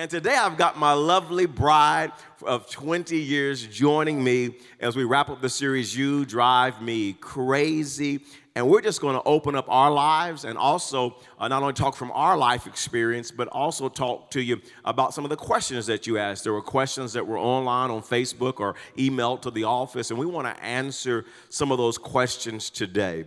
And 0.00 0.10
today 0.10 0.34
I've 0.34 0.56
got 0.56 0.78
my 0.78 0.94
lovely 0.94 1.44
bride 1.44 2.12
of 2.42 2.70
20 2.70 3.18
years 3.18 3.66
joining 3.66 4.24
me 4.24 4.56
as 4.80 4.96
we 4.96 5.04
wrap 5.04 5.28
up 5.28 5.42
the 5.42 5.50
series, 5.50 5.94
You 5.94 6.24
Drive 6.24 6.80
Me 6.80 7.12
Crazy. 7.12 8.20
And 8.54 8.66
we're 8.66 8.80
just 8.80 9.02
going 9.02 9.14
to 9.14 9.22
open 9.24 9.54
up 9.54 9.66
our 9.68 9.90
lives 9.90 10.46
and 10.46 10.56
also 10.56 11.16
uh, 11.38 11.48
not 11.48 11.60
only 11.60 11.74
talk 11.74 11.96
from 11.96 12.10
our 12.12 12.34
life 12.34 12.66
experience, 12.66 13.30
but 13.30 13.46
also 13.48 13.90
talk 13.90 14.30
to 14.30 14.40
you 14.40 14.62
about 14.86 15.12
some 15.12 15.24
of 15.24 15.28
the 15.28 15.36
questions 15.36 15.84
that 15.88 16.06
you 16.06 16.16
asked. 16.16 16.44
There 16.44 16.54
were 16.54 16.62
questions 16.62 17.12
that 17.12 17.26
were 17.26 17.38
online 17.38 17.90
on 17.90 18.00
Facebook 18.00 18.58
or 18.58 18.76
emailed 18.96 19.42
to 19.42 19.50
the 19.50 19.64
office, 19.64 20.08
and 20.08 20.18
we 20.18 20.24
want 20.24 20.46
to 20.46 20.64
answer 20.64 21.26
some 21.50 21.70
of 21.70 21.76
those 21.76 21.98
questions 21.98 22.70
today. 22.70 23.26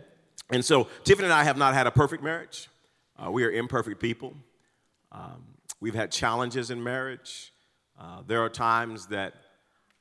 And 0.50 0.66
so, 0.66 0.88
Tiffany 1.04 1.28
and 1.28 1.34
I 1.34 1.44
have 1.44 1.56
not 1.56 1.76
had 1.76 1.86
a 1.86 1.92
perfect 1.92 2.24
marriage, 2.24 2.68
uh, 3.24 3.30
we 3.30 3.44
are 3.44 3.52
imperfect 3.52 4.02
people. 4.02 4.34
Um, 5.12 5.53
we've 5.84 5.94
had 5.94 6.10
challenges 6.10 6.72
in 6.72 6.82
marriage. 6.82 7.52
Uh, 8.00 8.22
there 8.26 8.42
are 8.42 8.48
times 8.48 9.08
that 9.08 9.34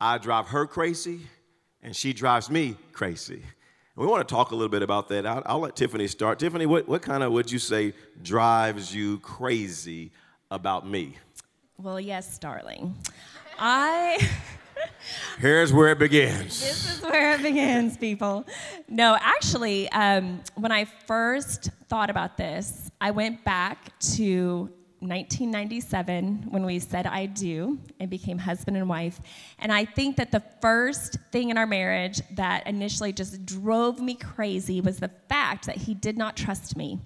I 0.00 0.16
drive 0.16 0.46
her 0.46 0.64
crazy 0.64 1.22
and 1.82 1.94
she 1.94 2.12
drives 2.12 2.48
me 2.48 2.76
crazy. 2.92 3.42
We 3.96 4.06
want 4.06 4.26
to 4.26 4.32
talk 4.32 4.52
a 4.52 4.54
little 4.54 4.68
bit 4.68 4.84
about 4.84 5.08
that. 5.08 5.26
I'll, 5.26 5.42
I'll 5.44 5.58
let 5.58 5.74
Tiffany 5.74 6.06
start. 6.06 6.38
Tiffany, 6.38 6.66
what, 6.66 6.86
what 6.86 7.02
kind 7.02 7.24
of 7.24 7.32
would 7.32 7.50
you 7.50 7.58
say 7.58 7.94
drives 8.22 8.94
you 8.94 9.18
crazy 9.18 10.12
about 10.52 10.88
me? 10.88 11.16
Well, 11.78 11.98
yes, 11.98 12.38
darling. 12.38 12.94
I. 13.58 14.24
Here's 15.40 15.72
where 15.72 15.88
it 15.88 15.98
begins. 15.98 16.60
This 16.60 16.94
is 16.94 17.02
where 17.02 17.32
it 17.32 17.42
begins, 17.42 17.96
people. 17.96 18.46
No, 18.88 19.18
actually, 19.20 19.90
um, 19.90 20.42
when 20.54 20.70
I 20.70 20.84
first 20.84 21.70
thought 21.88 22.08
about 22.08 22.36
this, 22.36 22.88
I 23.00 23.10
went 23.10 23.44
back 23.44 23.98
to 24.14 24.70
1997 25.02 26.46
when 26.50 26.64
we 26.64 26.78
said 26.78 27.06
I 27.06 27.26
do 27.26 27.78
and 27.98 28.08
became 28.08 28.38
husband 28.38 28.76
and 28.76 28.88
wife. 28.88 29.20
And 29.58 29.72
I 29.72 29.84
think 29.84 30.16
that 30.16 30.30
the 30.30 30.42
first 30.60 31.18
thing 31.32 31.50
in 31.50 31.58
our 31.58 31.66
marriage 31.66 32.20
that 32.32 32.66
initially 32.66 33.12
just 33.12 33.44
drove 33.44 34.00
me 34.00 34.14
crazy 34.14 34.80
was 34.80 35.00
the 35.00 35.10
fact 35.28 35.66
that 35.66 35.76
he 35.76 35.94
did 35.94 36.16
not 36.16 36.36
trust 36.36 36.76
me. 36.76 37.00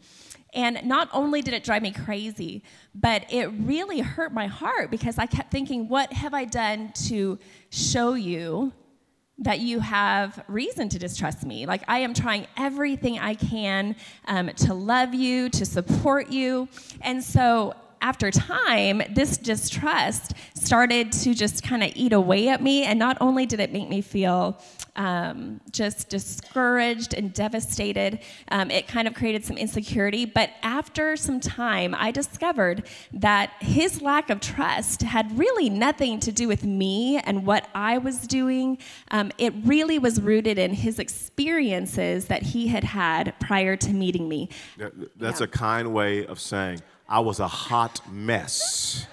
And 0.52 0.80
not 0.84 1.08
only 1.12 1.42
did 1.42 1.54
it 1.54 1.64
drive 1.64 1.82
me 1.82 1.90
crazy, 1.90 2.62
but 2.94 3.24
it 3.30 3.46
really 3.46 4.00
hurt 4.00 4.32
my 4.32 4.46
heart 4.46 4.90
because 4.90 5.18
I 5.18 5.26
kept 5.26 5.50
thinking, 5.50 5.88
what 5.88 6.12
have 6.12 6.34
I 6.34 6.44
done 6.44 6.92
to 7.08 7.38
show 7.70 8.14
you 8.14 8.72
that 9.38 9.60
you 9.60 9.80
have 9.80 10.42
reason 10.48 10.88
to 10.88 10.98
distrust 10.98 11.44
me. 11.44 11.66
Like, 11.66 11.82
I 11.88 11.98
am 11.98 12.14
trying 12.14 12.46
everything 12.56 13.18
I 13.18 13.34
can 13.34 13.96
um, 14.26 14.48
to 14.48 14.72
love 14.72 15.14
you, 15.14 15.50
to 15.50 15.66
support 15.66 16.30
you. 16.30 16.68
And 17.02 17.22
so 17.22 17.74
after 18.00 18.30
time, 18.30 19.02
this 19.10 19.36
distrust 19.36 20.32
started 20.54 21.12
to 21.12 21.34
just 21.34 21.62
kind 21.62 21.82
of 21.82 21.92
eat 21.94 22.12
away 22.12 22.48
at 22.48 22.62
me. 22.62 22.84
And 22.84 22.98
not 22.98 23.16
only 23.20 23.46
did 23.46 23.60
it 23.60 23.72
make 23.72 23.88
me 23.88 24.00
feel 24.00 24.60
um, 24.96 25.60
just 25.70 26.08
discouraged 26.08 27.14
and 27.14 27.32
devastated, 27.32 28.20
um, 28.48 28.70
it 28.70 28.88
kind 28.88 29.06
of 29.06 29.14
created 29.14 29.44
some 29.44 29.56
insecurity. 29.56 30.24
But 30.24 30.50
after 30.62 31.16
some 31.16 31.40
time, 31.40 31.94
I 31.96 32.10
discovered 32.10 32.86
that 33.12 33.52
his 33.60 34.02
lack 34.02 34.30
of 34.30 34.40
trust 34.40 35.02
had 35.02 35.38
really 35.38 35.68
nothing 35.70 36.18
to 36.20 36.32
do 36.32 36.48
with 36.48 36.64
me 36.64 37.18
and 37.18 37.46
what 37.46 37.68
I 37.74 37.98
was 37.98 38.26
doing. 38.26 38.78
Um, 39.10 39.32
it 39.38 39.52
really 39.64 39.98
was 39.98 40.20
rooted 40.20 40.58
in 40.58 40.72
his 40.72 40.98
experiences 40.98 42.26
that 42.26 42.42
he 42.42 42.68
had 42.68 42.84
had 42.84 43.34
prior 43.40 43.76
to 43.76 43.90
meeting 43.90 44.28
me. 44.28 44.48
That's 45.16 45.40
yeah. 45.40 45.44
a 45.44 45.48
kind 45.48 45.92
way 45.92 46.26
of 46.26 46.40
saying, 46.40 46.80
I 47.08 47.20
was 47.20 47.38
a 47.38 47.46
hot 47.46 48.00
mess 48.10 49.06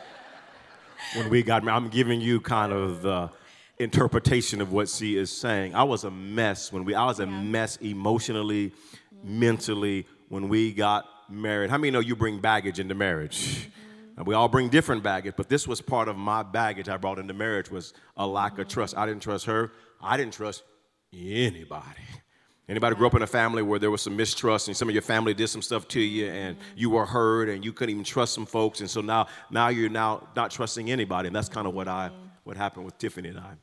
when 1.16 1.30
we 1.30 1.44
got 1.44 1.64
married. 1.64 1.78
I'm 1.78 1.90
giving 1.90 2.22
you 2.22 2.42
kind 2.42 2.74
of 2.74 3.04
the 3.04 3.30
interpretation 3.78 4.62
of 4.62 4.72
what 4.72 4.90
she 4.90 5.16
is 5.18 5.32
saying. 5.32 5.76
I 5.76 5.84
was 5.84 6.04
a 6.04 6.12
mess 6.12 6.72
when 6.72 6.86
we, 6.86 6.96
I 6.96 7.06
was 7.06 7.20
a 7.20 7.26
yeah. 7.26 7.42
mess 7.42 7.78
emotionally, 7.78 8.70
mm-hmm. 8.70 9.40
mentally 9.40 10.08
when 10.30 10.50
we 10.50 10.74
got 10.74 11.06
married. 11.30 11.70
How 11.70 11.78
many 11.78 11.92
know 11.92 12.00
you 12.00 12.16
bring 12.16 12.40
baggage 12.40 12.80
into 12.80 12.96
marriage? 12.96 13.70
Mm-hmm. 14.16 14.24
we 14.26 14.34
all 14.34 14.48
bring 14.48 14.70
different 14.70 15.04
baggage, 15.04 15.36
but 15.38 15.50
this 15.50 15.68
was 15.68 15.80
part 15.82 16.08
of 16.08 16.18
my 16.18 16.42
baggage 16.42 16.90
I 16.90 16.98
brought 16.98 17.20
into 17.20 17.34
marriage 17.34 17.70
was 17.70 17.94
a 18.18 18.26
lack 18.26 18.54
mm-hmm. 18.54 18.62
of 18.62 18.68
trust. 18.70 18.98
I 18.98 19.06
didn't 19.06 19.22
trust 19.22 19.46
her. 19.46 19.72
I 20.02 20.18
didn't 20.18 20.34
trust 20.34 20.64
anybody. 21.14 22.02
Anybody 22.70 22.96
grew 22.96 23.08
up 23.08 23.16
in 23.16 23.22
a 23.22 23.28
family 23.28 23.62
where 23.62 23.78
there 23.78 23.92
was 23.92 24.02
some 24.02 24.16
mistrust 24.16 24.70
and 24.70 24.78
some 24.78 24.88
of 24.88 24.96
your 24.96 25.02
family 25.02 25.34
did 25.34 25.48
some 25.50 25.62
stuff 25.62 25.86
to 25.90 26.00
you 26.00 26.28
and 26.28 26.56
you 26.78 26.90
were 26.90 27.06
hurt 27.06 27.50
and 27.50 27.64
you 27.64 27.74
couldn't 27.74 27.92
even 27.92 28.06
trust 28.06 28.34
some 28.34 28.46
folks 28.46 28.80
and 28.80 28.90
so 28.90 29.02
now 29.02 29.28
now 29.52 29.68
you're 29.68 29.90
now 29.90 30.26
not 30.36 30.50
trusting 30.50 30.90
anybody 30.90 31.28
and 31.28 31.36
that's 31.36 31.50
kind 31.50 31.68
of 31.68 31.74
what 31.74 31.90
I 31.90 32.10
what 32.46 32.56
happened 32.56 32.86
with 32.86 32.98
Tiffany 32.98 33.30
and 33.30 33.40
I. 33.40 33.56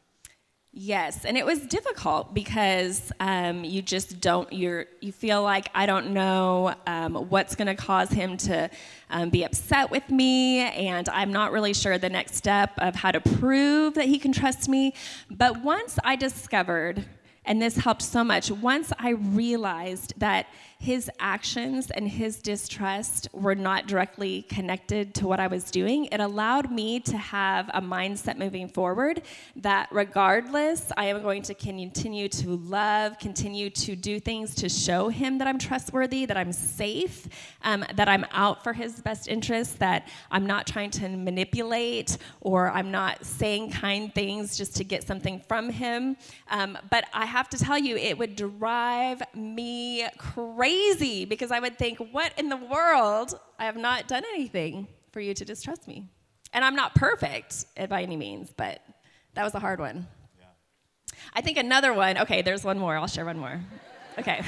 Yes, 0.72 1.24
and 1.24 1.36
it 1.36 1.44
was 1.44 1.66
difficult 1.66 2.32
because 2.32 3.10
um, 3.18 3.64
you 3.64 3.82
just 3.82 4.20
don't 4.20 4.52
you're 4.52 4.86
you 5.00 5.10
feel 5.10 5.42
like 5.42 5.68
I 5.74 5.84
don't 5.84 6.12
know 6.12 6.74
um, 6.86 7.14
what's 7.28 7.56
going 7.56 7.66
to 7.66 7.74
cause 7.74 8.08
him 8.10 8.36
to 8.36 8.70
um, 9.10 9.30
be 9.30 9.42
upset 9.42 9.90
with 9.90 10.08
me, 10.10 10.60
and 10.60 11.08
I'm 11.08 11.32
not 11.32 11.50
really 11.50 11.74
sure 11.74 11.98
the 11.98 12.08
next 12.08 12.36
step 12.36 12.70
of 12.78 12.94
how 12.94 13.10
to 13.10 13.20
prove 13.20 13.94
that 13.94 14.06
he 14.06 14.16
can 14.20 14.30
trust 14.30 14.68
me. 14.68 14.94
But 15.28 15.60
once 15.60 15.98
I 16.04 16.14
discovered 16.14 17.04
and 17.44 17.60
this 17.60 17.76
helped 17.76 18.02
so 18.02 18.22
much. 18.22 18.50
Once 18.50 18.92
I 18.98 19.10
realized 19.10 20.14
that 20.18 20.46
his 20.80 21.10
actions 21.20 21.90
and 21.90 22.08
his 22.08 22.38
distrust 22.38 23.28
were 23.34 23.54
not 23.54 23.86
directly 23.86 24.40
connected 24.48 25.14
to 25.14 25.28
what 25.28 25.38
I 25.38 25.46
was 25.46 25.70
doing, 25.70 26.06
it 26.06 26.20
allowed 26.20 26.72
me 26.72 27.00
to 27.00 27.18
have 27.18 27.68
a 27.74 27.82
mindset 27.82 28.38
moving 28.38 28.66
forward 28.66 29.20
that 29.56 29.88
regardless, 29.92 30.90
I 30.96 31.04
am 31.04 31.20
going 31.20 31.42
to 31.42 31.54
continue 31.54 32.30
to 32.30 32.56
love, 32.56 33.18
continue 33.18 33.68
to 33.68 33.94
do 33.94 34.18
things 34.18 34.54
to 34.54 34.70
show 34.70 35.10
him 35.10 35.36
that 35.36 35.46
I'm 35.46 35.58
trustworthy, 35.58 36.24
that 36.24 36.38
I'm 36.38 36.50
safe, 36.50 37.28
um, 37.62 37.84
that 37.94 38.08
I'm 38.08 38.24
out 38.32 38.64
for 38.64 38.72
his 38.72 39.02
best 39.02 39.28
interests, 39.28 39.74
that 39.74 40.08
I'm 40.30 40.46
not 40.46 40.66
trying 40.66 40.92
to 40.92 41.10
manipulate 41.10 42.16
or 42.40 42.70
I'm 42.70 42.90
not 42.90 43.26
saying 43.26 43.72
kind 43.72 44.14
things 44.14 44.56
just 44.56 44.76
to 44.76 44.84
get 44.84 45.06
something 45.06 45.40
from 45.46 45.68
him. 45.68 46.16
Um, 46.50 46.78
but 46.88 47.04
I 47.12 47.26
have 47.26 47.50
to 47.50 47.58
tell 47.58 47.76
you, 47.76 47.98
it 47.98 48.16
would 48.16 48.34
drive 48.34 49.22
me 49.34 50.06
crazy 50.16 50.69
crazy 50.70 51.24
because 51.24 51.50
I 51.50 51.60
would 51.60 51.78
think, 51.78 51.98
what 52.12 52.32
in 52.38 52.48
the 52.48 52.56
world? 52.56 53.38
I 53.58 53.64
have 53.64 53.76
not 53.76 54.08
done 54.08 54.22
anything 54.34 54.86
for 55.12 55.20
you 55.20 55.34
to 55.34 55.44
distrust 55.44 55.88
me. 55.88 56.08
And 56.52 56.64
I'm 56.64 56.74
not 56.74 56.94
perfect 56.94 57.66
by 57.88 58.02
any 58.02 58.16
means, 58.16 58.52
but 58.56 58.80
that 59.34 59.44
was 59.44 59.54
a 59.54 59.60
hard 59.60 59.80
one. 59.80 60.06
Yeah. 60.38 60.46
I 61.34 61.40
think 61.40 61.58
another 61.58 61.92
one, 61.92 62.18
okay, 62.18 62.42
there's 62.42 62.64
one 62.64 62.78
more. 62.78 62.96
I'll 62.96 63.06
share 63.06 63.24
one 63.24 63.38
more. 63.38 63.60
Okay. 64.18 64.42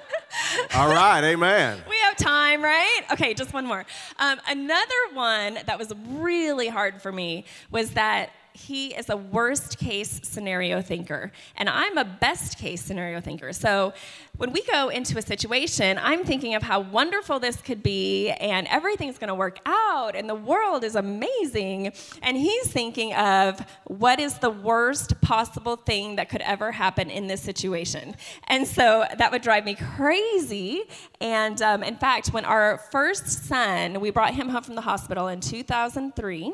All 0.74 0.88
right, 0.88 1.24
amen. 1.24 1.82
We 1.90 1.96
have 1.98 2.16
time, 2.16 2.62
right? 2.62 3.02
Okay, 3.12 3.34
just 3.34 3.52
one 3.52 3.66
more. 3.66 3.84
Um, 4.18 4.40
another 4.48 4.94
one 5.12 5.58
that 5.66 5.78
was 5.78 5.92
really 6.08 6.68
hard 6.68 7.00
for 7.02 7.12
me 7.12 7.44
was 7.70 7.92
that 7.92 8.30
he 8.52 8.94
is 8.94 9.08
a 9.08 9.16
worst 9.16 9.78
case 9.78 10.20
scenario 10.22 10.82
thinker, 10.82 11.32
and 11.56 11.68
I'm 11.68 11.98
a 11.98 12.04
best 12.04 12.58
case 12.58 12.82
scenario 12.82 13.20
thinker. 13.20 13.52
So 13.52 13.92
when 14.36 14.52
we 14.52 14.62
go 14.62 14.88
into 14.88 15.18
a 15.18 15.22
situation, 15.22 15.98
I'm 16.00 16.24
thinking 16.24 16.54
of 16.54 16.62
how 16.62 16.80
wonderful 16.80 17.38
this 17.38 17.56
could 17.56 17.82
be, 17.82 18.30
and 18.30 18.66
everything's 18.68 19.18
gonna 19.18 19.34
work 19.34 19.58
out, 19.66 20.16
and 20.16 20.28
the 20.28 20.34
world 20.34 20.84
is 20.84 20.94
amazing. 20.94 21.92
And 22.22 22.36
he's 22.36 22.68
thinking 22.68 23.14
of 23.14 23.60
what 23.84 24.20
is 24.20 24.38
the 24.38 24.50
worst 24.50 25.20
possible 25.20 25.76
thing 25.76 26.16
that 26.16 26.28
could 26.28 26.42
ever 26.42 26.72
happen 26.72 27.10
in 27.10 27.26
this 27.26 27.40
situation. 27.40 28.14
And 28.48 28.66
so 28.66 29.04
that 29.16 29.30
would 29.32 29.42
drive 29.42 29.64
me 29.64 29.74
crazy. 29.74 30.82
And 31.20 31.60
um, 31.62 31.82
in 31.82 31.96
fact, 31.96 32.28
when 32.28 32.44
our 32.44 32.78
first 32.90 33.46
son, 33.46 34.00
we 34.00 34.10
brought 34.10 34.34
him 34.34 34.48
home 34.48 34.62
from 34.62 34.74
the 34.74 34.80
hospital 34.80 35.28
in 35.28 35.40
2003. 35.40 36.52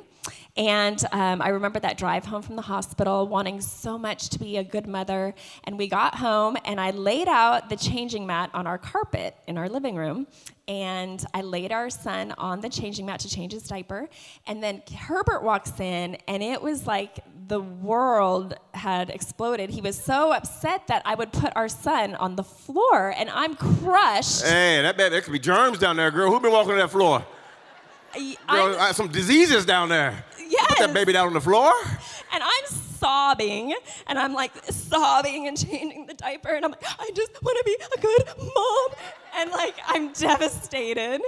And 0.57 1.05
um, 1.13 1.43
I 1.43 1.49
remember 1.49 1.79
that 1.81 1.99
drive 1.99 2.25
home 2.25 2.41
from 2.41 2.57
the 2.57 2.63
hospital, 2.63 3.29
wanting 3.29 3.61
so 3.61 3.99
much 3.99 4.31
to 4.31 4.39
be 4.39 4.57
a 4.57 4.65
good 4.65 4.87
mother. 4.87 5.35
And 5.65 5.77
we 5.77 5.87
got 5.87 6.15
home, 6.15 6.57
and 6.65 6.81
I 6.81 6.93
laid 6.93 7.29
out 7.29 7.69
the 7.69 7.77
changing 7.77 8.27
mat 8.27 8.51
on 8.55 8.67
our 8.67 8.79
carpet 8.79 9.37
in 9.47 9.59
our 9.59 9.69
living 9.69 9.97
room. 9.97 10.27
And 10.67 11.25
I 11.35 11.43
laid 11.43 11.73
our 11.73 11.91
son 11.91 12.35
on 12.39 12.61
the 12.61 12.69
changing 12.69 13.07
mat 13.07 13.21
to 13.21 13.29
change 13.29 13.53
his 13.53 13.65
diaper. 13.65 14.09
And 14.47 14.63
then 14.63 14.83
Herbert 14.97 15.43
walks 15.43 15.79
in, 15.79 16.17
and 16.27 16.43
it 16.43 16.63
was 16.63 16.87
like 16.87 17.19
the 17.49 17.61
world 17.61 18.55
had 18.73 19.11
exploded. 19.11 19.71
He 19.71 19.81
was 19.81 19.97
so 19.97 20.33
upset 20.33 20.87
that 20.89 21.03
I 21.05 21.15
would 21.15 21.33
put 21.33 21.53
our 21.55 21.69
son 21.69 22.15
on 22.15 22.35
the 22.35 22.43
floor, 22.43 23.15
and 23.17 23.29
I'm 23.31 23.55
crushed. 23.55 24.43
Hey, 24.43 24.81
that 24.83 24.97
bad. 24.97 25.13
There 25.13 25.21
could 25.21 25.33
be 25.33 25.39
germs 25.39 25.79
down 25.79 25.97
there, 25.97 26.11
girl. 26.11 26.33
Who 26.33 26.41
been 26.41 26.51
walking 26.51 26.73
on 26.73 26.79
that 26.79 26.91
floor? 26.91 27.25
Girl, 28.49 28.93
some 28.95 29.09
diseases 29.09 29.67
down 29.67 29.91
there. 29.91 30.25
Yes. 30.49 30.67
Put 30.69 30.79
that 30.79 30.95
baby 30.95 31.13
down 31.13 31.27
on 31.27 31.33
the 31.33 31.41
floor. 31.41 31.73
And 32.33 32.43
I'm 32.43 32.65
sobbing, 32.99 33.75
and 34.07 34.19
I'm 34.19 34.35
like 34.35 34.53
sobbing 34.65 35.49
and 35.49 35.57
changing 35.57 36.07
the 36.07 36.15
diaper, 36.15 36.51
and 36.51 36.65
I'm 36.65 36.71
like, 36.71 36.85
I 36.85 37.11
just 37.15 37.33
want 37.43 37.59
to 37.59 37.65
be 37.65 37.77
a 37.97 38.01
good 38.01 38.53
mom, 38.55 38.89
and 39.37 39.51
like 39.51 39.75
I'm 39.87 40.13
devastated, 40.13 41.21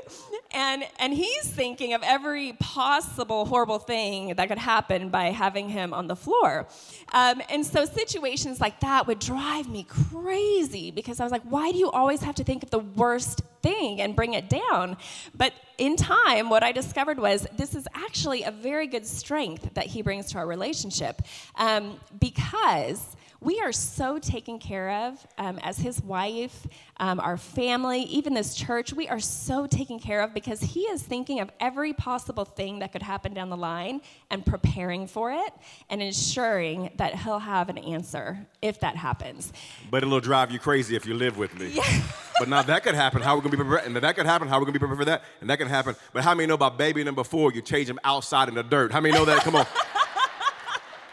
and 0.52 0.84
and 0.98 1.12
he's 1.12 1.48
thinking 1.48 1.94
of 1.94 2.02
every 2.02 2.54
possible 2.54 3.44
horrible 3.44 3.78
thing 3.78 4.34
that 4.36 4.48
could 4.48 4.58
happen 4.58 5.08
by 5.08 5.26
having 5.26 5.68
him 5.68 5.92
on 5.94 6.06
the 6.06 6.16
floor, 6.16 6.66
um, 7.12 7.42
and 7.50 7.64
so 7.64 7.84
situations 7.84 8.60
like 8.60 8.80
that 8.80 9.06
would 9.06 9.18
drive 9.18 9.68
me 9.68 9.84
crazy 9.84 10.90
because 10.90 11.20
I 11.20 11.24
was 11.24 11.32
like, 11.32 11.42
why 11.42 11.70
do 11.72 11.78
you 11.78 11.90
always 11.90 12.22
have 12.22 12.34
to 12.36 12.44
think 12.44 12.62
of 12.62 12.70
the 12.70 12.78
worst 12.78 13.42
thing 13.62 14.00
and 14.00 14.14
bring 14.14 14.34
it 14.34 14.48
down? 14.48 14.96
But 15.34 15.52
in 15.78 15.96
time, 15.96 16.50
what 16.50 16.62
I 16.62 16.72
discovered 16.72 17.18
was 17.18 17.46
this 17.56 17.74
is 17.74 17.86
actually 17.94 18.42
a 18.42 18.50
very 18.50 18.86
good 18.86 19.06
strength 19.06 19.74
that 19.74 19.86
he 19.86 20.02
brings 20.02 20.30
to 20.32 20.38
our 20.38 20.46
relationship 20.46 21.22
um, 21.58 22.00
because 22.18 23.16
we 23.40 23.60
are 23.60 23.70
so 23.70 24.18
taken 24.18 24.58
care 24.58 24.90
of 25.06 25.24
um, 25.38 25.60
as 25.62 25.78
his 25.78 26.02
wife, 26.02 26.66
um, 26.96 27.20
our 27.20 27.36
family, 27.36 28.02
even 28.02 28.34
this 28.34 28.52
church. 28.56 28.92
We 28.92 29.08
are 29.08 29.20
so 29.20 29.68
taken 29.68 30.00
care 30.00 30.22
of 30.22 30.34
because 30.34 30.60
he 30.60 30.80
is 30.80 31.04
thinking 31.04 31.38
of 31.38 31.50
every 31.60 31.92
possible 31.92 32.44
thing 32.44 32.80
that 32.80 32.90
could 32.90 33.02
happen 33.02 33.34
down 33.34 33.48
the 33.48 33.56
line 33.56 34.00
and 34.28 34.44
preparing 34.44 35.06
for 35.06 35.30
it 35.30 35.52
and 35.88 36.02
ensuring 36.02 36.90
that 36.96 37.14
he'll 37.14 37.38
have 37.38 37.68
an 37.68 37.78
answer 37.78 38.44
if 38.60 38.80
that 38.80 38.96
happens. 38.96 39.52
But 39.88 40.02
it'll 40.02 40.18
drive 40.18 40.50
you 40.50 40.58
crazy 40.58 40.96
if 40.96 41.06
you 41.06 41.14
live 41.14 41.38
with 41.38 41.56
me. 41.56 41.68
Yeah. 41.74 42.02
but 42.40 42.48
now 42.48 42.62
that 42.62 42.82
could 42.82 42.96
happen. 42.96 43.22
How 43.22 43.34
are 43.34 43.36
we 43.36 43.42
gonna 43.42 43.56
be 43.56 43.62
prepared? 43.62 43.86
And 43.86 43.96
that 43.96 44.16
could 44.16 44.26
happen. 44.26 44.48
How 44.48 44.56
are 44.56 44.60
we 44.60 44.66
gonna 44.66 44.72
be 44.72 44.80
prepared 44.80 44.98
for 44.98 45.04
that? 45.04 45.22
And 45.40 45.48
that 45.48 45.58
can 45.58 45.68
happen. 45.68 45.94
But 46.12 46.24
how 46.24 46.34
many 46.34 46.48
know 46.48 46.54
about 46.54 46.76
baby 46.76 47.04
number 47.04 47.22
four? 47.22 47.52
You 47.52 47.62
change 47.62 47.86
them 47.86 48.00
outside 48.02 48.48
in 48.48 48.56
the 48.56 48.64
dirt. 48.64 48.90
How 48.90 49.00
many 49.00 49.14
know 49.14 49.24
that? 49.26 49.42
Come 49.42 49.54
on. 49.54 49.66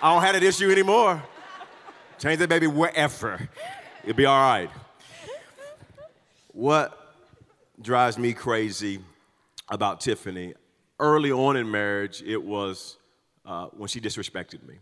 I 0.05 0.13
don't 0.13 0.21
have 0.21 0.33
that 0.33 0.43
issue 0.43 0.69
anymore. 0.69 1.23
Change 2.19 2.37
that 2.37 2.47
baby 2.47 2.67
wherever. 2.67 3.49
It'll 4.03 4.15
be 4.15 4.27
all 4.27 4.39
right. 4.39 4.69
What 6.49 7.15
drives 7.81 8.19
me 8.19 8.33
crazy 8.33 8.99
about 9.67 10.01
Tiffany, 10.01 10.53
early 10.99 11.31
on 11.31 11.57
in 11.57 11.71
marriage, 11.71 12.21
it 12.21 12.37
was 12.37 12.97
uh, 13.47 13.65
when 13.75 13.87
she 13.87 13.99
disrespected 13.99 14.61
me. 14.67 14.75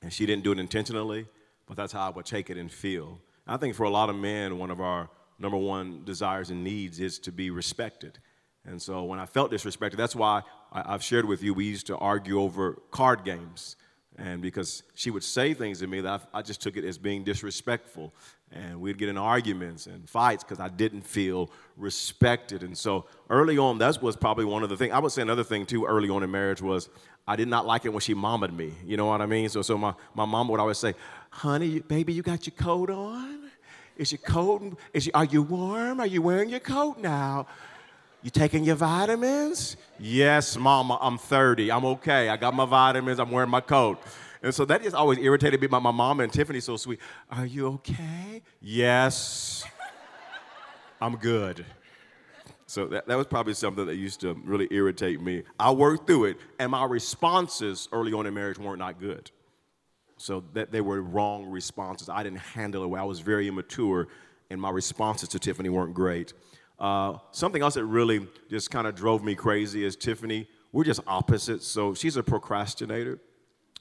And 0.00 0.10
she 0.10 0.24
didn't 0.24 0.44
do 0.44 0.52
it 0.52 0.58
intentionally, 0.58 1.26
but 1.66 1.76
that's 1.76 1.92
how 1.92 2.06
I 2.06 2.08
would 2.08 2.24
take 2.24 2.48
it 2.48 2.56
and 2.56 2.72
feel. 2.72 3.20
I 3.46 3.58
think 3.58 3.74
for 3.74 3.82
a 3.82 3.90
lot 3.90 4.08
of 4.08 4.16
men, 4.16 4.56
one 4.56 4.70
of 4.70 4.80
our 4.80 5.10
number 5.38 5.58
one 5.58 6.04
desires 6.06 6.48
and 6.48 6.64
needs 6.64 7.00
is 7.00 7.18
to 7.18 7.32
be 7.32 7.50
respected. 7.50 8.18
And 8.64 8.80
so 8.80 9.04
when 9.04 9.18
I 9.18 9.26
felt 9.26 9.52
disrespected, 9.52 9.98
that's 9.98 10.16
why 10.16 10.40
I, 10.72 10.92
have 10.92 11.04
shared 11.04 11.26
with 11.26 11.42
you, 11.42 11.52
we 11.52 11.66
used 11.66 11.88
to 11.88 11.98
argue 11.98 12.40
over 12.40 12.78
card 12.90 13.26
games. 13.26 13.76
And 14.18 14.42
because 14.42 14.82
she 14.94 15.10
would 15.10 15.22
say 15.22 15.54
things 15.54 15.78
to 15.78 15.86
me 15.86 16.00
that 16.00 16.20
I, 16.34 16.40
I 16.40 16.42
just 16.42 16.60
took 16.60 16.76
it 16.76 16.84
as 16.84 16.98
being 16.98 17.22
disrespectful. 17.22 18.12
And 18.50 18.80
we'd 18.80 18.98
get 18.98 19.08
in 19.08 19.16
arguments 19.16 19.86
and 19.86 20.08
fights 20.08 20.42
because 20.42 20.58
I 20.58 20.68
didn't 20.68 21.02
feel 21.02 21.50
respected. 21.76 22.62
And 22.62 22.76
so 22.76 23.04
early 23.30 23.58
on, 23.58 23.78
that 23.78 24.02
was 24.02 24.16
probably 24.16 24.44
one 24.44 24.62
of 24.62 24.70
the 24.70 24.76
things. 24.76 24.92
I 24.92 24.98
would 24.98 25.12
say 25.12 25.22
another 25.22 25.44
thing 25.44 25.66
too 25.66 25.86
early 25.86 26.08
on 26.08 26.22
in 26.22 26.30
marriage 26.30 26.60
was 26.60 26.88
I 27.28 27.36
did 27.36 27.46
not 27.46 27.66
like 27.66 27.84
it 27.84 27.90
when 27.90 28.00
she 28.00 28.14
mamaed 28.14 28.56
me. 28.56 28.72
You 28.84 28.96
know 28.96 29.06
what 29.06 29.20
I 29.20 29.26
mean? 29.26 29.48
So, 29.50 29.62
so 29.62 29.78
my, 29.78 29.94
my 30.14 30.24
mom 30.24 30.48
would 30.48 30.58
always 30.58 30.78
say, 30.78 30.94
honey, 31.30 31.80
baby, 31.80 32.12
you 32.12 32.22
got 32.22 32.46
your 32.46 32.56
coat 32.56 32.90
on? 32.90 33.50
Is 33.96 34.12
your 34.12 34.20
coat, 34.20 34.78
is 34.94 35.06
you, 35.06 35.12
are 35.14 35.26
you 35.26 35.42
warm? 35.42 36.00
Are 36.00 36.06
you 36.06 36.22
wearing 36.22 36.48
your 36.48 36.60
coat 36.60 36.98
now? 36.98 37.46
You 38.22 38.30
taking 38.30 38.64
your 38.64 38.74
vitamins? 38.74 39.76
Yes, 39.98 40.56
mama, 40.56 40.98
I'm 41.00 41.18
30. 41.18 41.70
I'm 41.70 41.84
okay. 41.84 42.28
I 42.28 42.36
got 42.36 42.52
my 42.52 42.66
vitamins. 42.66 43.20
I'm 43.20 43.30
wearing 43.30 43.50
my 43.50 43.60
coat. 43.60 44.02
And 44.42 44.54
so 44.54 44.64
that 44.64 44.82
just 44.82 44.94
always 44.94 45.18
irritated 45.18 45.60
me 45.60 45.66
about 45.66 45.82
my 45.82 45.90
mom 45.90 46.20
and 46.20 46.32
Tiffany 46.32 46.60
so 46.60 46.76
sweet. 46.76 47.00
Are 47.30 47.46
you 47.46 47.68
okay? 47.68 48.42
Yes. 48.60 49.64
I'm 51.00 51.16
good. 51.16 51.64
So 52.66 52.86
that, 52.88 53.06
that 53.06 53.16
was 53.16 53.26
probably 53.26 53.54
something 53.54 53.86
that 53.86 53.96
used 53.96 54.20
to 54.20 54.34
really 54.44 54.68
irritate 54.70 55.20
me. 55.20 55.44
I 55.58 55.70
worked 55.70 56.06
through 56.06 56.26
it, 56.26 56.36
and 56.58 56.70
my 56.70 56.84
responses 56.84 57.88
early 57.92 58.12
on 58.12 58.26
in 58.26 58.34
marriage 58.34 58.58
weren't 58.58 58.80
not 58.80 59.00
good. 59.00 59.30
So 60.16 60.44
that 60.54 60.72
they 60.72 60.80
were 60.80 61.00
wrong 61.00 61.46
responses. 61.46 62.08
I 62.08 62.24
didn't 62.24 62.40
handle 62.40 62.82
it 62.82 62.88
well. 62.88 63.02
I 63.02 63.06
was 63.06 63.20
very 63.20 63.48
immature, 63.48 64.08
and 64.50 64.60
my 64.60 64.70
responses 64.70 65.28
to 65.30 65.38
Tiffany 65.38 65.68
weren't 65.68 65.94
great. 65.94 66.32
Uh, 66.78 67.18
something 67.32 67.62
else 67.62 67.74
that 67.74 67.84
really 67.84 68.26
just 68.48 68.70
kind 68.70 68.86
of 68.86 68.94
drove 68.94 69.22
me 69.22 69.34
crazy 69.34 69.84
is 69.84 69.96
Tiffany, 69.96 70.48
we're 70.72 70.84
just 70.84 71.00
opposites. 71.06 71.66
So 71.66 71.94
she's 71.94 72.16
a 72.16 72.22
procrastinator, 72.22 73.18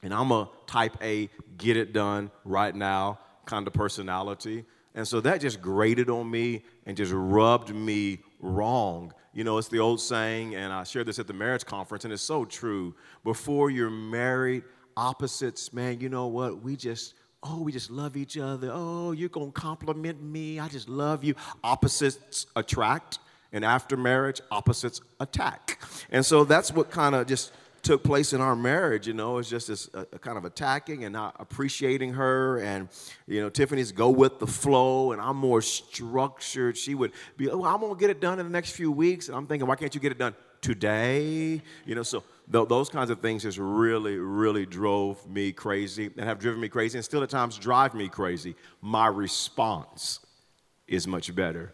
and 0.01 0.13
I'm 0.13 0.31
a 0.31 0.49
type 0.65 0.97
A, 1.01 1.29
get 1.57 1.77
it 1.77 1.93
done 1.93 2.31
right 2.43 2.75
now 2.75 3.19
kind 3.45 3.65
of 3.65 3.73
personality. 3.73 4.65
And 4.93 5.07
so 5.07 5.21
that 5.21 5.41
just 5.41 5.61
grated 5.61 6.09
on 6.09 6.29
me 6.29 6.63
and 6.85 6.97
just 6.97 7.11
rubbed 7.13 7.73
me 7.73 8.19
wrong. 8.39 9.13
You 9.33 9.43
know, 9.43 9.57
it's 9.57 9.67
the 9.67 9.79
old 9.79 10.01
saying, 10.01 10.55
and 10.55 10.73
I 10.73 10.83
shared 10.83 11.05
this 11.05 11.19
at 11.19 11.27
the 11.27 11.33
marriage 11.33 11.65
conference, 11.65 12.03
and 12.03 12.11
it's 12.11 12.23
so 12.23 12.45
true. 12.45 12.95
Before 13.23 13.69
you're 13.69 13.91
married, 13.91 14.63
opposites, 14.95 15.71
man, 15.71 15.99
you 15.99 16.09
know 16.09 16.27
what? 16.27 16.63
We 16.63 16.75
just 16.75 17.13
oh, 17.43 17.61
we 17.61 17.71
just 17.71 17.89
love 17.89 18.17
each 18.17 18.37
other. 18.37 18.71
Oh, 18.73 19.11
you're 19.11 19.29
going 19.29 19.51
to 19.51 19.59
complement 19.59 20.21
me. 20.21 20.59
I 20.59 20.67
just 20.67 20.89
love 20.89 21.23
you. 21.23 21.35
Opposites 21.63 22.47
attract, 22.55 23.19
and 23.51 23.63
after 23.63 23.95
marriage, 23.97 24.41
opposites 24.51 25.01
attack. 25.19 25.79
And 26.09 26.25
so 26.25 26.43
that's 26.43 26.71
what 26.71 26.91
kind 26.91 27.15
of 27.15 27.27
just 27.27 27.51
took 27.87 28.03
place 28.03 28.33
in 28.33 28.41
our 28.41 28.55
marriage, 28.55 29.07
you 29.07 29.13
know, 29.13 29.37
it's 29.37 29.49
just 29.49 29.69
this 29.69 29.89
uh, 29.93 30.03
kind 30.19 30.37
of 30.37 30.43
attacking 30.43 31.05
and 31.05 31.13
not 31.13 31.35
appreciating 31.39 32.13
her. 32.13 32.59
And, 32.59 32.89
you 33.27 33.39
know, 33.39 33.49
Tiffany's 33.49 33.93
go 33.93 34.09
with 34.09 34.39
the 34.39 34.47
flow, 34.47 35.13
and 35.13 35.21
I'm 35.21 35.37
more 35.37 35.61
structured. 35.61 36.77
She 36.77 36.95
would 36.95 37.13
be, 37.37 37.49
oh, 37.49 37.63
I'm 37.63 37.79
going 37.79 37.93
to 37.93 37.99
get 37.99 38.09
it 38.09 38.19
done 38.19 38.39
in 38.39 38.45
the 38.45 38.51
next 38.51 38.71
few 38.71 38.91
weeks. 38.91 39.29
And 39.29 39.37
I'm 39.37 39.47
thinking, 39.47 39.67
why 39.67 39.75
can't 39.75 39.93
you 39.95 40.01
get 40.01 40.11
it 40.11 40.17
done 40.17 40.35
today? 40.59 41.61
You 41.85 41.95
know, 41.95 42.03
so 42.03 42.23
th- 42.51 42.67
those 42.67 42.89
kinds 42.89 43.09
of 43.09 43.19
things 43.19 43.43
just 43.43 43.57
really, 43.57 44.17
really 44.17 44.65
drove 44.65 45.25
me 45.29 45.51
crazy 45.51 46.09
and 46.17 46.25
have 46.25 46.39
driven 46.39 46.59
me 46.59 46.69
crazy 46.69 46.97
and 46.97 47.05
still 47.05 47.23
at 47.23 47.29
times 47.29 47.57
drive 47.57 47.93
me 47.93 48.07
crazy. 48.07 48.55
My 48.81 49.07
response 49.07 50.19
is 50.87 51.07
much 51.07 51.33
better. 51.35 51.73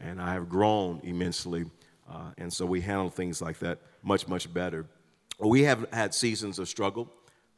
And 0.00 0.20
I 0.20 0.32
have 0.32 0.48
grown 0.48 1.00
immensely. 1.02 1.64
Uh, 2.10 2.30
and 2.38 2.52
so 2.52 2.64
we 2.64 2.80
handle 2.80 3.10
things 3.10 3.42
like 3.42 3.58
that 3.60 3.78
much, 4.02 4.28
much 4.28 4.52
better. 4.52 4.86
We 5.38 5.62
have 5.64 5.86
had 5.92 6.14
seasons 6.14 6.58
of 6.58 6.68
struggle. 6.68 7.12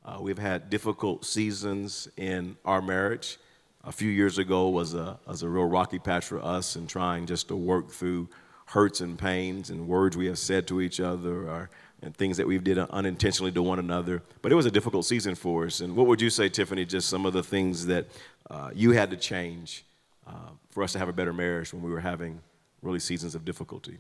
Uh, 0.04 0.18
we've 0.20 0.38
had 0.38 0.70
difficult 0.70 1.24
seasons 1.24 2.08
in 2.16 2.56
our 2.64 2.80
marriage. 2.80 3.38
A 3.84 3.92
few 3.92 4.10
years 4.10 4.38
ago 4.38 4.68
was 4.68 4.94
a, 4.94 5.18
was 5.26 5.42
a 5.42 5.48
real 5.48 5.64
rocky 5.64 5.98
patch 5.98 6.26
for 6.26 6.42
us 6.42 6.76
in 6.76 6.86
trying 6.86 7.26
just 7.26 7.48
to 7.48 7.56
work 7.56 7.90
through 7.90 8.28
hurts 8.66 9.00
and 9.00 9.18
pains 9.18 9.70
and 9.70 9.88
words 9.88 10.16
we 10.16 10.26
have 10.26 10.38
said 10.38 10.66
to 10.68 10.80
each 10.80 11.00
other 11.00 11.48
or 11.48 11.70
and 12.02 12.16
things 12.16 12.36
that 12.36 12.46
we 12.46 12.58
did 12.58 12.78
unintentionally 12.78 13.52
to 13.52 13.62
one 13.62 13.78
another. 13.78 14.22
But 14.42 14.52
it 14.52 14.54
was 14.54 14.66
a 14.66 14.70
difficult 14.70 15.04
season 15.04 15.34
for 15.34 15.66
us. 15.66 15.80
And 15.80 15.94
what 15.96 16.06
would 16.06 16.20
you 16.20 16.30
say, 16.30 16.48
Tiffany, 16.48 16.84
just 16.84 17.08
some 17.08 17.26
of 17.26 17.32
the 17.32 17.42
things 17.42 17.86
that 17.86 18.06
uh, 18.50 18.70
you 18.74 18.92
had 18.92 19.10
to 19.10 19.16
change 19.16 19.84
uh, 20.26 20.32
for 20.70 20.82
us 20.82 20.92
to 20.92 20.98
have 20.98 21.08
a 21.08 21.12
better 21.12 21.32
marriage 21.32 21.72
when 21.72 21.82
we 21.82 21.90
were 21.90 22.00
having 22.00 22.40
really 22.82 23.00
seasons 23.00 23.34
of 23.34 23.44
difficulty? 23.44 23.98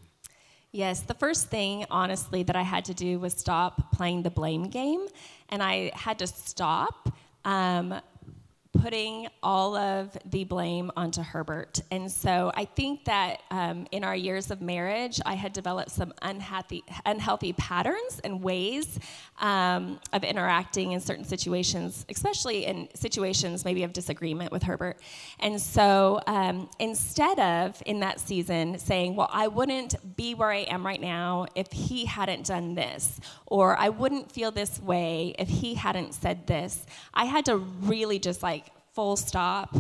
Yes, 0.72 1.00
the 1.00 1.14
first 1.14 1.48
thing, 1.48 1.84
honestly, 1.90 2.42
that 2.44 2.54
I 2.54 2.62
had 2.62 2.84
to 2.86 2.94
do 2.94 3.18
was 3.18 3.34
stop 3.34 3.92
playing 3.92 4.22
the 4.22 4.30
blame 4.30 4.64
game. 4.64 5.06
And 5.48 5.62
I 5.62 5.90
had 5.94 6.18
to 6.20 6.26
stop 6.26 7.12
um, 7.44 8.00
putting 8.72 9.26
all 9.42 9.74
of 9.74 10.16
the 10.30 10.44
blame 10.44 10.90
onto 10.96 11.22
Herbert. 11.22 11.80
And 11.90 12.10
so 12.10 12.52
I 12.54 12.64
think 12.64 13.04
that 13.06 13.42
um, 13.50 13.86
in 13.90 14.04
our 14.04 14.14
years 14.14 14.50
of 14.50 14.60
marriage, 14.60 15.20
I 15.26 15.34
had 15.34 15.52
developed 15.52 15.90
some 15.90 16.12
unhealthy, 16.22 16.84
unhealthy 17.04 17.52
patterns 17.52 18.20
and 18.22 18.42
ways 18.42 18.98
um, 19.40 19.98
of 20.12 20.22
interacting 20.22 20.92
in 20.92 21.00
certain 21.00 21.24
situations, 21.24 22.06
especially 22.08 22.66
in 22.66 22.88
situations 22.94 23.64
maybe 23.64 23.82
of 23.82 23.92
disagreement 23.92 24.52
with 24.52 24.62
Herbert. 24.62 25.00
And 25.40 25.60
so 25.60 26.20
um, 26.26 26.68
instead 26.78 27.40
of 27.40 27.82
in 27.86 28.00
that 28.00 28.20
season 28.20 28.78
saying, 28.78 29.16
well, 29.16 29.30
I 29.32 29.48
wouldn't 29.48 30.16
be 30.16 30.34
where 30.34 30.50
I 30.50 30.60
am 30.60 30.86
right 30.86 31.00
now 31.00 31.46
if 31.54 31.72
he 31.72 32.04
hadn't 32.04 32.46
done 32.46 32.74
this, 32.74 33.20
or 33.46 33.76
I 33.76 33.88
wouldn't 33.88 34.30
feel 34.30 34.52
this 34.52 34.80
way 34.80 35.34
if 35.38 35.48
he 35.48 35.74
hadn't 35.74 36.14
said 36.14 36.46
this, 36.46 36.86
I 37.12 37.24
had 37.24 37.44
to 37.46 37.56
really 37.56 38.18
just 38.18 38.42
like 38.42 38.69
full 38.94 39.16
stop 39.16 39.76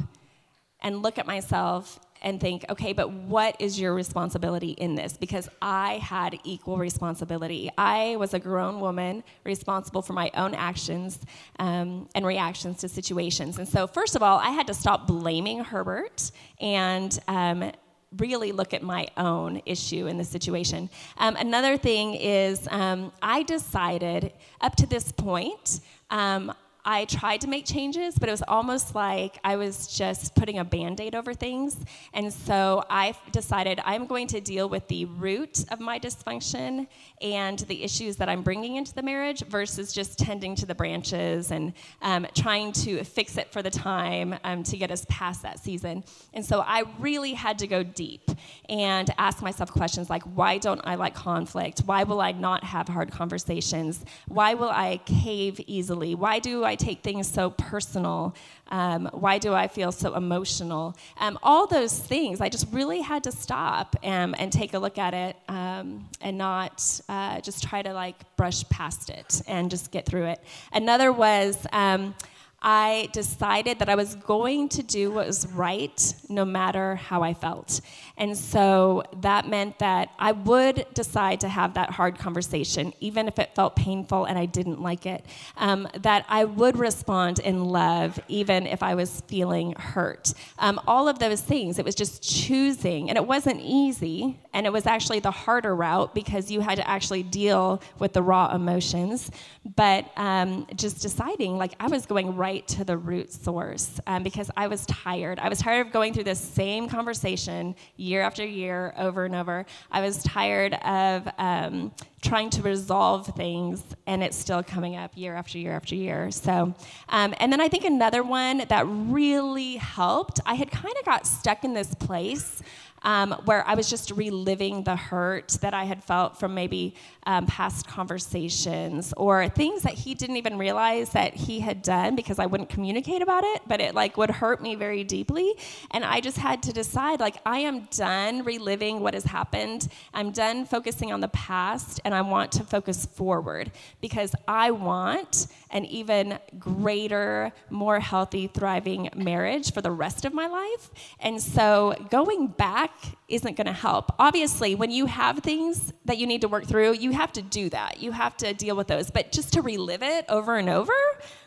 and 0.80 1.02
look 1.02 1.18
at 1.18 1.26
myself 1.26 2.00
and 2.22 2.40
think, 2.40 2.64
okay, 2.68 2.92
but 2.92 3.10
what 3.10 3.56
is 3.58 3.80
your 3.80 3.94
responsibility 3.94 4.70
in 4.72 4.94
this? 4.94 5.16
Because 5.16 5.48
I 5.62 5.94
had 5.94 6.38
equal 6.44 6.76
responsibility. 6.76 7.70
I 7.78 8.16
was 8.16 8.34
a 8.34 8.38
grown 8.38 8.80
woman 8.80 9.24
responsible 9.44 10.02
for 10.02 10.12
my 10.12 10.30
own 10.34 10.54
actions 10.54 11.18
um, 11.58 12.08
and 12.14 12.26
reactions 12.26 12.78
to 12.78 12.88
situations. 12.88 13.58
And 13.58 13.66
so, 13.66 13.86
first 13.86 14.16
of 14.16 14.22
all, 14.22 14.38
I 14.38 14.50
had 14.50 14.66
to 14.66 14.74
stop 14.74 15.06
blaming 15.06 15.64
Herbert 15.64 16.30
and 16.60 17.18
um, 17.26 17.72
really 18.18 18.52
look 18.52 18.74
at 18.74 18.82
my 18.82 19.06
own 19.16 19.62
issue 19.64 20.06
in 20.06 20.18
the 20.18 20.24
situation. 20.24 20.90
Um, 21.16 21.36
another 21.36 21.76
thing 21.76 22.14
is, 22.14 22.68
um, 22.70 23.12
I 23.22 23.44
decided 23.44 24.32
up 24.60 24.76
to 24.76 24.86
this 24.86 25.12
point, 25.12 25.80
um, 26.10 26.52
I 26.84 27.04
tried 27.04 27.42
to 27.42 27.48
make 27.48 27.66
changes, 27.66 28.18
but 28.18 28.28
it 28.28 28.32
was 28.32 28.42
almost 28.48 28.94
like 28.94 29.38
I 29.44 29.56
was 29.56 29.86
just 29.86 30.34
putting 30.34 30.58
a 30.58 30.64
band 30.64 31.00
aid 31.00 31.14
over 31.14 31.34
things. 31.34 31.76
And 32.14 32.32
so 32.32 32.84
I 32.88 33.14
decided 33.32 33.80
I'm 33.84 34.06
going 34.06 34.26
to 34.28 34.40
deal 34.40 34.68
with 34.68 34.88
the 34.88 35.04
root 35.04 35.64
of 35.70 35.80
my 35.80 35.98
dysfunction 35.98 36.86
and 37.20 37.58
the 37.60 37.82
issues 37.82 38.16
that 38.16 38.28
I'm 38.28 38.42
bringing 38.42 38.76
into 38.76 38.94
the 38.94 39.02
marriage 39.02 39.42
versus 39.46 39.92
just 39.92 40.18
tending 40.18 40.54
to 40.56 40.66
the 40.66 40.74
branches 40.74 41.50
and 41.50 41.72
um, 42.02 42.26
trying 42.34 42.72
to 42.72 43.04
fix 43.04 43.36
it 43.36 43.52
for 43.52 43.62
the 43.62 43.70
time 43.70 44.34
um, 44.44 44.62
to 44.64 44.76
get 44.76 44.90
us 44.90 45.04
past 45.08 45.42
that 45.42 45.58
season. 45.58 46.04
And 46.32 46.44
so 46.44 46.60
I 46.66 46.84
really 46.98 47.34
had 47.34 47.58
to 47.60 47.66
go 47.66 47.82
deep 47.82 48.30
and 48.68 49.10
ask 49.18 49.42
myself 49.42 49.70
questions 49.70 50.08
like 50.08 50.22
why 50.22 50.58
don't 50.58 50.80
I 50.84 50.94
like 50.94 51.14
conflict? 51.14 51.80
Why 51.80 52.04
will 52.04 52.20
I 52.20 52.32
not 52.32 52.64
have 52.64 52.88
hard 52.88 53.10
conversations? 53.10 54.04
Why 54.28 54.54
will 54.54 54.70
I 54.70 55.00
cave 55.04 55.60
easily? 55.66 56.14
Why 56.14 56.38
do 56.38 56.64
I 56.64 56.69
take 56.76 57.02
things 57.02 57.28
so 57.28 57.50
personal? 57.50 58.34
Um, 58.68 59.08
why 59.12 59.38
do 59.38 59.52
I 59.52 59.68
feel 59.68 59.92
so 59.92 60.14
emotional? 60.14 60.96
Um, 61.18 61.38
all 61.42 61.66
those 61.66 61.98
things, 61.98 62.40
I 62.40 62.48
just 62.48 62.66
really 62.72 63.00
had 63.00 63.24
to 63.24 63.32
stop 63.32 63.96
um, 64.04 64.34
and 64.38 64.52
take 64.52 64.74
a 64.74 64.78
look 64.78 64.98
at 64.98 65.14
it 65.14 65.36
um, 65.48 66.08
and 66.20 66.38
not 66.38 67.00
uh, 67.08 67.40
just 67.40 67.62
try 67.64 67.82
to 67.82 67.92
like 67.92 68.16
brush 68.36 68.68
past 68.68 69.10
it 69.10 69.42
and 69.46 69.70
just 69.70 69.90
get 69.90 70.06
through 70.06 70.26
it. 70.26 70.40
Another 70.72 71.12
was, 71.12 71.66
um, 71.72 72.14
I 72.62 73.08
decided 73.12 73.78
that 73.78 73.88
I 73.88 73.94
was 73.94 74.14
going 74.16 74.68
to 74.70 74.82
do 74.82 75.10
what 75.10 75.26
was 75.26 75.46
right 75.46 76.14
no 76.28 76.44
matter 76.44 76.96
how 76.96 77.22
I 77.22 77.32
felt. 77.32 77.80
And 78.18 78.36
so 78.36 79.02
that 79.22 79.48
meant 79.48 79.78
that 79.78 80.10
I 80.18 80.32
would 80.32 80.84
decide 80.92 81.40
to 81.40 81.48
have 81.48 81.74
that 81.74 81.90
hard 81.90 82.18
conversation, 82.18 82.92
even 83.00 83.28
if 83.28 83.38
it 83.38 83.54
felt 83.54 83.76
painful 83.76 84.26
and 84.26 84.38
I 84.38 84.44
didn't 84.44 84.82
like 84.82 85.06
it. 85.06 85.24
Um, 85.56 85.88
that 86.02 86.26
I 86.28 86.44
would 86.44 86.76
respond 86.76 87.38
in 87.38 87.64
love, 87.64 88.20
even 88.28 88.66
if 88.66 88.82
I 88.82 88.94
was 88.94 89.22
feeling 89.26 89.72
hurt. 89.72 90.34
Um, 90.58 90.78
all 90.86 91.08
of 91.08 91.18
those 91.18 91.40
things, 91.40 91.78
it 91.78 91.84
was 91.84 91.94
just 91.94 92.22
choosing. 92.22 93.08
And 93.08 93.16
it 93.16 93.26
wasn't 93.26 93.60
easy. 93.62 94.38
And 94.52 94.66
it 94.66 94.72
was 94.72 94.86
actually 94.86 95.20
the 95.20 95.30
harder 95.30 95.74
route 95.74 96.14
because 96.14 96.50
you 96.50 96.60
had 96.60 96.76
to 96.76 96.86
actually 96.88 97.22
deal 97.22 97.80
with 97.98 98.12
the 98.12 98.22
raw 98.22 98.54
emotions. 98.54 99.30
But 99.64 100.10
um, 100.16 100.66
just 100.74 101.00
deciding, 101.00 101.56
like, 101.56 101.72
I 101.80 101.86
was 101.86 102.04
going 102.04 102.36
right 102.36 102.49
to 102.58 102.84
the 102.84 102.96
root 102.96 103.32
source 103.32 104.00
um, 104.06 104.22
because 104.22 104.50
I 104.56 104.66
was 104.66 104.84
tired. 104.86 105.38
I 105.38 105.48
was 105.48 105.58
tired 105.58 105.86
of 105.86 105.92
going 105.92 106.12
through 106.12 106.24
this 106.24 106.40
same 106.40 106.88
conversation 106.88 107.74
year 107.96 108.22
after 108.22 108.44
year, 108.44 108.92
over 108.96 109.24
and 109.24 109.34
over. 109.34 109.66
I 109.90 110.00
was 110.00 110.22
tired 110.22 110.74
of 110.74 111.28
um, 111.38 111.92
trying 112.22 112.50
to 112.50 112.62
resolve 112.62 113.26
things 113.28 113.82
and 114.06 114.22
it's 114.22 114.36
still 114.36 114.62
coming 114.62 114.96
up 114.96 115.12
year 115.16 115.34
after 115.34 115.58
year 115.58 115.72
after 115.72 115.94
year. 115.94 116.30
So, 116.30 116.74
um, 117.08 117.34
and 117.38 117.52
then 117.52 117.60
I 117.60 117.68
think 117.68 117.84
another 117.84 118.22
one 118.22 118.64
that 118.68 118.84
really 118.86 119.76
helped, 119.76 120.40
I 120.44 120.54
had 120.54 120.70
kind 120.70 120.94
of 120.98 121.04
got 121.04 121.26
stuck 121.26 121.64
in 121.64 121.74
this 121.74 121.94
place 121.94 122.62
um, 123.02 123.32
where 123.44 123.66
I 123.66 123.74
was 123.74 123.88
just 123.88 124.10
reliving 124.10 124.84
the 124.84 124.96
hurt 124.96 125.58
that 125.62 125.74
I 125.74 125.84
had 125.84 126.02
felt 126.04 126.38
from 126.38 126.54
maybe 126.54 126.94
um, 127.26 127.46
past 127.46 127.86
conversations 127.86 129.14
or 129.16 129.48
things 129.48 129.82
that 129.82 129.94
he 129.94 130.14
didn't 130.14 130.36
even 130.36 130.58
realize 130.58 131.10
that 131.10 131.34
he 131.34 131.60
had 131.60 131.82
done 131.82 132.16
because 132.16 132.38
I 132.38 132.46
wouldn't 132.46 132.68
communicate 132.68 133.22
about 133.22 133.44
it, 133.44 133.62
but 133.66 133.80
it 133.80 133.94
like 133.94 134.16
would 134.16 134.30
hurt 134.30 134.62
me 134.62 134.74
very 134.74 135.04
deeply. 135.04 135.54
And 135.90 136.04
I 136.04 136.20
just 136.20 136.36
had 136.36 136.62
to 136.64 136.72
decide 136.72 137.20
like 137.20 137.36
I 137.46 137.60
am 137.60 137.88
done 137.90 138.44
reliving 138.44 139.00
what 139.00 139.14
has 139.14 139.24
happened. 139.24 139.88
I'm 140.14 140.30
done 140.30 140.64
focusing 140.64 141.12
on 141.12 141.20
the 141.20 141.28
past 141.28 142.00
and 142.04 142.14
I 142.14 142.22
want 142.22 142.52
to 142.52 142.64
focus 142.64 143.06
forward 143.06 143.70
because 144.00 144.34
I 144.46 144.70
want 144.70 145.46
an 145.70 145.84
even 145.84 146.38
greater, 146.58 147.52
more 147.70 148.00
healthy, 148.00 148.46
thriving 148.46 149.08
marriage 149.14 149.72
for 149.72 149.80
the 149.80 149.90
rest 149.90 150.24
of 150.24 150.34
my 150.34 150.46
life. 150.46 150.90
And 151.20 151.40
so 151.40 151.94
going 152.10 152.48
back 152.48 152.92
isn't 153.28 153.56
going 153.56 153.66
to 153.66 153.72
help. 153.72 154.12
Obviously, 154.18 154.74
when 154.74 154.90
you 154.90 155.06
have 155.06 155.38
things 155.38 155.92
that 156.04 156.18
you 156.18 156.26
need 156.26 156.40
to 156.40 156.48
work 156.48 156.66
through, 156.66 156.94
you 156.94 157.12
have 157.12 157.32
to 157.34 157.42
do 157.42 157.68
that. 157.70 158.02
You 158.02 158.12
have 158.12 158.36
to 158.38 158.52
deal 158.52 158.76
with 158.76 158.88
those. 158.88 159.10
But 159.10 159.32
just 159.32 159.52
to 159.54 159.62
relive 159.62 160.02
it 160.02 160.24
over 160.28 160.56
and 160.56 160.68
over, 160.68 160.92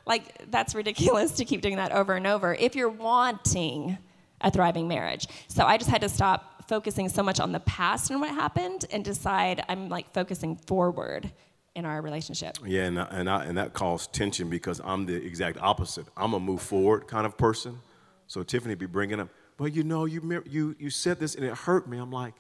like 0.05 0.49
that's 0.49 0.73
ridiculous 0.73 1.33
to 1.33 1.45
keep 1.45 1.61
doing 1.61 1.75
that 1.75 1.91
over 1.91 2.13
and 2.13 2.25
over 2.27 2.53
if 2.53 2.75
you're 2.75 2.89
wanting 2.89 3.97
a 4.41 4.51
thriving 4.51 4.87
marriage. 4.87 5.27
So 5.47 5.65
I 5.65 5.77
just 5.77 5.89
had 5.89 6.01
to 6.01 6.09
stop 6.09 6.67
focusing 6.67 7.09
so 7.09 7.23
much 7.23 7.39
on 7.39 7.51
the 7.51 7.59
past 7.61 8.09
and 8.09 8.21
what 8.21 8.29
happened 8.29 8.85
and 8.91 9.03
decide 9.03 9.63
I'm 9.67 9.89
like 9.89 10.13
focusing 10.13 10.55
forward 10.55 11.31
in 11.75 11.85
our 11.85 12.01
relationship. 12.01 12.57
Yeah, 12.65 12.83
and, 12.83 12.99
and, 12.99 13.29
I, 13.29 13.45
and 13.45 13.57
that 13.57 13.73
caused 13.73 14.13
tension 14.13 14.49
because 14.49 14.79
I'm 14.83 15.05
the 15.05 15.15
exact 15.15 15.57
opposite. 15.59 16.05
I'm 16.15 16.33
a 16.33 16.39
move 16.39 16.61
forward 16.61 17.07
kind 17.07 17.25
of 17.25 17.37
person. 17.37 17.79
So 18.27 18.43
Tiffany 18.43 18.75
be 18.75 18.85
bringing 18.85 19.19
up, 19.19 19.29
but 19.57 19.73
you 19.73 19.83
know, 19.83 20.05
you, 20.05 20.43
you, 20.49 20.75
you 20.79 20.89
said 20.89 21.19
this 21.19 21.35
and 21.35 21.45
it 21.45 21.53
hurt 21.53 21.87
me. 21.87 21.97
I'm 21.97 22.11
like, 22.11 22.33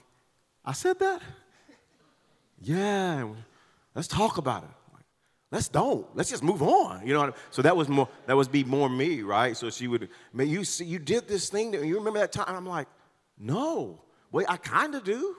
I 0.65 0.73
said 0.73 0.99
that? 0.99 1.21
yeah, 2.61 3.27
let's 3.93 4.07
talk 4.07 4.37
about 4.37 4.63
it. 4.63 4.69
let's 5.51 5.67
don't. 5.67 6.07
Let's 6.15 6.29
just 6.29 6.41
move 6.43 6.61
on. 6.61 7.05
You 7.05 7.13
know. 7.13 7.21
I 7.21 7.25
mean? 7.25 7.35
So 7.51 7.61
that 7.61 7.75
was 7.75 7.89
more. 7.89 8.07
That 8.27 8.37
was 8.37 8.47
be 8.47 8.63
more 8.63 8.89
me, 8.89 9.21
right? 9.21 9.57
So 9.57 9.69
she 9.69 9.87
would. 9.87 10.09
Man, 10.31 10.47
you 10.47 10.63
see, 10.63 10.85
you 10.85 10.99
did 10.99 11.27
this 11.27 11.49
thing. 11.49 11.71
That, 11.71 11.85
you 11.85 11.97
remember 11.97 12.19
that 12.19 12.31
time? 12.31 12.55
I'm 12.55 12.65
like, 12.65 12.87
no. 13.37 14.01
Wait, 14.31 14.47
I 14.49 14.57
kind 14.57 14.95
of 14.95 15.03
do, 15.03 15.35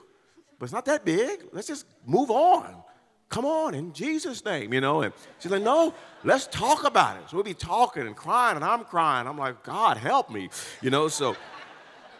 but 0.57 0.65
it's 0.65 0.73
not 0.73 0.85
that 0.85 1.03
big. 1.03 1.47
Let's 1.51 1.67
just 1.67 1.85
move 2.05 2.31
on. 2.31 2.83
Come 3.29 3.45
on, 3.45 3.73
in 3.73 3.91
Jesus' 3.91 4.45
name, 4.45 4.73
you 4.73 4.81
know. 4.81 5.01
And 5.01 5.13
she's 5.39 5.51
like, 5.51 5.63
no, 5.63 5.93
let's 6.23 6.47
talk 6.47 6.85
about 6.85 7.17
it. 7.17 7.29
So 7.29 7.37
we'll 7.37 7.43
be 7.43 7.53
talking 7.53 8.05
and 8.05 8.15
crying, 8.15 8.55
and 8.55 8.63
I'm 8.63 8.83
crying. 8.85 9.27
I'm 9.27 9.37
like, 9.37 9.63
God, 9.63 9.97
help 9.97 10.29
me, 10.29 10.49
you 10.81 10.89
know. 10.89 11.07
So, 11.07 11.35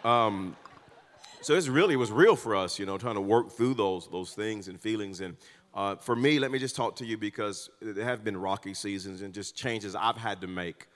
um, 0.04 0.56
so 1.42 1.54
it's 1.54 1.68
really 1.68 1.96
was 1.96 2.12
real 2.12 2.36
for 2.36 2.56
us, 2.56 2.80
you 2.80 2.86
know, 2.86 2.98
trying 2.98 3.16
to 3.16 3.22
work 3.22 3.52
through 3.52 3.76
those 3.76 4.08
those 4.08 4.34
things 4.34 4.68
and 4.68 4.80
feelings. 4.82 5.22
And 5.22 5.38
uh, 5.76 5.96
for 5.96 6.16
me, 6.16 6.40
let 6.40 6.52
me 6.52 6.58
just 6.58 6.76
talk 6.76 6.96
to 6.98 7.06
you 7.06 7.18
because 7.18 7.70
there 7.82 8.06
have 8.06 8.24
been 8.24 8.38
rocky 8.38 8.74
seasons 8.74 9.22
and 9.22 9.34
just 9.34 9.56
changes 9.56 9.96
I've 9.96 10.18
had 10.18 10.42
to 10.42 10.48
make 10.48 10.88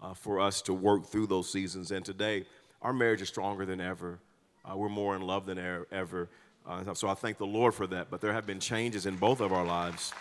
uh, 0.00 0.14
for 0.14 0.40
us 0.40 0.62
to 0.62 0.72
work 0.72 1.06
through 1.06 1.26
those 1.26 1.50
seasons. 1.50 1.90
And 1.90 2.04
today, 2.04 2.46
our 2.80 2.92
marriage 2.92 3.20
is 3.20 3.28
stronger 3.28 3.66
than 3.66 3.80
ever. 3.80 4.20
Uh, 4.64 4.76
we're 4.76 4.88
more 4.88 5.16
in 5.16 5.22
love 5.22 5.46
than 5.46 5.58
ever. 5.90 6.28
Uh, 6.68 6.92
so 6.92 7.08
I 7.08 7.14
thank 7.14 7.38
the 7.38 7.46
Lord 7.46 7.72
for 7.72 7.86
that. 7.86 8.10
But 8.10 8.20
there 8.20 8.32
have 8.32 8.46
been 8.46 8.60
changes 8.60 9.06
in 9.06 9.16
both 9.16 9.40
of 9.40 9.52
our 9.52 9.64
lives 9.64 10.12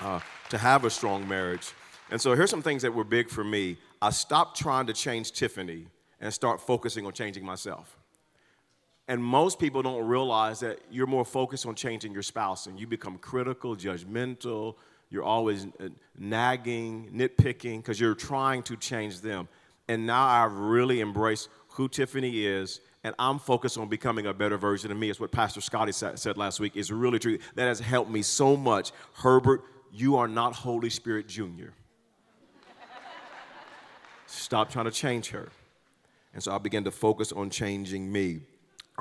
uh, 0.00 0.20
to 0.50 0.58
have 0.58 0.84
a 0.84 0.90
strong 0.90 1.26
marriage. 1.26 1.72
And 2.10 2.20
so 2.20 2.34
here's 2.34 2.50
some 2.50 2.62
things 2.62 2.82
that 2.82 2.94
were 2.94 3.04
big 3.04 3.28
for 3.28 3.44
me. 3.44 3.76
I 4.00 4.10
stopped 4.10 4.58
trying 4.58 4.86
to 4.86 4.92
change 4.92 5.32
Tiffany 5.32 5.86
and 6.20 6.32
start 6.32 6.60
focusing 6.60 7.06
on 7.06 7.12
changing 7.12 7.44
myself. 7.44 7.96
And 9.08 9.22
most 9.22 9.58
people 9.58 9.82
don't 9.82 10.06
realize 10.06 10.60
that 10.60 10.78
you're 10.90 11.06
more 11.08 11.24
focused 11.24 11.66
on 11.66 11.74
changing 11.74 12.12
your 12.12 12.22
spouse 12.22 12.66
and 12.66 12.78
you 12.78 12.86
become 12.86 13.18
critical, 13.18 13.74
judgmental, 13.74 14.76
you're 15.10 15.24
always 15.24 15.66
uh, 15.80 15.88
nagging, 16.16 17.10
nitpicking 17.12 17.78
because 17.78 17.98
you're 17.98 18.14
trying 18.14 18.62
to 18.62 18.76
change 18.76 19.20
them. 19.20 19.48
And 19.88 20.06
now 20.06 20.24
I've 20.24 20.52
really 20.52 21.00
embraced 21.00 21.48
who 21.70 21.88
Tiffany 21.88 22.46
is 22.46 22.80
and 23.02 23.14
I'm 23.18 23.38
focused 23.38 23.78
on 23.78 23.88
becoming 23.88 24.26
a 24.26 24.34
better 24.34 24.58
version 24.58 24.90
of 24.90 24.98
me. 24.98 25.10
It's 25.10 25.20
what 25.20 25.32
Pastor 25.32 25.60
Scotty 25.60 25.92
said 25.92 26.36
last 26.36 26.60
week. 26.60 26.72
It's 26.76 26.90
really 26.90 27.18
true. 27.18 27.38
That 27.54 27.66
has 27.66 27.80
helped 27.80 28.10
me 28.10 28.22
so 28.22 28.56
much. 28.56 28.92
Herbert, 29.14 29.62
you 29.92 30.16
are 30.16 30.28
not 30.28 30.54
Holy 30.54 30.90
Spirit 30.90 31.26
Jr. 31.26 31.70
Stop 34.26 34.70
trying 34.70 34.84
to 34.84 34.90
change 34.90 35.30
her. 35.30 35.48
And 36.32 36.42
so 36.42 36.54
I 36.54 36.58
began 36.58 36.84
to 36.84 36.90
focus 36.90 37.32
on 37.32 37.50
changing 37.50 38.10
me. 38.10 38.42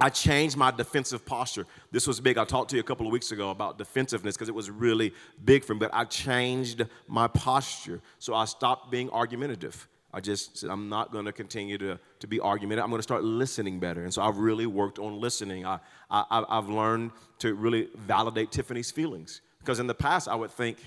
I 0.01 0.09
changed 0.09 0.55
my 0.55 0.71
defensive 0.71 1.25
posture. 1.25 1.65
This 1.91 2.07
was 2.07 2.21
big. 2.21 2.37
I 2.37 2.45
talked 2.45 2.69
to 2.69 2.77
you 2.77 2.79
a 2.79 2.85
couple 2.85 3.05
of 3.05 3.11
weeks 3.11 3.31
ago 3.31 3.49
about 3.51 3.77
defensiveness 3.77 4.35
because 4.35 4.47
it 4.47 4.55
was 4.55 4.71
really 4.71 5.13
big 5.43 5.65
for 5.65 5.73
me, 5.73 5.79
but 5.79 5.93
I 5.93 6.05
changed 6.05 6.85
my 7.07 7.27
posture. 7.27 8.01
So 8.17 8.33
I 8.33 8.45
stopped 8.45 8.89
being 8.89 9.09
argumentative. 9.09 9.87
I 10.13 10.19
just 10.19 10.57
said, 10.57 10.69
I'm 10.69 10.89
not 10.89 11.11
going 11.11 11.25
to 11.25 11.31
continue 11.31 11.77
to, 11.77 11.99
to 12.19 12.27
be 12.27 12.39
argumentative. 12.39 12.83
I'm 12.83 12.89
going 12.89 12.99
to 12.99 13.03
start 13.03 13.23
listening 13.23 13.79
better. 13.79 14.03
And 14.03 14.13
so 14.13 14.21
I've 14.21 14.37
really 14.37 14.65
worked 14.65 14.97
on 14.97 15.19
listening. 15.19 15.65
I, 15.65 15.79
I, 16.09 16.43
I've 16.49 16.69
learned 16.69 17.11
to 17.39 17.53
really 17.53 17.89
validate 17.95 18.51
Tiffany's 18.51 18.89
feelings. 18.89 19.41
Because 19.59 19.79
in 19.79 19.87
the 19.87 19.93
past, 19.93 20.27
I 20.27 20.35
would 20.35 20.51
think, 20.51 20.77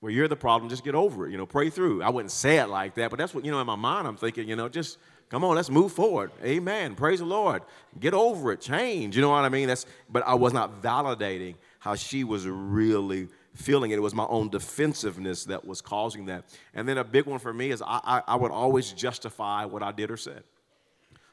well, 0.00 0.12
you're 0.12 0.28
the 0.28 0.36
problem, 0.36 0.68
just 0.68 0.84
get 0.84 0.94
over 0.94 1.26
it, 1.26 1.32
you 1.32 1.38
know, 1.38 1.46
pray 1.46 1.70
through. 1.70 2.02
I 2.02 2.10
wouldn't 2.10 2.30
say 2.30 2.58
it 2.58 2.66
like 2.66 2.94
that, 2.96 3.10
but 3.10 3.18
that's 3.18 3.34
what, 3.34 3.44
you 3.44 3.50
know, 3.50 3.60
in 3.60 3.66
my 3.66 3.76
mind, 3.76 4.06
I'm 4.06 4.16
thinking, 4.16 4.48
you 4.48 4.56
know, 4.56 4.68
just 4.68 4.98
Come 5.28 5.44
on, 5.44 5.56
let's 5.56 5.68
move 5.68 5.92
forward. 5.92 6.30
Amen. 6.42 6.94
Praise 6.94 7.18
the 7.18 7.26
Lord. 7.26 7.62
Get 8.00 8.14
over 8.14 8.52
it. 8.52 8.62
Change. 8.62 9.14
You 9.14 9.20
know 9.20 9.28
what 9.28 9.44
I 9.44 9.50
mean? 9.50 9.68
That's 9.68 9.84
but 10.08 10.26
I 10.26 10.34
was 10.34 10.54
not 10.54 10.82
validating 10.82 11.56
how 11.80 11.94
she 11.94 12.24
was 12.24 12.46
really 12.46 13.28
feeling 13.58 13.90
it. 13.90 13.96
It 13.96 14.02
was 14.02 14.14
my 14.14 14.26
own 14.28 14.48
defensiveness 14.50 15.44
that 15.46 15.64
was 15.64 15.80
causing 15.82 16.26
that. 16.26 16.44
And 16.74 16.88
then 16.88 16.96
a 16.98 17.04
big 17.04 17.26
one 17.26 17.40
for 17.40 17.52
me 17.52 17.70
is 17.70 17.82
I, 17.82 18.00
I, 18.04 18.22
I 18.32 18.36
would 18.36 18.52
always 18.52 18.92
justify 18.92 19.64
what 19.64 19.82
I 19.82 19.92
did 19.92 20.10
or 20.10 20.16
said. 20.16 20.44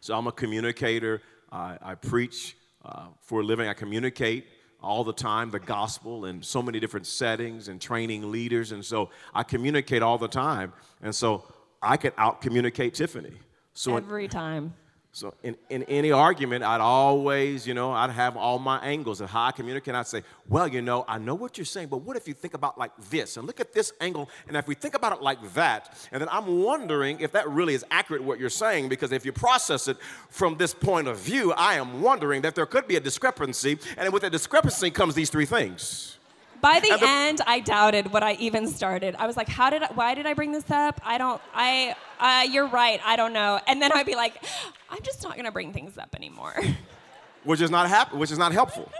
So 0.01 0.17
I'm 0.17 0.27
a 0.27 0.32
communicator. 0.32 1.22
I, 1.51 1.77
I 1.82 1.96
preach 1.96 2.58
uh, 2.84 3.08
for 3.22 3.41
a 3.41 3.44
living. 3.44 3.67
I 3.67 3.74
communicate. 3.74 4.46
all 4.82 5.03
the 5.03 5.13
time 5.13 5.50
the 5.50 5.60
gospel 5.60 6.25
in 6.25 6.44
so 6.44 6.62
many 6.62 6.79
different 6.79 7.08
settings 7.08 7.67
and 7.70 7.82
training 7.82 8.32
leaders. 8.32 8.72
And 8.72 8.86
so 8.86 9.10
I 9.34 9.44
communicate 9.44 10.01
all 10.03 10.17
the 10.17 10.27
time. 10.27 10.74
And 11.01 11.13
so 11.13 11.44
I 11.82 11.98
could 11.98 12.13
out 12.17 12.41
communicate 12.41 12.94
Tiffany. 12.94 13.34
So 13.74 13.98
every 13.98 14.27
time. 14.27 14.74
So 15.15 15.34
in, 15.43 15.55
in 15.69 15.84
any 15.84 16.12
argument, 16.12 16.65
I'd 16.65 16.81
always, 16.81 17.65
you 17.65 17.74
know, 17.74 17.93
I'd 17.93 18.10
have 18.10 18.36
all 18.36 18.60
my 18.60 18.79
angles 18.79 19.22
of 19.22 19.29
how 19.29 19.45
I 19.45 19.53
communicate. 19.53 19.95
I'd 19.95 20.07
say, 20.07 20.24
well, 20.50 20.67
you 20.67 20.81
know, 20.81 21.05
I 21.07 21.19
know 21.19 21.36
what 21.36 21.57
you're 21.57 21.63
saying, 21.63 21.88
but 21.88 22.00
what 22.00 22.17
if 22.17 22.27
you 22.27 22.34
think 22.34 22.53
about 22.53 22.77
like 22.77 22.91
this 23.10 23.38
and 23.38 23.48
look 23.48 23.62
at 23.62 23.72
this 23.72 23.93
angle? 24.01 24.29
And 24.50 24.57
if 24.57 24.67
we 24.67 24.75
think 24.75 24.93
about 24.93 25.13
it 25.13 25.22
like 25.22 25.53
that, 25.53 25.98
and 26.12 26.19
then 26.19 26.27
I'm 26.29 26.62
wondering 26.62 27.22
if 27.22 27.31
that 27.31 27.48
really 27.48 27.75
is 27.75 27.86
accurate 27.91 28.25
what 28.25 28.41
you're 28.41 28.50
saying, 28.50 28.89
because 28.89 29.13
if 29.13 29.24
you 29.24 29.31
process 29.31 29.88
it 29.88 29.95
from 30.29 30.57
this 30.57 30.74
point 30.74 31.07
of 31.07 31.17
view, 31.17 31.53
I 31.53 31.75
am 31.75 32.01
wondering 32.01 32.41
that 32.41 32.55
there 32.55 32.65
could 32.65 32.86
be 32.86 32.98
a 32.98 33.00
discrepancy, 33.00 33.79
and 33.98 34.12
with 34.12 34.24
a 34.24 34.29
discrepancy 34.29 34.91
comes 34.91 35.15
these 35.15 35.29
three 35.29 35.45
things. 35.45 36.17
By 36.65 36.79
the, 36.79 36.98
the, 36.98 37.07
end, 37.07 37.41
I 37.45 37.60
doubted 37.60 38.12
what 38.12 38.24
I 38.24 38.34
even 38.39 38.65
started. 38.65 39.15
I 39.19 39.27
was 39.27 39.38
like, 39.38 39.48
"How 39.48 39.69
did? 39.69 39.84
I, 39.84 39.88
why 39.93 40.15
did 40.15 40.25
I 40.25 40.34
bring 40.34 40.51
this 40.51 40.72
up? 40.72 41.00
I 41.05 41.19
don't. 41.19 41.39
I. 41.53 41.95
Uh, 42.19 42.48
you're 42.50 42.65
right. 42.65 43.00
I 43.05 43.15
don't 43.15 43.34
know." 43.34 43.60
And 43.67 43.79
then 43.79 43.91
I'd 43.91 44.07
be 44.07 44.15
like, 44.15 44.43
"I'm 44.89 45.03
just 45.03 45.22
not 45.22 45.34
going 45.34 45.45
to 45.45 45.51
bring 45.51 45.74
things 45.74 45.95
up 46.00 46.15
anymore." 46.15 46.55
Which 47.43 47.62
is 47.62 47.69
not 47.69 47.88
happy. 47.88 48.17
Which 48.17 48.31
is 48.31 48.39
not 48.39 48.51
helpful. 48.51 48.91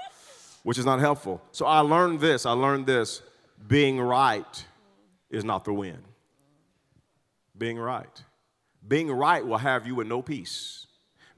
Which 0.62 0.78
is 0.78 0.86
not 0.86 1.00
helpful. 1.00 1.42
So 1.52 1.66
I 1.66 1.80
learned 1.80 2.20
this. 2.20 2.46
I 2.46 2.52
learned 2.52 2.86
this. 2.86 3.24
Being 3.68 4.00
right 4.00 4.66
is 5.32 5.44
not 5.44 5.66
the 5.66 5.74
win. 5.74 6.04
Being 7.58 7.80
right. 7.80 8.24
Being 8.88 9.12
right 9.12 9.44
will 9.44 9.58
have 9.58 9.88
you 9.88 9.96
with 9.96 10.06
no 10.06 10.22
peace. 10.22 10.86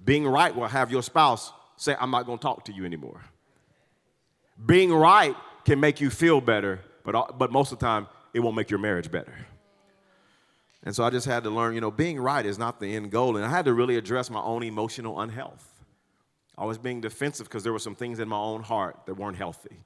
Being 0.03 0.27
right 0.27 0.53
will 0.53 0.67
have 0.67 0.91
your 0.91 1.03
spouse 1.03 1.53
say, 1.77 1.96
"I'm 1.98 2.12
not 2.12 2.25
going 2.25 2.38
to 2.38 2.41
talk 2.41 2.65
to 2.65 2.74
you 2.74 2.84
anymore." 2.84 3.22
Being 4.65 4.91
right 4.91 5.38
can 5.67 5.81
make 5.81 6.00
you 6.00 6.09
feel 6.09 6.39
better, 6.39 6.79
but, 7.03 7.38
but 7.38 7.51
most 7.51 7.74
of 7.74 7.79
the 7.79 7.86
time, 7.86 8.07
it 8.33 8.39
won't 8.39 8.55
make 8.55 8.69
your 8.69 8.79
marriage 8.79 9.12
better. 9.12 9.33
And 10.83 10.95
so 10.95 11.03
I 11.03 11.09
just 11.09 11.25
had 11.25 11.43
to 11.43 11.50
learn, 11.50 11.75
you 11.75 11.81
know, 11.81 11.91
being 11.91 12.17
right 12.21 12.45
is 12.45 12.57
not 12.57 12.79
the 12.79 12.95
end 12.95 13.12
goal. 13.12 13.36
And 13.36 13.45
I 13.45 13.50
had 13.50 13.65
to 13.65 13.74
really 13.74 13.97
address 13.97 14.29
my 14.29 14.39
own 14.39 14.63
emotional 14.63 15.19
unhealth. 15.19 15.83
I 16.57 16.63
was 16.63 16.77
being 16.77 17.01
defensive 17.01 17.47
because 17.47 17.63
there 17.63 17.74
were 17.74 17.79
some 17.79 17.95
things 17.95 18.19
in 18.19 18.29
my 18.29 18.38
own 18.38 18.63
heart 18.63 19.01
that 19.07 19.15
weren't 19.15 19.36
healthy. 19.36 19.83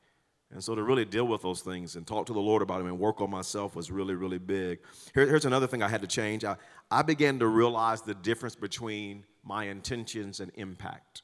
And 0.51 0.63
so 0.63 0.75
to 0.75 0.83
really 0.83 1.03
deal 1.03 1.25
with 1.25 1.41
those 1.41 1.61
things 1.61 1.95
and 1.95 2.05
talk 2.05 2.27
to 2.27 2.33
the 2.33 2.39
Lord 2.39 2.61
about 2.61 2.77
them 2.77 2.85
and 2.85 2.99
work 2.99 3.19
on 3.19 3.31
myself 3.31 3.75
was 3.75 3.89
really, 3.89 4.13
really 4.13 4.37
big. 4.37 4.79
Here, 5.15 5.25
here's 5.25 5.45
another 5.45 5.65
thing 5.65 5.81
I 5.81 5.87
had 5.87 6.01
to 6.01 6.07
change. 6.07 6.45
I, 6.45 6.57
I 6.91 7.01
began 7.01 7.39
to 7.39 7.47
realize 7.47 8.03
the 8.03 8.13
difference 8.13 8.55
between 8.55 9.25
my 9.43 9.63
intentions 9.63 10.41
and 10.41 10.51
impact. 10.53 11.23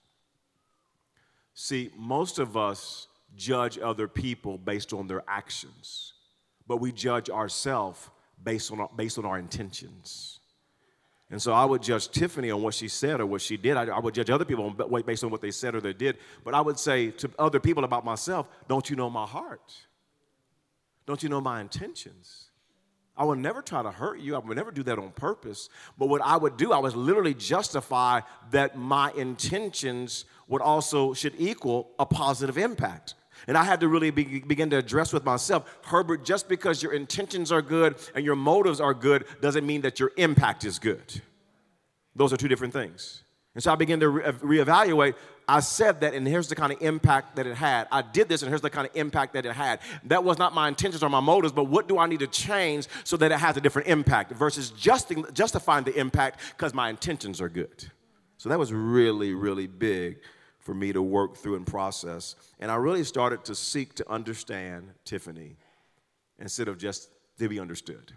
See, 1.53 1.91
most 1.95 2.39
of 2.39 2.57
us 2.57 3.07
judge 3.35 3.77
other 3.79 4.07
people 4.07 4.57
based 4.57 4.93
on 4.93 5.07
their 5.07 5.23
actions, 5.27 6.13
but 6.67 6.77
we 6.77 6.91
judge 6.91 7.29
ourselves 7.29 8.09
based 8.43 8.71
on, 8.71 8.79
our, 8.79 8.89
based 8.95 9.17
on 9.17 9.25
our 9.25 9.37
intentions. 9.37 10.39
And 11.29 11.41
so 11.41 11.51
I 11.51 11.65
would 11.65 11.81
judge 11.81 12.09
Tiffany 12.09 12.51
on 12.51 12.61
what 12.61 12.73
she 12.73 12.87
said 12.87 13.19
or 13.19 13.25
what 13.25 13.41
she 13.41 13.57
did. 13.57 13.75
I, 13.75 13.85
I 13.85 13.99
would 13.99 14.13
judge 14.13 14.29
other 14.29 14.45
people 14.45 14.65
on, 14.65 15.03
based 15.03 15.23
on 15.23 15.29
what 15.29 15.41
they 15.41 15.51
said 15.51 15.75
or 15.75 15.81
they 15.81 15.93
did. 15.93 16.17
But 16.45 16.53
I 16.53 16.61
would 16.61 16.79
say 16.79 17.11
to 17.11 17.29
other 17.37 17.59
people 17.59 17.83
about 17.83 18.05
myself, 18.05 18.47
don't 18.69 18.89
you 18.89 18.95
know 18.95 19.09
my 19.09 19.25
heart? 19.25 19.73
Don't 21.05 21.21
you 21.21 21.29
know 21.29 21.41
my 21.41 21.59
intentions? 21.59 22.45
I 23.17 23.23
would 23.23 23.39
never 23.39 23.61
try 23.61 23.81
to 23.81 23.89
hurt 23.89 24.19
you. 24.19 24.35
I 24.35 24.39
would 24.39 24.55
never 24.55 24.71
do 24.71 24.83
that 24.83 24.99
on 24.99 25.11
purpose. 25.11 25.69
But 25.97 26.07
what 26.07 26.21
I 26.21 26.37
would 26.37 26.55
do, 26.55 26.71
I 26.71 26.77
would 26.77 26.95
literally 26.95 27.33
justify 27.33 28.21
that 28.51 28.77
my 28.77 29.11
intentions 29.13 30.25
would 30.47 30.61
also 30.61 31.13
should 31.13 31.33
equal 31.37 31.91
a 31.99 32.05
positive 32.05 32.57
impact. 32.57 33.15
And 33.47 33.57
I 33.57 33.63
had 33.63 33.79
to 33.81 33.87
really 33.87 34.09
be, 34.11 34.39
begin 34.39 34.69
to 34.71 34.77
address 34.77 35.13
with 35.13 35.23
myself, 35.23 35.79
Herbert, 35.85 36.25
just 36.25 36.49
because 36.49 36.81
your 36.81 36.93
intentions 36.93 37.51
are 37.51 37.61
good 37.61 37.95
and 38.15 38.25
your 38.25 38.35
motives 38.35 38.81
are 38.81 38.93
good 38.93 39.25
doesn't 39.41 39.65
mean 39.65 39.81
that 39.81 39.99
your 39.99 40.11
impact 40.17 40.65
is 40.65 40.79
good. 40.79 41.21
Those 42.15 42.33
are 42.33 42.37
two 42.37 42.47
different 42.47 42.73
things. 42.73 43.23
And 43.53 43.63
so 43.63 43.71
I 43.71 43.75
began 43.75 43.99
to 44.01 44.09
re- 44.09 44.23
uh, 44.23 44.31
reevaluate. 44.33 45.15
I 45.47 45.61
said 45.61 46.01
that, 46.01 46.13
and 46.13 46.27
here's 46.27 46.47
the 46.47 46.55
kind 46.55 46.73
of 46.73 46.81
impact 46.81 47.37
that 47.37 47.47
it 47.47 47.55
had. 47.55 47.87
I 47.91 48.01
did 48.01 48.27
this, 48.27 48.41
and 48.41 48.49
here's 48.49 48.61
the 48.61 48.69
kind 48.69 48.87
of 48.87 48.95
impact 48.95 49.33
that 49.33 49.45
it 49.45 49.53
had. 49.53 49.79
That 50.03 50.23
was 50.23 50.37
not 50.37 50.53
my 50.53 50.67
intentions 50.67 51.01
or 51.01 51.09
my 51.09 51.21
motives, 51.21 51.53
but 51.53 51.65
what 51.65 51.87
do 51.87 51.97
I 51.97 52.05
need 52.05 52.19
to 52.19 52.27
change 52.27 52.87
so 53.03 53.15
that 53.17 53.31
it 53.31 53.39
has 53.39 53.55
a 53.55 53.61
different 53.61 53.87
impact 53.87 54.33
versus 54.33 54.71
justifying 54.71 55.85
the 55.85 55.95
impact 55.97 56.41
because 56.55 56.73
my 56.73 56.89
intentions 56.89 57.39
are 57.39 57.49
good. 57.49 57.85
So 58.37 58.49
that 58.49 58.59
was 58.59 58.73
really, 58.73 59.33
really 59.33 59.67
big 59.67 60.19
for 60.67 60.73
me 60.73 60.91
to 60.91 61.01
work 61.01 61.37
through 61.37 61.55
and 61.55 61.65
process. 61.65 62.35
And 62.59 62.69
I 62.69 62.75
really 62.75 63.05
started 63.05 63.45
to 63.45 63.55
seek 63.55 63.93
to 63.95 64.11
understand 64.11 64.89
Tiffany 65.05 65.55
instead 66.39 66.67
of 66.67 66.77
just 66.77 67.09
to 67.39 67.47
be 67.47 67.57
understood. 67.57 68.11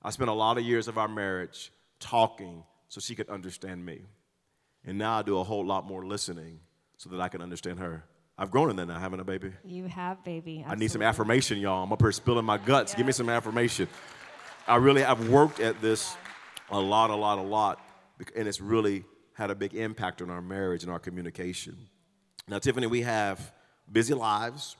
I 0.00 0.10
spent 0.10 0.30
a 0.30 0.34
lot 0.34 0.56
of 0.56 0.62
years 0.62 0.86
of 0.86 0.98
our 0.98 1.08
marriage 1.08 1.72
talking 1.98 2.62
so 2.86 3.00
she 3.00 3.16
could 3.16 3.28
understand 3.28 3.84
me. 3.84 4.02
And 4.84 4.98
now 4.98 5.18
I 5.18 5.22
do 5.22 5.38
a 5.38 5.42
whole 5.42 5.66
lot 5.66 5.84
more 5.84 6.06
listening 6.06 6.60
so 6.96 7.10
that 7.10 7.20
I 7.20 7.26
can 7.26 7.42
understand 7.42 7.80
her. 7.80 8.04
I've 8.38 8.52
grown 8.52 8.70
in 8.70 8.76
that 8.76 8.86
now, 8.86 9.00
haven't 9.00 9.18
I, 9.18 9.24
baby? 9.24 9.50
You 9.64 9.86
have, 9.86 10.22
baby. 10.22 10.58
Absolutely. 10.58 10.72
I 10.72 10.78
need 10.78 10.90
some 10.92 11.02
affirmation, 11.02 11.58
y'all. 11.58 11.82
I'm 11.82 11.92
up 11.92 12.00
here 12.00 12.12
spilling 12.12 12.44
my 12.44 12.56
guts. 12.58 12.92
Yeah. 12.92 12.98
Give 12.98 13.06
me 13.06 13.12
some 13.12 13.28
affirmation. 13.28 13.88
I 14.68 14.76
really, 14.76 15.02
I've 15.02 15.28
worked 15.28 15.58
at 15.58 15.80
this 15.80 16.16
a 16.70 16.78
lot, 16.78 17.10
a 17.10 17.16
lot, 17.16 17.38
a 17.38 17.42
lot, 17.42 17.80
and 18.36 18.46
it's 18.46 18.60
really 18.60 19.04
had 19.34 19.50
a 19.50 19.54
big 19.54 19.74
impact 19.74 20.22
on 20.22 20.30
our 20.30 20.42
marriage 20.42 20.82
and 20.82 20.90
our 20.90 20.98
communication. 20.98 21.76
Now, 22.48 22.58
Tiffany, 22.58 22.86
we 22.86 23.02
have 23.02 23.52
busy 23.90 24.14
lives. 24.14 24.76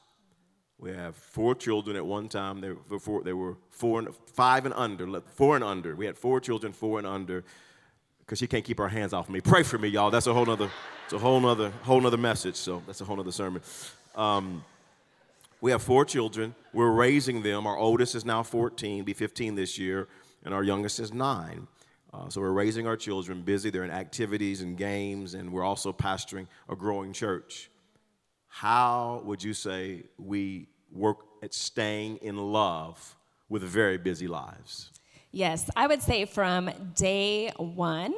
We 0.78 0.92
have 0.92 1.16
four 1.16 1.54
children 1.54 1.96
at 1.96 2.04
one 2.04 2.28
time. 2.28 2.60
They 2.60 2.72
were 2.88 2.98
four, 2.98 3.22
they 3.22 3.32
were 3.32 3.56
four 3.70 4.00
and, 4.00 4.08
five 4.32 4.64
and 4.64 4.74
under, 4.74 5.20
four 5.20 5.56
and 5.56 5.64
under. 5.64 5.94
We 5.94 6.06
had 6.06 6.18
four 6.18 6.40
children, 6.40 6.72
four 6.72 6.98
and 6.98 7.06
under, 7.06 7.44
because 8.20 8.38
she 8.38 8.46
can't 8.46 8.64
keep 8.64 8.78
her 8.78 8.88
hands 8.88 9.12
off 9.12 9.28
me. 9.28 9.40
Pray 9.40 9.62
for 9.62 9.78
me, 9.78 9.88
y'all. 9.88 10.10
That's 10.10 10.26
a 10.26 10.34
whole 10.34 10.46
nother, 10.46 10.70
it's 11.04 11.12
a 11.12 11.18
whole 11.18 11.40
nother, 11.40 11.70
whole 11.82 12.00
nother 12.00 12.16
message. 12.16 12.56
So 12.56 12.82
that's 12.86 13.00
a 13.00 13.04
whole 13.04 13.16
nother 13.16 13.32
sermon. 13.32 13.62
Um, 14.14 14.64
we 15.60 15.70
have 15.70 15.82
four 15.82 16.04
children. 16.04 16.54
We're 16.72 16.90
raising 16.92 17.42
them. 17.42 17.66
Our 17.66 17.78
oldest 17.78 18.14
is 18.14 18.24
now 18.24 18.42
14, 18.42 19.04
be 19.04 19.14
15 19.14 19.54
this 19.54 19.78
year, 19.78 20.08
and 20.44 20.52
our 20.52 20.62
youngest 20.62 21.00
is 21.00 21.12
nine. 21.12 21.66
Uh, 22.14 22.29
so 22.29 22.40
we're 22.40 22.50
raising 22.50 22.87
our 22.87 22.96
children 22.96 23.42
busy. 23.42 23.70
They're 23.70 23.85
in 23.85 23.90
activities 23.90 24.61
and 24.61 24.77
games, 24.77 25.35
and 25.35 25.53
we're 25.53 25.64
also 25.64 25.92
pastoring 25.92 26.46
a 26.68 26.77
growing 26.77 27.12
church. 27.12 27.70
How 28.46 29.22
would 29.24 29.42
you 29.42 29.53
say 29.53 30.05
we 30.16 30.68
work 30.92 31.18
at 31.42 31.53
staying 31.53 32.18
in 32.18 32.37
love 32.37 33.16
with 33.48 33.62
very 33.62 33.98
busy 33.98 34.29
lives? 34.29 34.92
Yes, 35.33 35.68
I 35.74 35.88
would 35.88 36.03
say 36.03 36.24
from 36.24 36.70
day 36.94 37.50
one, 37.57 38.14